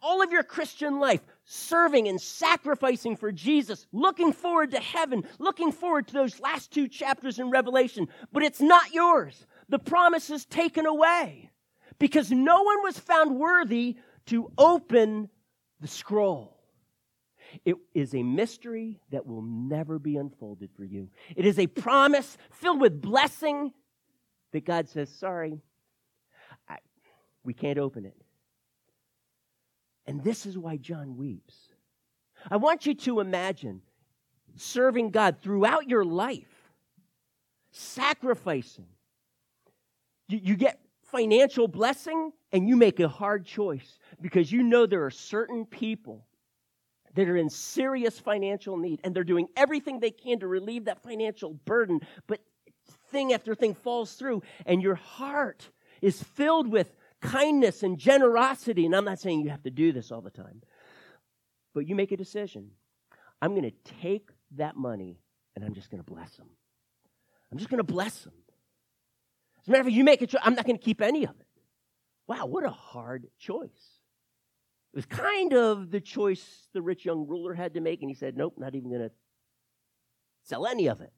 All 0.00 0.22
of 0.22 0.30
your 0.30 0.42
Christian 0.42 1.00
life, 1.00 1.20
serving 1.44 2.08
and 2.08 2.20
sacrificing 2.20 3.16
for 3.16 3.32
Jesus, 3.32 3.86
looking 3.92 4.32
forward 4.32 4.70
to 4.72 4.80
heaven, 4.80 5.24
looking 5.38 5.72
forward 5.72 6.06
to 6.08 6.12
those 6.12 6.40
last 6.40 6.72
two 6.72 6.88
chapters 6.88 7.38
in 7.38 7.50
Revelation, 7.50 8.08
but 8.32 8.42
it's 8.42 8.60
not 8.60 8.94
yours. 8.94 9.46
The 9.68 9.78
promise 9.78 10.30
is 10.30 10.44
taken 10.44 10.86
away 10.86 11.50
because 11.98 12.30
no 12.30 12.62
one 12.62 12.82
was 12.82 12.98
found 12.98 13.38
worthy 13.38 13.96
to 14.26 14.52
open 14.56 15.28
the 15.80 15.88
scroll. 15.88 16.56
It 17.64 17.76
is 17.92 18.14
a 18.14 18.22
mystery 18.22 19.00
that 19.10 19.26
will 19.26 19.42
never 19.42 19.98
be 19.98 20.16
unfolded 20.16 20.70
for 20.76 20.84
you. 20.84 21.10
It 21.36 21.44
is 21.44 21.58
a 21.58 21.66
promise 21.66 22.38
filled 22.50 22.80
with 22.80 23.00
blessing 23.00 23.72
that 24.52 24.64
God 24.64 24.88
says, 24.88 25.10
Sorry, 25.10 25.60
we 27.44 27.54
can't 27.54 27.78
open 27.78 28.06
it. 28.06 28.16
And 30.12 30.22
this 30.22 30.44
is 30.44 30.58
why 30.58 30.76
John 30.76 31.16
weeps. 31.16 31.56
I 32.50 32.58
want 32.58 32.84
you 32.84 32.94
to 32.96 33.20
imagine 33.20 33.80
serving 34.56 35.08
God 35.08 35.38
throughout 35.40 35.88
your 35.88 36.04
life, 36.04 36.70
sacrificing. 37.70 38.88
You, 40.28 40.38
you, 40.42 40.56
get 40.56 40.78
financial 41.04 41.66
blessing 41.66 42.30
and 42.52 42.68
you 42.68 42.76
make 42.76 43.00
a 43.00 43.08
hard 43.08 43.46
choice 43.46 43.98
because 44.20 44.52
you 44.52 44.62
know 44.62 44.84
there 44.84 45.06
are 45.06 45.10
certain 45.10 45.64
people 45.64 46.26
that 47.14 47.26
are 47.26 47.38
in 47.38 47.48
serious 47.48 48.18
financial 48.18 48.76
need 48.76 49.00
and 49.04 49.16
they're 49.16 49.24
doing 49.24 49.48
everything 49.56 49.98
they 49.98 50.10
can 50.10 50.40
to 50.40 50.46
relieve 50.46 50.84
that 50.84 51.02
financial 51.02 51.54
burden, 51.64 52.00
but 52.26 52.38
thing 53.10 53.32
after 53.32 53.54
thing 53.54 53.72
falls 53.72 54.12
through 54.12 54.42
and 54.66 54.82
your 54.82 54.96
heart 54.96 55.70
is 56.02 56.22
filled 56.22 56.68
with 56.68 56.94
kindness 57.22 57.82
and 57.82 57.98
generosity. 57.98 58.84
And 58.84 58.94
I'm 58.94 59.04
not 59.04 59.20
saying 59.20 59.40
you 59.40 59.50
have 59.50 59.62
to 59.62 59.70
do 59.70 59.92
this 59.92 60.10
all 60.10 60.20
the 60.20 60.30
time, 60.30 60.62
but 61.74 61.88
you 61.88 61.94
make 61.94 62.12
a 62.12 62.16
decision. 62.16 62.70
I'm 63.40 63.52
going 63.52 63.70
to 63.70 63.92
take 64.00 64.28
that 64.56 64.76
money 64.76 65.18
and 65.56 65.64
I'm 65.64 65.74
just 65.74 65.90
going 65.90 66.02
to 66.02 66.10
bless 66.10 66.36
them. 66.36 66.48
I'm 67.50 67.58
just 67.58 67.70
going 67.70 67.78
to 67.78 67.84
bless 67.84 68.18
them. 68.20 68.34
As 69.60 69.68
a 69.68 69.70
matter 69.70 69.80
of 69.82 69.86
fact, 69.86 69.96
you 69.96 70.04
make 70.04 70.22
a 70.22 70.26
choice. 70.26 70.40
I'm 70.44 70.54
not 70.54 70.66
going 70.66 70.78
to 70.78 70.84
keep 70.84 71.00
any 71.00 71.24
of 71.24 71.38
it. 71.38 71.46
Wow, 72.26 72.46
what 72.46 72.64
a 72.64 72.70
hard 72.70 73.26
choice. 73.38 74.00
It 74.92 74.96
was 74.96 75.06
kind 75.06 75.54
of 75.54 75.90
the 75.90 76.00
choice 76.00 76.68
the 76.72 76.82
rich 76.82 77.04
young 77.04 77.26
ruler 77.26 77.54
had 77.54 77.74
to 77.74 77.80
make, 77.80 78.02
and 78.02 78.10
he 78.10 78.14
said, 78.14 78.36
Nope, 78.36 78.54
not 78.58 78.74
even 78.74 78.90
going 78.90 79.02
to 79.02 79.10
sell 80.44 80.66
any 80.66 80.88
of 80.88 81.00
it. 81.00 81.12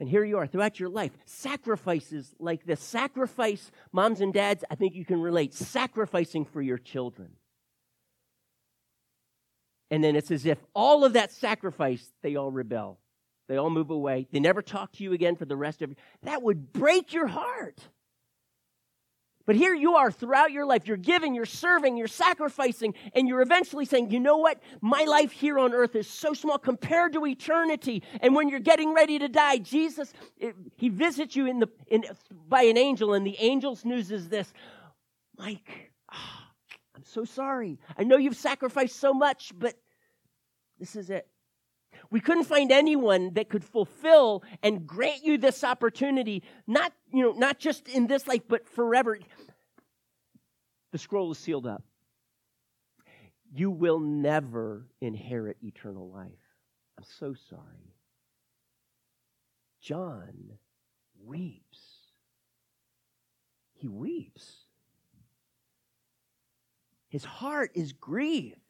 And 0.00 0.08
here 0.08 0.24
you 0.24 0.38
are 0.38 0.46
throughout 0.46 0.80
your 0.80 0.88
life, 0.88 1.12
sacrifices 1.24 2.34
like 2.38 2.66
this. 2.66 2.80
Sacrifice, 2.80 3.70
moms 3.92 4.20
and 4.20 4.32
dads, 4.34 4.64
I 4.70 4.74
think 4.74 4.94
you 4.94 5.04
can 5.04 5.20
relate, 5.20 5.54
sacrificing 5.54 6.44
for 6.44 6.60
your 6.60 6.78
children. 6.78 7.30
And 9.90 10.02
then 10.02 10.16
it's 10.16 10.32
as 10.32 10.46
if 10.46 10.58
all 10.74 11.04
of 11.04 11.12
that 11.12 11.30
sacrifice, 11.30 12.12
they 12.22 12.34
all 12.34 12.50
rebel. 12.50 12.98
They 13.48 13.56
all 13.56 13.70
move 13.70 13.90
away. 13.90 14.26
They 14.32 14.40
never 14.40 14.62
talk 14.62 14.92
to 14.92 15.04
you 15.04 15.12
again 15.12 15.36
for 15.36 15.44
the 15.44 15.56
rest 15.56 15.82
of 15.82 15.94
That 16.22 16.42
would 16.42 16.72
break 16.72 17.12
your 17.12 17.26
heart. 17.26 17.78
But 19.46 19.56
here 19.56 19.74
you 19.74 19.96
are 19.96 20.10
throughout 20.10 20.52
your 20.52 20.64
life. 20.64 20.86
You're 20.86 20.96
giving, 20.96 21.34
you're 21.34 21.44
serving, 21.44 21.96
you're 21.96 22.06
sacrificing, 22.06 22.94
and 23.14 23.28
you're 23.28 23.42
eventually 23.42 23.84
saying, 23.84 24.10
you 24.10 24.20
know 24.20 24.38
what? 24.38 24.62
My 24.80 25.04
life 25.04 25.32
here 25.32 25.58
on 25.58 25.74
earth 25.74 25.94
is 25.94 26.08
so 26.08 26.32
small 26.32 26.56
compared 26.58 27.12
to 27.12 27.26
eternity. 27.26 28.02
And 28.20 28.34
when 28.34 28.48
you're 28.48 28.60
getting 28.60 28.94
ready 28.94 29.18
to 29.18 29.28
die, 29.28 29.58
Jesus, 29.58 30.12
it, 30.38 30.54
he 30.76 30.88
visits 30.88 31.36
you 31.36 31.46
in 31.46 31.60
the, 31.60 31.68
in, 31.88 32.04
by 32.48 32.62
an 32.62 32.78
angel, 32.78 33.12
and 33.12 33.26
the 33.26 33.38
angel's 33.38 33.84
news 33.84 34.10
is 34.10 34.28
this 34.28 34.52
Mike, 35.36 35.92
oh, 36.12 36.42
I'm 36.96 37.04
so 37.04 37.24
sorry. 37.24 37.78
I 37.98 38.04
know 38.04 38.16
you've 38.16 38.36
sacrificed 38.36 38.96
so 38.96 39.12
much, 39.12 39.52
but 39.58 39.74
this 40.78 40.96
is 40.96 41.10
it. 41.10 41.28
We 42.10 42.20
couldn't 42.20 42.44
find 42.44 42.70
anyone 42.70 43.34
that 43.34 43.48
could 43.48 43.64
fulfill 43.64 44.42
and 44.62 44.86
grant 44.86 45.24
you 45.24 45.38
this 45.38 45.64
opportunity, 45.64 46.42
not, 46.66 46.92
you 47.12 47.22
know, 47.22 47.32
not 47.32 47.58
just 47.58 47.88
in 47.88 48.06
this 48.06 48.26
life, 48.26 48.42
but 48.48 48.68
forever. 48.68 49.18
The 50.92 50.98
scroll 50.98 51.32
is 51.32 51.38
sealed 51.38 51.66
up. 51.66 51.82
You 53.52 53.70
will 53.70 54.00
never 54.00 54.86
inherit 55.00 55.56
eternal 55.62 56.10
life. 56.10 56.30
I'm 56.98 57.04
so 57.18 57.34
sorry. 57.48 57.94
John 59.80 60.58
weeps. 61.22 61.80
He 63.74 63.88
weeps. 63.88 64.64
His 67.08 67.24
heart 67.24 67.70
is 67.74 67.92
grieved 67.92 68.63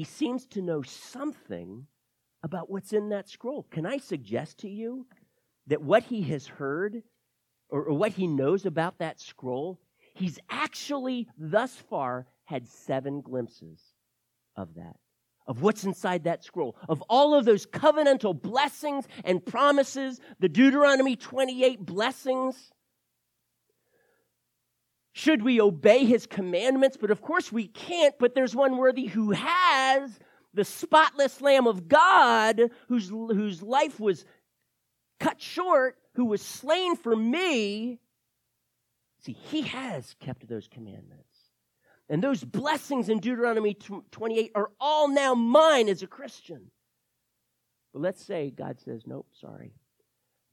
he 0.00 0.04
seems 0.04 0.46
to 0.46 0.62
know 0.62 0.80
something 0.80 1.86
about 2.42 2.70
what's 2.70 2.94
in 2.94 3.10
that 3.10 3.28
scroll. 3.28 3.66
Can 3.70 3.84
I 3.84 3.98
suggest 3.98 4.56
to 4.60 4.68
you 4.70 5.06
that 5.66 5.82
what 5.82 6.04
he 6.04 6.22
has 6.22 6.46
heard 6.46 7.02
or, 7.68 7.82
or, 7.82 7.92
what 7.92 8.12
he 8.12 8.26
knows 8.26 8.64
about 8.64 9.00
that 9.00 9.20
scroll, 9.20 9.78
he's 10.14 10.38
actually 10.48 11.28
thus 11.36 11.74
far 11.76 12.26
had 12.46 12.66
seven 12.66 13.20
glimpses 13.20 13.78
of 14.56 14.72
that, 14.76 14.96
of 15.46 15.60
what's 15.60 15.84
inside 15.84 16.24
that 16.24 16.44
scroll, 16.44 16.76
of 16.88 17.02
all 17.10 17.34
of 17.34 17.44
those 17.44 17.66
covenantal 17.66 18.40
blessings 18.40 19.06
and 19.22 19.44
promises, 19.44 20.18
the 20.38 20.48
Deuteronomy 20.48 21.14
28 21.14 21.84
blessings 21.84 22.72
should 25.12 25.42
we 25.42 25.60
obey 25.60 26.04
his 26.04 26.26
commandments? 26.26 26.96
But 27.00 27.10
of 27.10 27.20
course 27.20 27.50
we 27.50 27.66
can't. 27.66 28.14
But 28.18 28.34
there's 28.34 28.54
one 28.54 28.76
worthy 28.76 29.06
who 29.06 29.32
has 29.32 30.18
the 30.54 30.64
spotless 30.64 31.40
Lamb 31.40 31.66
of 31.66 31.88
God, 31.88 32.60
whose, 32.88 33.08
whose 33.08 33.62
life 33.62 33.98
was 33.98 34.24
cut 35.18 35.40
short, 35.40 35.96
who 36.14 36.26
was 36.26 36.42
slain 36.42 36.96
for 36.96 37.14
me. 37.14 37.98
See, 39.20 39.32
he 39.32 39.62
has 39.62 40.14
kept 40.20 40.48
those 40.48 40.68
commandments. 40.68 41.26
And 42.08 42.22
those 42.22 42.42
blessings 42.42 43.08
in 43.08 43.20
Deuteronomy 43.20 43.74
28 43.74 44.52
are 44.54 44.70
all 44.80 45.08
now 45.08 45.34
mine 45.34 45.88
as 45.88 46.02
a 46.02 46.08
Christian. 46.08 46.70
But 47.92 48.02
let's 48.02 48.24
say 48.24 48.50
God 48.50 48.80
says, 48.80 49.02
nope, 49.06 49.28
sorry. 49.40 49.74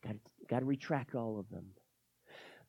Got 0.03 0.15
got 0.47 0.59
to 0.59 0.65
retract 0.65 1.15
all 1.15 1.39
of 1.39 1.49
them. 1.49 1.65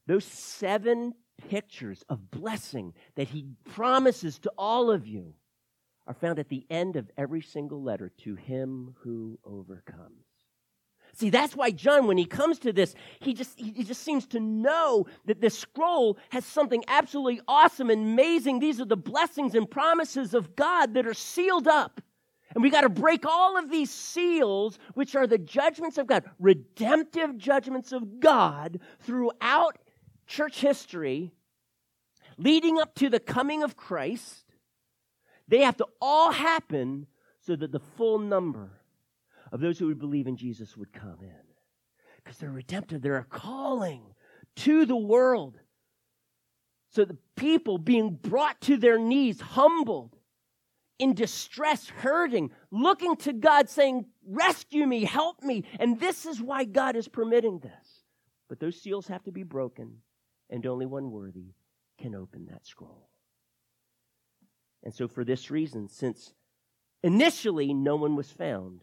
Those 0.07 0.25
seven 0.25 1.13
pictures 1.49 2.05
of 2.09 2.31
blessing 2.31 2.95
that 3.17 3.29
he 3.29 3.47
promises 3.65 4.39
to 4.41 4.53
all 4.59 4.91
of 4.91 5.07
you 5.07 5.35
are 6.07 6.15
found 6.15 6.39
at 6.39 6.49
the 6.49 6.67
end 6.71 6.97
of 6.97 7.11
every 7.17 7.43
single 7.43 7.83
letter 7.83 8.11
to 8.19 8.35
him 8.35 8.95
who 9.01 9.39
overcomes. 9.45 10.25
See, 11.15 11.31
that's 11.31 11.57
why 11.57 11.71
John, 11.71 12.07
when 12.07 12.19
he 12.19 12.25
comes 12.25 12.59
to 12.61 12.73
this, 12.73 12.95
he 13.21 13.35
just, 13.35 13.59
he 13.59 13.83
just 13.83 14.03
seems 14.03 14.27
to 14.29 14.41
know 14.41 15.07
that 15.27 15.41
this 15.41 15.59
scroll 15.59 16.19
has 16.31 16.45
something 16.45 16.85
absolutely 16.87 17.41
awesome 17.49 17.91
and 17.91 18.03
amazing. 18.03 18.59
These 18.59 18.81
are 18.81 18.85
the 18.85 18.97
blessings 18.97 19.55
and 19.55 19.71
promises 19.71 20.35
of 20.35 20.55
God 20.55 20.95
that 20.95 21.07
are 21.07 21.15
sealed 21.15 21.67
up. 21.67 22.01
And 22.55 22.63
we 22.63 22.71
got 22.71 22.83
to 22.83 22.89
break 22.89 23.27
all 23.27 23.59
of 23.59 23.71
these 23.71 23.91
seals, 23.91 24.79
which 24.95 25.15
are 25.15 25.27
the 25.27 25.39
judgments 25.39 25.99
of 25.99 26.07
God, 26.07 26.25
redemptive 26.39 27.37
judgments 27.37 27.93
of 27.93 28.21
God 28.21 28.81
throughout 29.01 29.77
church 30.29 30.61
history, 30.61 31.33
leading 32.37 32.79
up 32.79 32.95
to 32.97 33.11
the 33.11 33.19
coming 33.19 33.63
of 33.63 33.77
Christ. 33.77 34.45
They 35.49 35.63
have 35.63 35.77
to 35.79 35.87
all 36.01 36.31
happen 36.31 37.07
so 37.41 37.57
that 37.57 37.73
the 37.73 37.81
full 37.81 38.19
number 38.19 38.71
of 39.51 39.61
those 39.61 39.79
who 39.79 39.87
would 39.87 39.99
believe 39.99 40.27
in 40.27 40.37
Jesus 40.37 40.77
would 40.77 40.93
come 40.93 41.19
in. 41.23 41.33
Because 42.23 42.39
they're 42.39 42.51
redemptive, 42.51 43.01
they're 43.01 43.17
a 43.17 43.25
calling 43.25 44.03
to 44.57 44.85
the 44.85 44.97
world. 44.97 45.59
So 46.91 47.05
the 47.05 47.17
people 47.37 47.79
being 47.79 48.11
brought 48.11 48.61
to 48.63 48.77
their 48.77 48.99
knees, 48.99 49.41
humbled, 49.41 50.17
in 50.99 51.15
distress, 51.15 51.89
hurting, 51.89 52.51
looking 52.71 53.17
to 53.17 53.33
God, 53.33 53.69
saying, 53.69 54.07
Rescue 54.27 54.87
me, 54.87 55.05
help 55.05 55.43
me. 55.43 55.65
And 55.79 55.99
this 55.99 56.27
is 56.27 56.43
why 56.43 56.65
God 56.65 56.97
is 56.97 57.09
permitting 57.09 57.61
this. 57.61 58.03
But 58.49 58.61
those 58.61 58.81
seals 58.81 59.07
have 59.07 59.23
to 59.25 59.33
be 59.33 59.43
broken, 59.43 59.99
and 60.51 60.67
only 60.67 60.87
one 60.87 61.11
worthy 61.11 61.55
can 61.99 62.15
open 62.15 62.47
that 62.47 62.67
scroll. 62.67 63.09
And 64.85 64.95
so, 64.95 65.09
for 65.09 65.25
this 65.25 65.51
reason, 65.51 65.89
since 65.89 66.33
initially 67.03 67.75
no 67.75 67.97
one 67.97 68.17
was 68.17 68.31
found, 68.31 68.81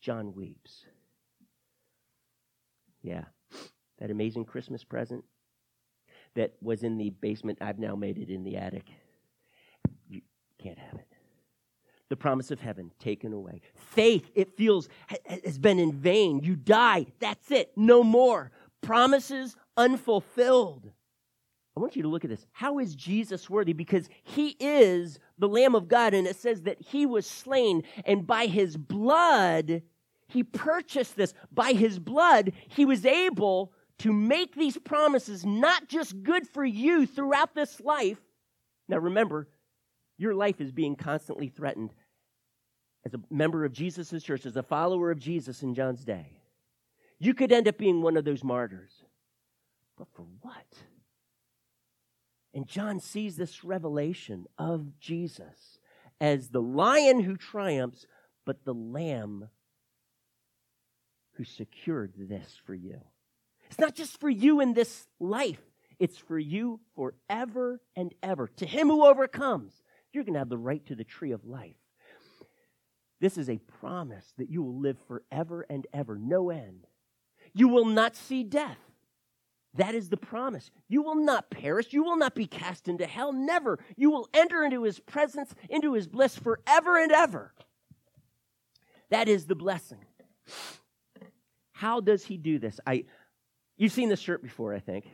John 0.00 0.34
weeps. 0.34 0.86
Yeah, 3.02 3.24
that 3.98 4.10
amazing 4.10 4.44
Christmas 4.44 4.84
present 4.84 5.24
that 6.34 6.52
was 6.62 6.82
in 6.82 6.96
the 6.96 7.10
basement, 7.10 7.58
I've 7.60 7.78
now 7.78 7.94
made 7.94 8.18
it 8.18 8.30
in 8.30 8.44
the 8.44 8.56
attic. 8.56 8.86
You 10.08 10.22
can't 10.58 10.78
have 10.78 10.94
it. 10.94 11.06
The 12.08 12.16
promise 12.16 12.50
of 12.50 12.60
heaven 12.60 12.90
taken 12.98 13.32
away. 13.32 13.62
Faith, 13.74 14.30
it 14.34 14.56
feels, 14.56 14.88
has 15.44 15.58
been 15.58 15.78
in 15.78 15.92
vain. 15.92 16.40
You 16.42 16.56
die, 16.56 17.06
that's 17.20 17.50
it, 17.50 17.72
no 17.76 18.02
more. 18.02 18.50
Promises 18.82 19.56
unfulfilled. 19.76 20.90
I 21.76 21.80
want 21.80 21.96
you 21.96 22.02
to 22.02 22.08
look 22.08 22.24
at 22.24 22.30
this. 22.30 22.46
How 22.52 22.78
is 22.78 22.94
Jesus 22.94 23.48
worthy? 23.48 23.72
Because 23.72 24.08
he 24.24 24.56
is 24.60 25.18
the 25.38 25.48
Lamb 25.48 25.74
of 25.74 25.88
God, 25.88 26.12
and 26.12 26.26
it 26.26 26.36
says 26.36 26.62
that 26.62 26.80
he 26.80 27.06
was 27.06 27.26
slain, 27.26 27.82
and 28.04 28.26
by 28.26 28.46
his 28.46 28.76
blood, 28.76 29.82
he 30.28 30.42
purchased 30.42 31.16
this. 31.16 31.32
By 31.50 31.72
his 31.72 31.98
blood, 31.98 32.52
he 32.68 32.84
was 32.84 33.06
able 33.06 33.72
to 33.98 34.12
make 34.12 34.54
these 34.54 34.76
promises 34.76 35.46
not 35.46 35.88
just 35.88 36.22
good 36.22 36.46
for 36.48 36.64
you 36.64 37.06
throughout 37.06 37.54
this 37.54 37.80
life. 37.80 38.18
Now 38.88 38.98
remember, 38.98 39.48
your 40.18 40.34
life 40.34 40.60
is 40.60 40.72
being 40.72 40.96
constantly 40.96 41.48
threatened 41.48 41.92
as 43.04 43.14
a 43.14 43.20
member 43.30 43.64
of 43.64 43.72
Jesus' 43.72 44.22
church, 44.22 44.44
as 44.44 44.56
a 44.56 44.62
follower 44.62 45.10
of 45.10 45.18
Jesus 45.18 45.62
in 45.62 45.74
John's 45.74 46.04
day. 46.04 46.40
You 47.18 47.34
could 47.34 47.52
end 47.52 47.68
up 47.68 47.78
being 47.78 48.02
one 48.02 48.16
of 48.16 48.24
those 48.24 48.44
martyrs. 48.44 49.01
But 49.96 50.08
for 50.14 50.26
what? 50.40 50.66
And 52.54 52.66
John 52.66 53.00
sees 53.00 53.36
this 53.36 53.64
revelation 53.64 54.46
of 54.58 54.98
Jesus 55.00 55.78
as 56.20 56.48
the 56.48 56.62
lion 56.62 57.20
who 57.20 57.36
triumphs, 57.36 58.06
but 58.44 58.64
the 58.64 58.74
lamb 58.74 59.48
who 61.32 61.44
secured 61.44 62.12
this 62.16 62.60
for 62.64 62.74
you. 62.74 63.00
It's 63.70 63.78
not 63.78 63.94
just 63.94 64.20
for 64.20 64.28
you 64.28 64.60
in 64.60 64.74
this 64.74 65.06
life, 65.18 65.62
it's 65.98 66.18
for 66.18 66.38
you 66.38 66.80
forever 66.94 67.80
and 67.96 68.14
ever. 68.22 68.48
To 68.56 68.66
him 68.66 68.88
who 68.88 69.06
overcomes, 69.06 69.82
you're 70.12 70.24
going 70.24 70.34
to 70.34 70.40
have 70.40 70.50
the 70.50 70.58
right 70.58 70.84
to 70.86 70.94
the 70.94 71.04
tree 71.04 71.32
of 71.32 71.44
life. 71.44 71.76
This 73.20 73.38
is 73.38 73.48
a 73.48 73.58
promise 73.80 74.34
that 74.36 74.50
you 74.50 74.62
will 74.62 74.80
live 74.80 74.98
forever 75.06 75.64
and 75.70 75.86
ever, 75.94 76.18
no 76.18 76.50
end. 76.50 76.86
You 77.54 77.68
will 77.68 77.86
not 77.86 78.16
see 78.16 78.42
death. 78.42 78.78
That 79.74 79.94
is 79.94 80.10
the 80.10 80.16
promise. 80.16 80.70
You 80.88 81.02
will 81.02 81.14
not 81.14 81.50
perish. 81.50 81.92
You 81.92 82.04
will 82.04 82.16
not 82.16 82.34
be 82.34 82.46
cast 82.46 82.88
into 82.88 83.06
hell. 83.06 83.32
Never. 83.32 83.78
You 83.96 84.10
will 84.10 84.28
enter 84.34 84.64
into 84.64 84.82
his 84.82 85.00
presence, 85.00 85.54
into 85.70 85.94
his 85.94 86.06
bliss 86.06 86.36
forever 86.36 86.98
and 86.98 87.10
ever. 87.10 87.54
That 89.10 89.28
is 89.28 89.46
the 89.46 89.54
blessing. 89.54 90.04
How 91.72 92.00
does 92.00 92.24
he 92.24 92.36
do 92.36 92.58
this? 92.58 92.80
I, 92.86 93.04
you've 93.76 93.92
seen 93.92 94.08
this 94.08 94.20
shirt 94.20 94.42
before, 94.42 94.74
I 94.74 94.78
think. 94.78 95.06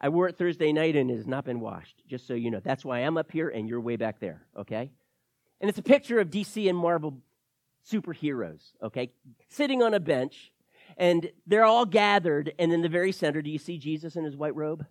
I 0.00 0.10
wore 0.10 0.28
it 0.28 0.36
Thursday 0.36 0.72
night 0.72 0.96
and 0.96 1.10
it 1.10 1.16
has 1.16 1.26
not 1.26 1.46
been 1.46 1.60
washed, 1.60 2.02
just 2.06 2.26
so 2.26 2.34
you 2.34 2.50
know. 2.50 2.60
That's 2.60 2.84
why 2.84 3.00
I'm 3.00 3.16
up 3.16 3.32
here 3.32 3.48
and 3.48 3.68
you're 3.68 3.80
way 3.80 3.96
back 3.96 4.20
there, 4.20 4.42
okay? 4.56 4.90
And 5.60 5.70
it's 5.70 5.78
a 5.78 5.82
picture 5.82 6.20
of 6.20 6.28
DC 6.28 6.68
and 6.68 6.76
Marvel 6.76 7.22
superheroes, 7.90 8.60
okay? 8.82 9.12
Sitting 9.48 9.82
on 9.82 9.94
a 9.94 10.00
bench 10.00 10.52
and 10.96 11.30
they're 11.46 11.64
all 11.64 11.84
gathered, 11.86 12.52
and 12.58 12.72
in 12.72 12.82
the 12.82 12.88
very 12.88 13.12
center, 13.12 13.42
do 13.42 13.50
you 13.50 13.58
see 13.58 13.78
Jesus 13.78 14.16
in 14.16 14.24
his 14.24 14.36
white 14.36 14.54
robe? 14.54 14.86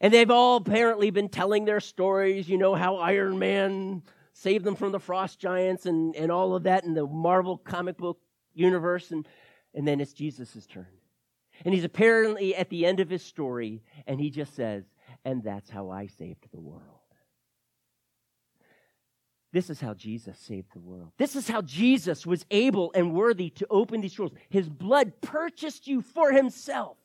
And 0.00 0.12
they've 0.12 0.30
all 0.30 0.56
apparently 0.56 1.10
been 1.10 1.28
telling 1.28 1.64
their 1.64 1.80
stories, 1.80 2.48
you 2.48 2.58
know, 2.58 2.74
how 2.74 2.96
Iron 2.96 3.38
Man 3.38 4.02
saved 4.32 4.64
them 4.64 4.74
from 4.74 4.92
the 4.92 4.98
frost 4.98 5.38
giants 5.38 5.86
and, 5.86 6.16
and 6.16 6.32
all 6.32 6.56
of 6.56 6.64
that 6.64 6.84
in 6.84 6.94
the 6.94 7.06
Marvel 7.06 7.56
comic 7.56 7.96
book 7.98 8.18
universe. 8.52 9.12
And, 9.12 9.28
and 9.74 9.86
then 9.86 10.00
it's 10.00 10.12
Jesus' 10.12 10.66
turn. 10.66 10.88
And 11.64 11.72
he's 11.72 11.84
apparently 11.84 12.56
at 12.56 12.68
the 12.68 12.84
end 12.84 12.98
of 12.98 13.08
his 13.08 13.22
story, 13.22 13.82
and 14.06 14.20
he 14.20 14.30
just 14.30 14.56
says, 14.56 14.84
And 15.24 15.44
that's 15.44 15.70
how 15.70 15.90
I 15.90 16.08
saved 16.08 16.48
the 16.52 16.60
world. 16.60 16.91
This 19.52 19.68
is 19.68 19.80
how 19.80 19.92
Jesus 19.92 20.38
saved 20.38 20.72
the 20.72 20.80
world. 20.80 21.12
This 21.18 21.36
is 21.36 21.46
how 21.46 21.60
Jesus 21.60 22.26
was 22.26 22.46
able 22.50 22.90
and 22.94 23.12
worthy 23.12 23.50
to 23.50 23.66
open 23.68 24.00
these 24.00 24.14
scrolls. 24.14 24.32
His 24.48 24.68
blood 24.68 25.20
purchased 25.20 25.86
you 25.86 26.00
for 26.00 26.32
himself. 26.32 26.96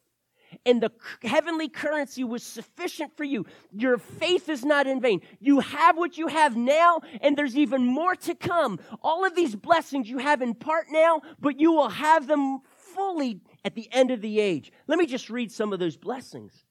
And 0.65 0.81
the 0.81 0.91
heavenly 1.23 1.67
currency 1.67 2.23
was 2.23 2.41
sufficient 2.41 3.17
for 3.17 3.25
you. 3.25 3.45
Your 3.73 3.97
faith 3.97 4.47
is 4.47 4.63
not 4.63 4.87
in 4.87 5.01
vain. 5.01 5.21
You 5.41 5.59
have 5.59 5.97
what 5.97 6.17
you 6.17 6.27
have 6.27 6.55
now, 6.55 7.01
and 7.19 7.35
there's 7.35 7.57
even 7.57 7.85
more 7.85 8.15
to 8.15 8.33
come. 8.33 8.79
All 9.01 9.25
of 9.25 9.35
these 9.35 9.55
blessings 9.55 10.09
you 10.09 10.19
have 10.19 10.41
in 10.41 10.53
part 10.53 10.87
now, 10.89 11.21
but 11.41 11.59
you 11.59 11.73
will 11.73 11.89
have 11.89 12.27
them 12.27 12.61
fully 12.95 13.41
at 13.65 13.75
the 13.75 13.89
end 13.91 14.09
of 14.09 14.21
the 14.21 14.39
age. 14.39 14.71
Let 14.87 14.97
me 14.97 15.05
just 15.05 15.29
read 15.29 15.51
some 15.51 15.73
of 15.73 15.79
those 15.79 15.97
blessings. 15.97 16.63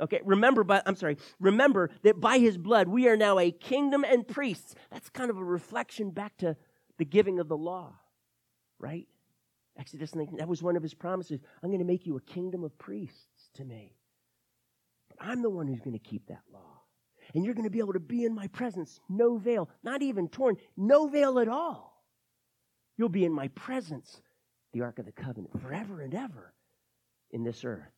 Okay, 0.00 0.20
remember, 0.24 0.64
but 0.64 0.82
I'm 0.86 0.96
sorry, 0.96 1.18
remember 1.38 1.90
that 2.02 2.20
by 2.20 2.38
his 2.38 2.58
blood 2.58 2.88
we 2.88 3.08
are 3.08 3.16
now 3.16 3.38
a 3.38 3.52
kingdom 3.52 4.04
and 4.04 4.26
priests. 4.26 4.74
That's 4.90 5.08
kind 5.08 5.30
of 5.30 5.38
a 5.38 5.44
reflection 5.44 6.10
back 6.10 6.36
to 6.38 6.56
the 6.98 7.04
giving 7.04 7.38
of 7.38 7.48
the 7.48 7.56
law, 7.56 7.92
right? 8.78 9.06
Exodus 9.78 10.14
19, 10.14 10.38
that 10.38 10.48
was 10.48 10.62
one 10.62 10.76
of 10.76 10.82
his 10.82 10.94
promises. 10.94 11.40
I'm 11.62 11.70
going 11.70 11.80
to 11.80 11.84
make 11.84 12.06
you 12.06 12.16
a 12.16 12.20
kingdom 12.20 12.64
of 12.64 12.76
priests 12.78 13.50
to 13.54 13.64
me. 13.64 13.96
But 15.08 15.18
I'm 15.26 15.42
the 15.42 15.50
one 15.50 15.66
who's 15.66 15.80
going 15.80 15.98
to 15.98 15.98
keep 15.98 16.26
that 16.26 16.42
law. 16.52 16.60
And 17.34 17.44
you're 17.44 17.54
going 17.54 17.64
to 17.64 17.70
be 17.70 17.78
able 17.78 17.94
to 17.94 18.00
be 18.00 18.24
in 18.24 18.34
my 18.34 18.48
presence, 18.48 19.00
no 19.08 19.36
veil, 19.36 19.68
not 19.82 20.02
even 20.02 20.28
torn, 20.28 20.56
no 20.76 21.06
veil 21.06 21.38
at 21.38 21.48
all. 21.48 22.04
You'll 22.96 23.08
be 23.08 23.24
in 23.24 23.32
my 23.32 23.48
presence, 23.48 24.20
the 24.72 24.82
Ark 24.82 24.98
of 24.98 25.06
the 25.06 25.12
Covenant, 25.12 25.60
forever 25.60 26.00
and 26.00 26.14
ever 26.14 26.52
in 27.30 27.42
this 27.42 27.64
earth. 27.64 27.93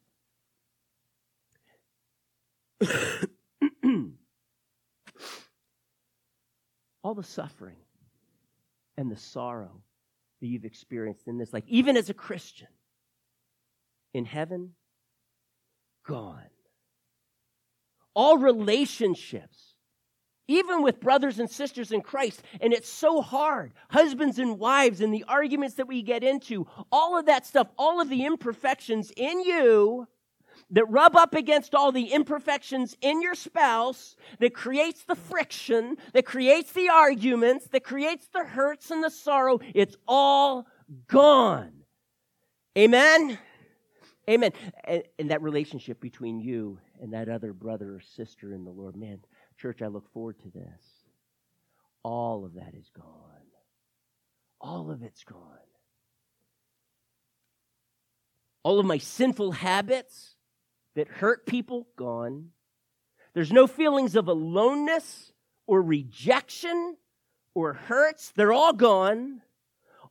all 7.02 7.14
the 7.14 7.22
suffering 7.22 7.76
and 8.96 9.10
the 9.10 9.16
sorrow 9.16 9.82
that 10.40 10.46
you've 10.46 10.64
experienced 10.64 11.28
in 11.28 11.38
this 11.38 11.52
life, 11.52 11.64
even 11.66 11.96
as 11.96 12.10
a 12.10 12.14
Christian, 12.14 12.68
in 14.12 14.24
heaven, 14.24 14.72
gone. 16.06 16.42
All 18.14 18.38
relationships, 18.38 19.74
even 20.48 20.82
with 20.82 21.00
brothers 21.00 21.38
and 21.38 21.50
sisters 21.50 21.92
in 21.92 22.00
Christ, 22.00 22.42
and 22.60 22.72
it's 22.72 22.88
so 22.88 23.20
hard. 23.20 23.72
Husbands 23.90 24.38
and 24.38 24.58
wives, 24.58 25.00
and 25.00 25.12
the 25.12 25.24
arguments 25.28 25.74
that 25.76 25.88
we 25.88 26.02
get 26.02 26.24
into, 26.24 26.66
all 26.90 27.18
of 27.18 27.26
that 27.26 27.46
stuff, 27.46 27.68
all 27.78 28.00
of 28.00 28.08
the 28.08 28.24
imperfections 28.24 29.12
in 29.16 29.40
you 29.40 30.06
that 30.70 30.84
rub 30.90 31.16
up 31.16 31.34
against 31.34 31.74
all 31.74 31.92
the 31.92 32.12
imperfections 32.12 32.96
in 33.00 33.22
your 33.22 33.34
spouse, 33.34 34.16
that 34.40 34.54
creates 34.54 35.04
the 35.04 35.14
friction, 35.14 35.96
that 36.12 36.26
creates 36.26 36.72
the 36.72 36.88
arguments, 36.88 37.68
that 37.68 37.84
creates 37.84 38.26
the 38.28 38.44
hurts 38.44 38.90
and 38.90 39.02
the 39.02 39.10
sorrow, 39.10 39.58
it's 39.74 39.96
all 40.06 40.66
gone. 41.08 41.72
Amen? 42.76 43.38
Amen. 44.28 44.52
And, 44.84 45.02
and, 45.18 45.30
that 45.30 45.40
relationship 45.40 46.00
between 46.00 46.40
you 46.40 46.78
and 47.00 47.12
that 47.12 47.28
other 47.28 47.52
brother 47.52 47.94
or 47.94 48.00
sister 48.00 48.52
in 48.52 48.64
the 48.64 48.70
Lord, 48.70 48.96
man, 48.96 49.20
church, 49.56 49.82
I 49.82 49.86
look 49.86 50.12
forward 50.12 50.38
to 50.40 50.50
this. 50.50 50.82
All 52.02 52.44
of 52.44 52.54
that 52.54 52.74
is 52.74 52.90
gone. 52.94 53.04
All 54.60 54.90
of 54.90 55.02
it's 55.02 55.24
gone. 55.24 55.40
All 58.62 58.78
of 58.78 58.86
my 58.86 58.98
sinful 58.98 59.52
habits, 59.52 60.35
that 60.96 61.08
hurt 61.08 61.46
people, 61.46 61.86
gone. 61.96 62.48
There's 63.34 63.52
no 63.52 63.66
feelings 63.66 64.16
of 64.16 64.28
aloneness 64.28 65.32
or 65.66 65.82
rejection 65.82 66.96
or 67.54 67.74
hurts, 67.74 68.32
they're 68.34 68.52
all 68.52 68.72
gone. 68.72 69.42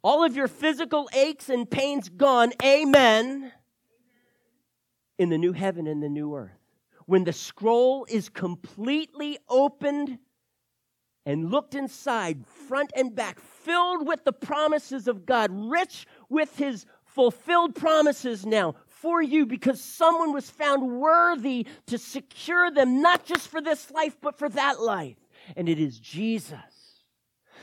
All 0.03 0.23
of 0.23 0.35
your 0.35 0.47
physical 0.47 1.09
aches 1.15 1.49
and 1.49 1.69
pains 1.69 2.09
gone. 2.09 2.53
Amen. 2.63 3.51
In 5.17 5.29
the 5.29 5.37
new 5.37 5.53
heaven 5.53 5.87
and 5.87 6.01
the 6.01 6.09
new 6.09 6.35
earth. 6.35 6.51
When 7.07 7.23
the 7.23 7.33
scroll 7.33 8.05
is 8.07 8.29
completely 8.29 9.39
opened 9.49 10.19
and 11.25 11.49
looked 11.49 11.73
inside, 11.73 12.45
front 12.67 12.91
and 12.95 13.15
back, 13.15 13.39
filled 13.39 14.07
with 14.07 14.23
the 14.23 14.33
promises 14.33 15.07
of 15.07 15.25
God, 15.25 15.49
rich 15.51 16.05
with 16.29 16.55
his 16.57 16.85
fulfilled 17.05 17.73
promises 17.75 18.45
now 18.45 18.75
for 19.05 19.21
you 19.21 19.45
because 19.45 19.79
someone 19.79 20.33
was 20.33 20.49
found 20.49 20.99
worthy 20.99 21.67
to 21.85 21.99
secure 21.99 22.71
them, 22.71 23.03
not 23.03 23.23
just 23.23 23.49
for 23.49 23.61
this 23.61 23.91
life, 23.91 24.17
but 24.19 24.35
for 24.35 24.49
that 24.49 24.81
life. 24.81 25.17
And 25.55 25.69
it 25.69 25.79
is 25.79 25.99
Jesus. 25.99 26.57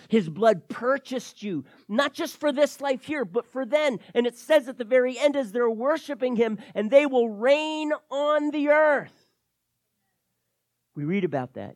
His 0.09 0.28
blood 0.28 0.68
purchased 0.68 1.43
you, 1.43 1.64
not 1.88 2.14
just 2.14 2.38
for 2.38 2.53
this 2.53 2.80
life 2.80 3.03
here, 3.03 3.24
but 3.24 3.45
for 3.45 3.66
then. 3.66 3.99
And 4.14 4.24
it 4.24 4.38
says 4.38 4.68
at 4.68 4.78
the 4.78 4.84
very 4.84 5.18
end, 5.18 5.34
as 5.34 5.51
they're 5.51 5.68
worshiping 5.68 6.36
him, 6.36 6.59
and 6.76 6.93
they 6.93 7.07
will 7.07 7.28
reign 7.28 7.90
on 8.09 8.53
the 8.53 8.68
earth. 8.68 9.26
We 10.95 11.03
read 11.03 11.24
about 11.24 11.55
that, 11.55 11.74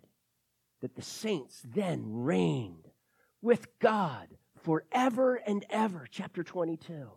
that 0.80 0.94
the 0.94 1.02
saints 1.02 1.60
then 1.64 2.04
reigned 2.06 2.86
with 3.42 3.66
God 3.80 4.28
forever 4.62 5.34
and 5.34 5.66
ever. 5.70 6.06
Chapter 6.08 6.44
22. 6.44 7.08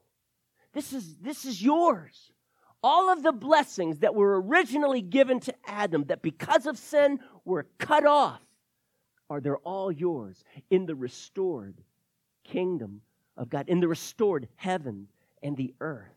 This 0.73 0.93
is, 0.93 1.15
this 1.17 1.45
is 1.45 1.61
yours. 1.61 2.31
All 2.81 3.11
of 3.11 3.23
the 3.23 3.31
blessings 3.31 3.99
that 3.99 4.15
were 4.15 4.41
originally 4.41 5.01
given 5.01 5.39
to 5.41 5.53
Adam, 5.65 6.05
that 6.05 6.21
because 6.21 6.65
of 6.65 6.77
sin 6.77 7.19
were 7.43 7.67
cut 7.77 8.05
off, 8.05 8.41
are 9.29 9.41
they're 9.41 9.57
all 9.57 9.91
yours 9.91 10.43
in 10.69 10.85
the 10.85 10.95
restored 10.95 11.75
kingdom 12.43 13.01
of 13.37 13.49
God, 13.49 13.69
in 13.69 13.79
the 13.79 13.87
restored 13.87 14.47
heaven 14.55 15.07
and 15.43 15.55
the 15.55 15.73
earth. 15.81 16.07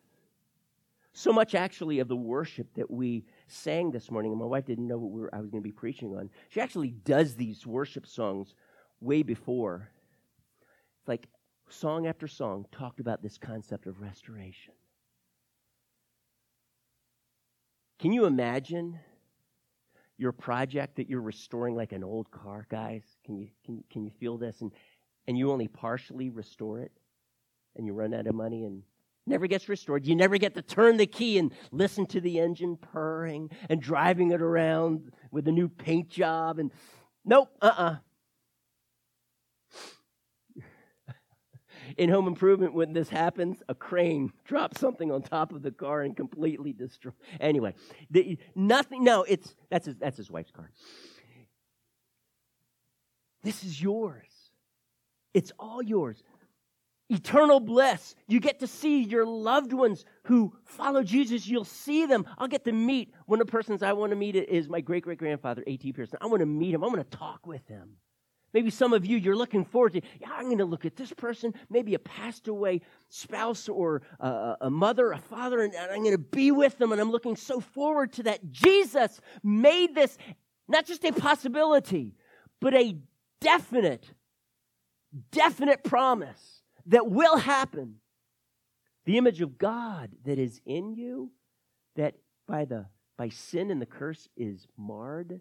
So 1.13 1.33
much 1.33 1.55
actually 1.55 1.99
of 1.99 2.09
the 2.09 2.17
worship 2.17 2.73
that 2.75 2.91
we 2.91 3.25
sang 3.47 3.91
this 3.91 4.11
morning, 4.11 4.33
and 4.33 4.41
my 4.41 4.47
wife 4.47 4.65
didn't 4.65 4.87
know 4.87 4.97
what 4.97 5.11
we 5.11 5.21
were, 5.21 5.35
I 5.35 5.41
was 5.41 5.51
going 5.51 5.63
to 5.63 5.69
be 5.69 5.73
preaching 5.73 6.17
on. 6.17 6.31
She 6.49 6.61
actually 6.61 6.91
does 6.91 7.35
these 7.35 7.67
worship 7.67 8.07
songs 8.07 8.55
way 9.01 9.23
before. 9.23 9.91
It's 11.01 11.09
like 11.09 11.29
song 11.69 12.07
after 12.07 12.27
song 12.27 12.65
talked 12.73 13.01
about 13.01 13.23
this 13.23 13.37
concept 13.37 13.87
of 13.87 14.01
restoration. 14.01 14.73
Can 18.03 18.13
you 18.13 18.25
imagine 18.25 18.99
your 20.19 20.33
project 20.33 20.97
that 20.97 21.09
you're 21.09 21.21
restoring 21.21 21.77
like 21.77 21.93
an 21.93 22.03
old 22.03 22.33
car, 22.33 22.67
guys? 22.69 23.05
Can 23.25 23.37
you 23.37 23.47
can 23.65 23.85
can 23.93 24.03
you 24.03 24.11
feel 24.19 24.37
this? 24.37 24.61
And 24.61 24.73
and 25.29 25.39
you 25.39 25.53
only 25.53 25.69
partially 25.69 26.29
restore 26.29 26.81
it, 26.81 26.91
and 27.77 27.87
you 27.87 27.93
run 27.93 28.13
out 28.13 28.27
of 28.27 28.35
money 28.35 28.65
and 28.65 28.83
never 29.25 29.47
gets 29.47 29.69
restored. 29.69 30.05
You 30.05 30.17
never 30.17 30.37
get 30.37 30.57
to 30.57 30.63
turn 30.63 30.97
the 30.97 31.07
key 31.07 31.39
and 31.39 31.55
listen 31.71 32.07
to 32.07 32.21
the 32.21 32.41
engine 32.41 32.77
purring 32.77 33.51
and 33.71 33.81
driving 33.81 34.33
it 34.33 34.43
around 34.43 35.13
with 35.31 35.47
a 35.47 35.53
new 35.53 35.69
paint 35.69 36.09
job. 36.09 36.59
And 36.59 36.73
nope, 37.25 37.51
uh 37.63 37.67
uh-uh. 37.67 37.85
uh 37.85 37.97
in 41.97 42.09
home 42.09 42.27
improvement 42.27 42.75
when 42.75 42.93
this 42.93 43.09
happens 43.09 43.63
a 43.69 43.75
crane 43.75 44.33
drops 44.45 44.81
something 44.81 45.11
on 45.11 45.23
top 45.23 45.53
of 45.53 45.63
the 45.63 45.71
car 45.71 46.03
and 46.03 46.17
completely 46.17 46.73
destroys. 46.73 47.15
anyway 47.41 47.75
the, 48.11 48.39
nothing 48.55 49.05
no 49.05 49.23
it's 49.23 49.55
that's 49.71 49.87
his, 49.87 49.97
that's 49.97 50.17
his 50.17 50.31
wife's 50.31 50.51
car. 50.51 50.71
This 53.43 53.65
is 53.65 53.83
yours. 53.83 54.29
It's 55.35 55.51
all 55.59 55.83
yours. 55.83 56.23
Eternal 57.09 57.59
bliss. 57.59 58.15
You 58.29 58.39
get 58.39 58.61
to 58.61 58.67
see 58.67 59.03
your 59.03 59.27
loved 59.27 59.73
ones 59.73 60.05
who 60.25 60.53
follow 60.65 61.03
jesus. 61.03 61.47
You'll 61.47 61.65
see 61.65 62.07
them. 62.07 62.25
I'll 62.39 62.49
get 62.49 62.65
to 62.65 62.73
meet 62.73 63.13
one 63.27 63.41
of 63.41 63.47
the 63.47 63.51
persons 63.51 63.83
i 63.83 63.93
want 63.93 64.11
to 64.11 64.17
meet 64.17 64.37
is 64.37 64.69
my 64.69 64.81
great 64.81 65.05
great 65.05 65.19
grandfather 65.19 65.63
at 65.67 65.95
pearson. 65.95 66.19
I 66.21 66.27
want 66.27 66.41
to 66.41 66.47
meet 66.47 66.75
him. 66.75 66.85
I 66.85 66.87
want 66.87 67.11
to 67.11 67.17
talk 67.17 67.47
with 67.47 67.67
him 67.67 67.97
Maybe 68.53 68.71
some 68.71 68.93
of 68.93 69.07
you, 69.07 69.17
you're 69.17 69.37
looking 69.37 69.65
forward 69.65 69.95
to, 69.95 70.03
yeah, 70.21 70.29
I'm 70.33 70.45
going 70.45 70.59
to 70.59 70.65
look 70.65 70.85
at 70.85 70.97
this 70.97 71.13
person, 71.13 71.55
maybe 71.71 71.95
a 71.95 71.99
passed 71.99 72.49
away 72.49 72.83
spouse 73.09 73.69
or 73.69 74.03
a, 74.21 74.57
a 74.63 74.71
mother, 74.71 75.13
a 75.13 75.19
father, 75.19 75.61
and 75.61 75.75
I'm 75.75 76.03
going 76.03 76.13
to 76.13 76.19
be 76.19 76.51
with 76.51 76.79
them, 76.79 76.93
and 76.93 77.01
I'm 77.01 77.11
looking 77.11 77.37
so 77.37 77.61
forward 77.61 78.13
to 78.15 78.25
that. 78.25 78.51
Jesus 78.51 79.21
made 79.43 79.95
this 79.95 80.19
not 80.69 80.87
just 80.87 81.05
a 81.05 81.13
possibility, 81.13 82.15
but 82.61 82.75
a 82.75 82.97
definite, 83.41 84.11
definite 85.31 85.83
promise 85.83 86.63
that 86.87 87.11
will 87.11 87.39
happen. 87.39 87.97
The 89.05 89.19
image 89.19 89.41
of 89.41 89.59
God 89.59 90.11
that 90.25 90.39
is 90.39 90.61
in 90.65 90.95
you, 90.95 91.33
that 91.97 92.15
by 92.47 92.65
the 92.65 92.87
by 93.17 93.29
sin 93.29 93.71
and 93.71 93.81
the 93.81 93.87
curse 93.87 94.29
is 94.37 94.67
marred 94.77 95.41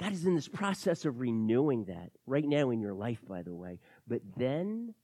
God 0.00 0.12
is 0.12 0.24
in 0.24 0.34
this 0.34 0.48
process 0.48 1.04
of 1.04 1.20
renewing 1.20 1.84
that 1.84 2.10
right 2.26 2.44
now 2.44 2.70
in 2.70 2.80
your 2.80 2.94
life, 2.94 3.20
by 3.28 3.42
the 3.42 3.52
way, 3.52 3.80
but 4.08 4.22
then 4.38 4.94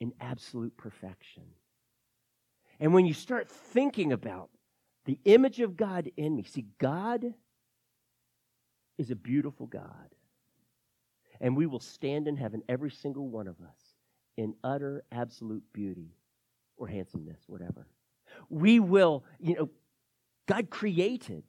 in 0.00 0.14
absolute 0.20 0.74
perfection. 0.78 1.42
And 2.80 2.94
when 2.94 3.04
you 3.04 3.12
start 3.12 3.50
thinking 3.50 4.12
about 4.12 4.48
the 5.04 5.18
image 5.26 5.60
of 5.60 5.76
God 5.76 6.10
in 6.16 6.34
me, 6.34 6.44
see, 6.44 6.64
God 6.78 7.34
is 8.96 9.10
a 9.10 9.16
beautiful 9.16 9.66
God. 9.66 10.14
And 11.38 11.54
we 11.54 11.66
will 11.66 11.80
stand 11.80 12.26
in 12.26 12.36
heaven, 12.36 12.62
every 12.70 12.90
single 12.90 13.28
one 13.28 13.48
of 13.48 13.60
us, 13.60 13.78
in 14.38 14.54
utter, 14.64 15.04
absolute 15.12 15.64
beauty 15.74 16.14
or 16.78 16.88
handsomeness, 16.88 17.40
whatever. 17.46 17.86
We 18.48 18.80
will, 18.80 19.24
you 19.38 19.56
know, 19.56 19.70
God 20.46 20.70
created 20.70 21.44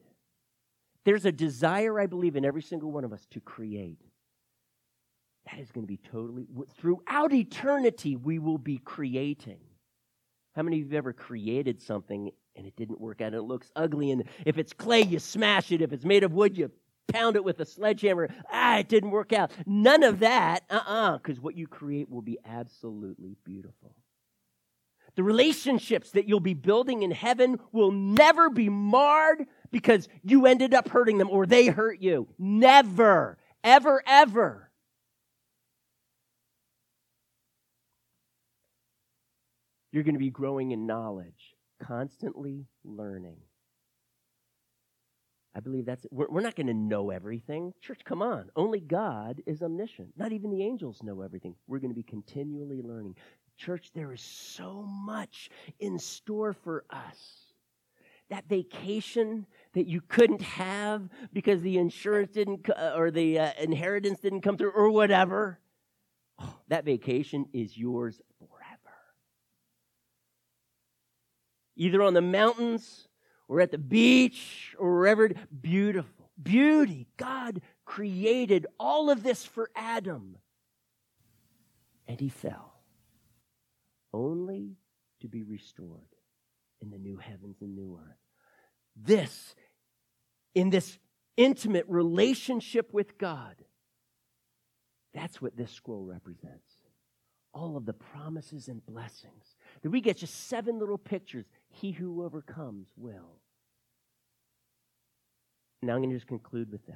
there's 1.10 1.26
a 1.26 1.32
desire, 1.32 2.00
I 2.00 2.06
believe, 2.06 2.36
in 2.36 2.46
every 2.46 2.62
single 2.62 2.92
one 2.92 3.04
of 3.04 3.12
us 3.12 3.26
to 3.32 3.40
create. 3.40 3.98
That 5.50 5.60
is 5.60 5.72
going 5.72 5.84
to 5.84 5.88
be 5.88 5.98
totally, 5.98 6.46
throughout 6.78 7.34
eternity, 7.34 8.16
we 8.16 8.38
will 8.38 8.60
be 8.60 8.78
creating. 8.78 9.58
How 10.56 10.62
many 10.62 10.78
of 10.78 10.82
you 10.82 10.86
have 10.90 10.98
ever 11.00 11.14
created 11.14 11.82
something 11.82 12.30
and 12.56 12.68
it 12.68 12.76
didn't 12.76 13.02
work 13.02 13.22
out 13.22 13.30
and 13.30 13.38
it 13.38 13.42
looks 13.42 13.72
ugly? 13.76 14.12
And 14.12 14.26
if 14.46 14.60
it's 14.60 14.72
clay, 14.72 15.02
you 15.02 15.18
smash 15.18 15.72
it. 15.72 15.82
If 15.82 15.94
it's 15.94 16.06
made 16.06 16.24
of 16.24 16.32
wood, 16.32 16.56
you 16.56 16.70
pound 17.08 17.36
it 17.36 17.44
with 17.44 17.60
a 17.60 17.66
sledgehammer. 17.66 18.30
Ah, 18.52 18.78
it 18.78 18.88
didn't 18.88 19.10
work 19.10 19.34
out. 19.34 19.50
None 19.66 20.04
of 20.04 20.20
that. 20.20 20.64
Uh 20.70 20.76
uh-uh, 20.86 20.94
uh, 20.94 21.18
because 21.18 21.40
what 21.40 21.56
you 21.56 21.66
create 21.66 22.08
will 22.08 22.22
be 22.22 22.38
absolutely 22.46 23.36
beautiful. 23.44 23.96
The 25.16 25.24
relationships 25.24 26.12
that 26.12 26.28
you'll 26.28 26.40
be 26.40 26.54
building 26.54 27.04
in 27.04 27.12
heaven 27.12 27.60
will 27.72 27.92
never 27.92 28.50
be 28.50 28.70
marred 28.70 29.46
because 29.72 30.08
you 30.24 30.46
ended 30.46 30.74
up 30.74 30.90
hurting 30.90 31.18
them 31.18 31.30
or 31.30 31.46
they 31.46 31.68
hurt 31.68 32.00
you. 32.02 32.28
Never, 32.38 33.38
ever, 33.64 34.02
ever. 34.06 34.70
You're 39.92 40.04
going 40.04 40.16
to 40.16 40.20
be 40.20 40.30
growing 40.30 40.72
in 40.72 40.86
knowledge, 40.86 41.56
constantly 41.82 42.68
learning. 42.84 43.38
I 45.56 45.62
believe 45.62 45.86
that's 45.86 46.06
it. 46.06 46.14
We're, 46.14 46.28
we're 46.30 46.42
not 46.42 46.56
going 46.56 46.68
to 46.68 46.74
know 46.74 47.10
everything. 47.10 47.74
Church, 47.82 48.02
come 48.06 48.22
on. 48.22 48.50
Only 48.56 48.80
God 48.80 49.42
is 49.48 49.64
omniscient. 49.64 50.10
Not 50.16 50.32
even 50.32 50.52
the 50.52 50.64
angels 50.64 51.02
know 51.02 51.22
everything. 51.22 51.56
We're 51.68 51.80
going 51.80 51.90
to 51.90 51.96
be 51.96 52.04
continually 52.04 52.82
learning. 52.84 53.16
Church, 53.60 53.92
there 53.94 54.14
is 54.14 54.22
so 54.22 54.84
much 54.88 55.50
in 55.80 56.00
store 56.00 56.54
for 56.54 56.86
us. 56.90 57.52
That 58.30 58.48
vacation 58.48 59.46
that 59.74 59.86
you 59.86 60.00
couldn't 60.00 60.42
have 60.42 61.10
because 61.34 61.62
the 61.62 61.78
insurance 61.78 62.32
didn't 62.32 62.70
or 62.96 63.12
the 63.12 63.40
uh, 63.40 63.52
inheritance 63.60 64.22
didn't 64.22 64.42
come 64.42 64.56
through 64.56 64.72
or 64.72 64.90
whatever. 64.90 65.60
Oh, 66.40 66.56
that 66.70 66.86
vacation 66.86 67.48
is 67.52 67.78
yours 67.78 68.22
forever. 68.38 68.96
Either 71.76 72.02
on 72.02 72.14
the 72.14 72.22
mountains 72.22 73.10
or 73.50 73.60
at 73.60 73.72
the 73.72 73.78
beach 73.78 74.74
or 74.80 75.00
wherever. 75.00 75.32
Beautiful. 75.60 76.30
Beauty. 76.42 77.08
God 77.18 77.62
created 77.84 78.68
all 78.80 79.10
of 79.10 79.22
this 79.22 79.44
for 79.44 79.70
Adam. 79.76 80.38
And 82.08 82.22
he 82.22 82.30
fell 82.30 82.69
only 84.14 84.76
to 85.22 85.28
be 85.28 85.44
restored 85.44 86.16
in 86.82 86.90
the 86.90 86.98
new 86.98 87.18
heavens 87.18 87.58
and 87.62 87.76
new 87.76 88.00
earth. 88.02 88.18
This 88.96 89.56
in 90.56 90.70
this 90.70 90.98
intimate 91.38 91.86
relationship 91.88 92.94
with 92.94 93.18
God. 93.18 93.56
That's 95.14 95.42
what 95.42 95.56
this 95.56 95.72
scroll 95.72 96.04
represents. 96.04 96.76
All 97.54 97.78
of 97.78 97.86
the 97.86 97.94
promises 97.94 98.68
and 98.68 98.86
blessings. 98.86 99.56
That 99.82 99.90
we 99.90 100.02
get 100.02 100.18
just 100.18 100.48
seven 100.48 100.80
little 100.80 100.98
pictures. 100.98 101.46
He 101.70 101.92
who 101.92 102.24
overcomes 102.24 102.90
will. 102.96 103.40
Now 105.82 105.94
I'm 105.94 106.00
going 106.00 106.10
to 106.10 106.16
just 106.16 106.28
conclude 106.28 106.72
with 106.72 106.86
this. 106.86 106.96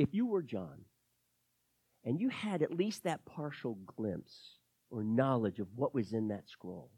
if 0.00 0.08
you 0.12 0.26
were 0.26 0.42
John 0.42 0.84
and 2.04 2.20
you 2.20 2.28
had 2.28 2.62
at 2.62 2.76
least 2.76 3.04
that 3.04 3.24
partial 3.26 3.74
glimpse 3.86 4.56
or 4.90 5.04
knowledge 5.04 5.58
of 5.58 5.68
what 5.76 5.94
was 5.94 6.12
in 6.12 6.28
that 6.28 6.48
scroll, 6.48 6.90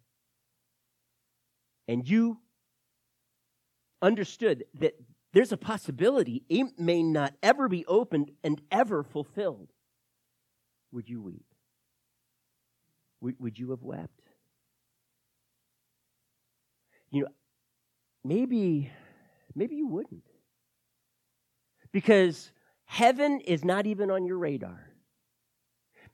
and 1.89 2.09
you 2.09 2.39
understood 4.01 4.65
that 4.75 4.95
there's 5.33 5.53
a 5.53 5.57
possibility 5.57 6.45
it 6.49 6.79
may 6.79 7.03
not 7.03 7.35
ever 7.43 7.69
be 7.69 7.87
opened 7.87 8.31
and 8.45 8.61
ever 8.71 9.03
fulfilled, 9.03 9.73
would 10.93 11.09
you 11.09 11.23
weep? 11.23 11.47
Would, 13.21 13.59
you 13.59 13.71
have 13.71 13.83
wept? 13.83 14.21
You 17.11 17.23
know, 17.23 17.29
maybe, 18.25 18.91
maybe 19.55 19.77
you 19.77 19.87
wouldn't. 19.87 20.27
Because 21.93 22.51
heaven 22.85 23.41
is 23.41 23.65
not 23.65 23.87
even 23.87 24.11
on 24.11 24.27
your 24.27 24.39
radar. 24.39 24.92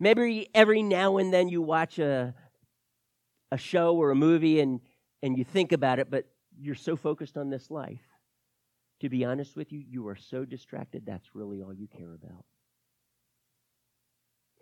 Maybe 0.01 0.49
every 0.55 0.83
now 0.83 1.17
and 1.17 1.33
then 1.33 1.49
you 1.49 1.61
watch 1.61 1.99
a, 1.99 2.35
a 3.51 3.59
show 3.59 3.97
or 3.97 4.11
a 4.11 4.17
movie 4.17 4.61
and, 4.61 4.81
and 5.23 5.37
you 5.37 5.45
think 5.45 5.73
about 5.73 5.99
it, 5.99 6.11
but 6.11 6.27
you're 6.61 6.75
so 6.75 6.97
focused 6.97 7.37
on 7.37 7.51
this 7.51 7.71
life. 7.71 8.01
To 9.01 9.09
be 9.09 9.25
honest 9.25 9.57
with 9.57 9.73
you, 9.73 9.83
you 9.89 10.07
are 10.09 10.17
so 10.17 10.45
distracted, 10.45 11.05
that's 11.07 11.35
really 11.35 11.63
all 11.63 11.73
you 11.73 11.87
care 11.87 12.15
about. 12.15 12.45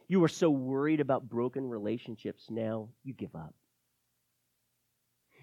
You 0.09 0.23
are 0.25 0.29
so 0.29 0.51
worried 0.51 1.01
about 1.01 1.29
broken 1.29 1.69
relationships 1.69 2.45
now, 2.51 2.91
you 3.03 3.13
give 3.13 3.35
up. 3.35 3.55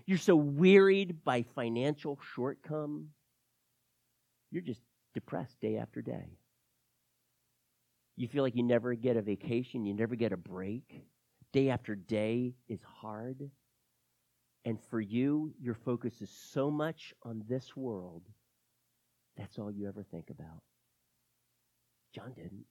You're 0.06 0.18
so 0.18 0.36
wearied 0.36 1.24
by 1.24 1.44
financial 1.56 2.20
shortcome, 2.36 3.08
you're 4.52 4.62
just 4.62 4.82
depressed 5.14 5.60
day 5.60 5.78
after 5.78 6.02
day. 6.02 6.38
You 8.16 8.28
feel 8.28 8.44
like 8.44 8.56
you 8.56 8.64
never 8.64 8.94
get 8.94 9.18
a 9.18 9.22
vacation, 9.22 9.86
you 9.86 9.94
never 9.94 10.16
get 10.16 10.32
a 10.32 10.38
break. 10.38 11.04
Day 11.52 11.70
after 11.70 11.96
day 11.96 12.54
is 12.68 12.82
hard. 12.84 13.50
And 14.66 14.80
for 14.90 15.02
you, 15.02 15.54
your 15.60 15.74
focus 15.74 16.22
is 16.22 16.30
so 16.30 16.72
much 16.72 17.14
on 17.24 17.44
this 17.50 17.76
world, 17.76 18.24
that's 19.36 19.58
all 19.58 19.72
you 19.72 19.88
ever 19.88 20.04
think 20.04 20.30
about. 20.30 20.62
John 22.14 22.34
didn't. 22.34 22.66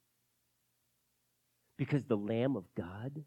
Because 1.77 2.05
the 2.05 2.17
Lamb 2.17 2.55
of 2.55 2.63
God 2.75 3.23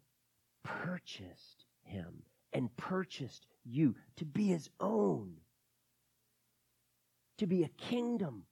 purchased 0.63 1.65
him 1.83 2.23
and 2.53 2.75
purchased 2.77 3.45
you 3.63 3.95
to 4.15 4.25
be 4.25 4.47
his 4.47 4.69
own, 4.79 5.35
to 7.37 7.45
be 7.45 7.63
a 7.63 7.69
kingdom 7.69 8.43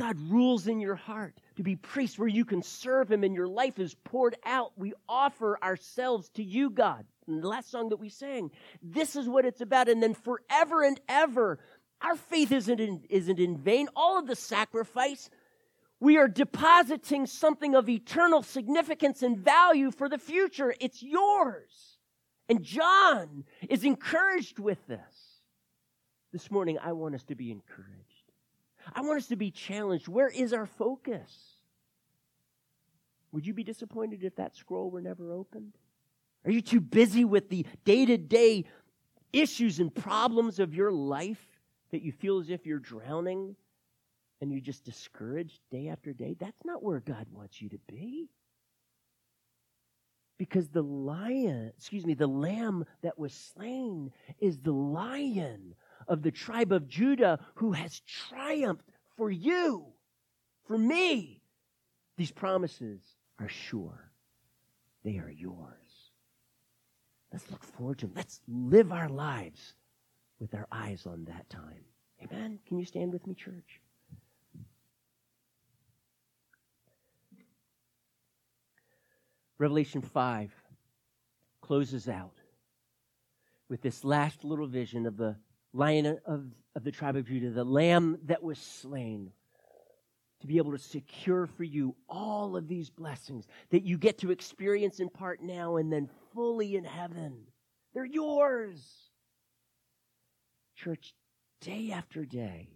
God 0.00 0.18
rules 0.30 0.66
in 0.66 0.80
your 0.80 0.94
heart 0.94 1.34
to 1.56 1.62
be 1.62 1.76
priests 1.76 2.18
where 2.18 2.26
you 2.26 2.46
can 2.46 2.62
serve 2.62 3.12
Him 3.12 3.22
and 3.22 3.34
your 3.34 3.46
life 3.46 3.78
is 3.78 3.94
poured 4.02 4.34
out. 4.46 4.72
We 4.76 4.94
offer 5.06 5.58
ourselves 5.62 6.30
to 6.30 6.42
you, 6.42 6.70
God. 6.70 7.04
And 7.26 7.42
the 7.42 7.48
last 7.48 7.70
song 7.70 7.90
that 7.90 8.00
we 8.00 8.08
sang, 8.08 8.50
this 8.82 9.14
is 9.14 9.28
what 9.28 9.44
it's 9.44 9.60
about. 9.60 9.90
And 9.90 10.02
then 10.02 10.14
forever 10.14 10.82
and 10.82 10.98
ever, 11.06 11.58
our 12.00 12.16
faith 12.16 12.50
isn't 12.50 12.80
in, 12.80 13.02
isn't 13.10 13.38
in 13.38 13.58
vain. 13.58 13.88
All 13.94 14.18
of 14.18 14.26
the 14.26 14.36
sacrifice, 14.36 15.28
we 16.00 16.16
are 16.16 16.28
depositing 16.28 17.26
something 17.26 17.74
of 17.74 17.86
eternal 17.90 18.42
significance 18.42 19.22
and 19.22 19.36
value 19.36 19.90
for 19.90 20.08
the 20.08 20.16
future. 20.16 20.74
It's 20.80 21.02
yours. 21.02 21.98
And 22.48 22.62
John 22.62 23.44
is 23.68 23.84
encouraged 23.84 24.58
with 24.58 24.78
this. 24.86 24.98
This 26.32 26.50
morning, 26.50 26.78
I 26.82 26.92
want 26.92 27.14
us 27.16 27.24
to 27.24 27.34
be 27.34 27.50
encouraged. 27.52 27.99
I 28.94 29.02
want 29.02 29.18
us 29.18 29.28
to 29.28 29.36
be 29.36 29.50
challenged. 29.50 30.08
Where 30.08 30.28
is 30.28 30.52
our 30.52 30.66
focus? 30.66 31.56
Would 33.32 33.46
you 33.46 33.54
be 33.54 33.64
disappointed 33.64 34.24
if 34.24 34.36
that 34.36 34.56
scroll 34.56 34.90
were 34.90 35.00
never 35.00 35.32
opened? 35.32 35.72
Are 36.44 36.50
you 36.50 36.62
too 36.62 36.80
busy 36.80 37.24
with 37.24 37.48
the 37.48 37.66
day 37.84 38.06
to 38.06 38.16
day 38.16 38.64
issues 39.32 39.78
and 39.78 39.94
problems 39.94 40.58
of 40.58 40.74
your 40.74 40.90
life 40.90 41.46
that 41.92 42.02
you 42.02 42.12
feel 42.12 42.38
as 42.38 42.50
if 42.50 42.66
you're 42.66 42.78
drowning 42.78 43.54
and 44.40 44.50
you're 44.50 44.60
just 44.60 44.84
discouraged 44.84 45.60
day 45.70 45.88
after 45.88 46.12
day? 46.12 46.34
That's 46.38 46.64
not 46.64 46.82
where 46.82 47.00
God 47.00 47.26
wants 47.32 47.60
you 47.60 47.68
to 47.68 47.78
be. 47.86 48.30
Because 50.38 50.68
the 50.70 50.82
lion, 50.82 51.72
excuse 51.76 52.06
me, 52.06 52.14
the 52.14 52.26
lamb 52.26 52.86
that 53.02 53.18
was 53.18 53.34
slain 53.34 54.10
is 54.38 54.58
the 54.58 54.72
lion 54.72 55.74
of 56.10 56.22
the 56.22 56.32
tribe 56.32 56.72
of 56.72 56.88
Judah 56.88 57.38
who 57.54 57.72
has 57.72 58.00
triumphed 58.00 58.90
for 59.16 59.30
you, 59.30 59.86
for 60.66 60.76
me. 60.76 61.40
These 62.18 62.32
promises 62.32 63.00
are 63.38 63.48
sure. 63.48 64.10
They 65.04 65.18
are 65.18 65.30
yours. 65.30 66.10
Let's 67.32 67.48
look 67.50 67.64
forward 67.64 68.00
to 68.00 68.06
them. 68.06 68.16
Let's 68.16 68.40
live 68.48 68.92
our 68.92 69.08
lives 69.08 69.74
with 70.40 70.52
our 70.54 70.66
eyes 70.70 71.06
on 71.06 71.24
that 71.26 71.48
time. 71.48 71.84
Amen. 72.22 72.58
Can 72.66 72.78
you 72.78 72.84
stand 72.84 73.12
with 73.12 73.26
me, 73.26 73.34
church? 73.34 73.80
Revelation 79.58 80.02
5 80.02 80.50
closes 81.60 82.08
out 82.08 82.34
with 83.68 83.80
this 83.82 84.04
last 84.04 84.42
little 84.42 84.66
vision 84.66 85.06
of 85.06 85.16
the 85.16 85.36
lion 85.72 86.18
of, 86.26 86.44
of 86.74 86.84
the 86.84 86.92
tribe 86.92 87.16
of 87.16 87.26
Judah, 87.26 87.50
the 87.50 87.64
lamb 87.64 88.18
that 88.24 88.42
was 88.42 88.58
slain, 88.58 89.32
to 90.40 90.46
be 90.46 90.56
able 90.56 90.72
to 90.72 90.78
secure 90.78 91.46
for 91.46 91.64
you 91.64 91.94
all 92.08 92.56
of 92.56 92.66
these 92.66 92.88
blessings 92.88 93.46
that 93.70 93.84
you 93.84 93.98
get 93.98 94.18
to 94.18 94.30
experience 94.30 94.98
in 94.98 95.08
part 95.08 95.42
now 95.42 95.76
and 95.76 95.92
then 95.92 96.08
fully 96.34 96.76
in 96.76 96.84
heaven. 96.84 97.42
They're 97.92 98.06
yours. 98.06 98.80
Church, 100.76 101.14
day 101.60 101.90
after 101.92 102.24
day, 102.24 102.70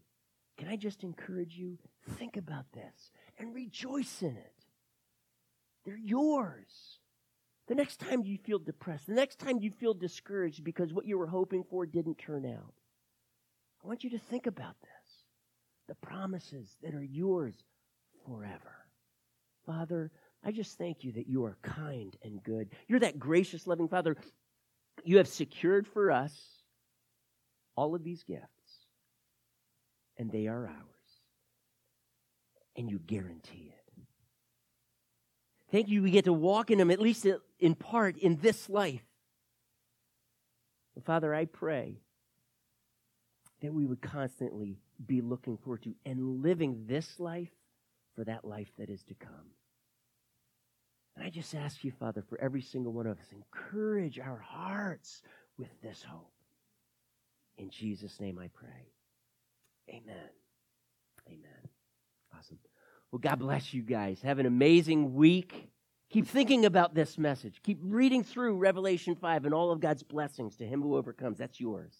can 0.58 0.68
I 0.68 0.76
just 0.76 1.02
encourage 1.04 1.54
you? 1.54 1.78
Think 2.18 2.36
about 2.36 2.66
this 2.74 3.10
and 3.38 3.54
rejoice 3.54 4.20
in 4.20 4.36
it. 4.36 4.52
They're 5.86 5.96
yours. 5.96 6.98
The 7.66 7.74
next 7.74 7.98
time 7.98 8.24
you 8.24 8.36
feel 8.36 8.58
depressed, 8.58 9.06
the 9.06 9.14
next 9.14 9.38
time 9.38 9.58
you 9.58 9.70
feel 9.70 9.94
discouraged 9.94 10.62
because 10.64 10.92
what 10.92 11.06
you 11.06 11.16
were 11.16 11.26
hoping 11.26 11.64
for 11.64 11.86
didn't 11.86 12.18
turn 12.18 12.44
out, 12.44 12.74
I 13.84 13.86
want 13.86 14.02
you 14.02 14.10
to 14.10 14.18
think 14.18 14.46
about 14.46 14.76
this 14.80 14.90
the 15.86 15.94
promises 15.96 16.74
that 16.82 16.94
are 16.94 17.02
yours 17.02 17.54
forever. 18.26 18.72
Father, 19.66 20.10
I 20.42 20.50
just 20.50 20.78
thank 20.78 21.04
you 21.04 21.12
that 21.12 21.28
you 21.28 21.44
are 21.44 21.58
kind 21.62 22.16
and 22.22 22.42
good. 22.42 22.70
You're 22.88 23.00
that 23.00 23.18
gracious, 23.18 23.66
loving 23.66 23.88
Father. 23.88 24.16
You 25.04 25.18
have 25.18 25.28
secured 25.28 25.86
for 25.86 26.10
us 26.10 26.34
all 27.76 27.94
of 27.94 28.02
these 28.02 28.22
gifts, 28.22 28.46
and 30.16 30.30
they 30.30 30.46
are 30.46 30.66
ours. 30.66 30.76
And 32.76 32.90
you 32.90 32.98
guarantee 32.98 33.74
it. 33.74 34.02
Thank 35.70 35.88
you, 35.88 36.02
we 36.02 36.10
get 36.10 36.24
to 36.24 36.32
walk 36.32 36.70
in 36.70 36.78
them, 36.78 36.90
at 36.90 37.00
least 37.00 37.26
in 37.58 37.74
part, 37.74 38.16
in 38.16 38.36
this 38.36 38.70
life. 38.70 39.04
Father, 41.04 41.34
I 41.34 41.44
pray 41.44 42.03
that 43.64 43.72
we 43.72 43.86
would 43.86 44.02
constantly 44.02 44.78
be 45.06 45.20
looking 45.20 45.56
forward 45.56 45.82
to 45.82 45.94
and 46.04 46.42
living 46.42 46.84
this 46.86 47.18
life 47.18 47.50
for 48.14 48.24
that 48.24 48.44
life 48.44 48.70
that 48.78 48.90
is 48.90 49.02
to 49.04 49.14
come. 49.14 49.50
And 51.16 51.24
I 51.24 51.30
just 51.30 51.54
ask 51.54 51.82
you, 51.84 51.92
Father, 51.92 52.22
for 52.28 52.40
every 52.40 52.60
single 52.60 52.92
one 52.92 53.06
of 53.06 53.18
us, 53.18 53.26
encourage 53.32 54.18
our 54.18 54.38
hearts 54.38 55.22
with 55.56 55.70
this 55.82 56.02
hope. 56.06 56.32
In 57.56 57.70
Jesus' 57.70 58.20
name 58.20 58.38
I 58.38 58.48
pray. 58.48 58.92
Amen. 59.88 60.30
Amen. 61.28 61.68
Awesome. 62.36 62.58
Well, 63.12 63.20
God 63.20 63.38
bless 63.38 63.72
you 63.72 63.82
guys. 63.82 64.20
Have 64.22 64.40
an 64.40 64.46
amazing 64.46 65.14
week. 65.14 65.70
Keep 66.10 66.26
thinking 66.26 66.64
about 66.64 66.94
this 66.94 67.16
message. 67.16 67.60
Keep 67.62 67.78
reading 67.82 68.24
through 68.24 68.56
Revelation 68.56 69.14
5 69.14 69.44
and 69.46 69.54
all 69.54 69.70
of 69.70 69.80
God's 69.80 70.02
blessings 70.02 70.56
to 70.56 70.66
him 70.66 70.82
who 70.82 70.96
overcomes. 70.96 71.38
That's 71.38 71.60
yours. 71.60 71.94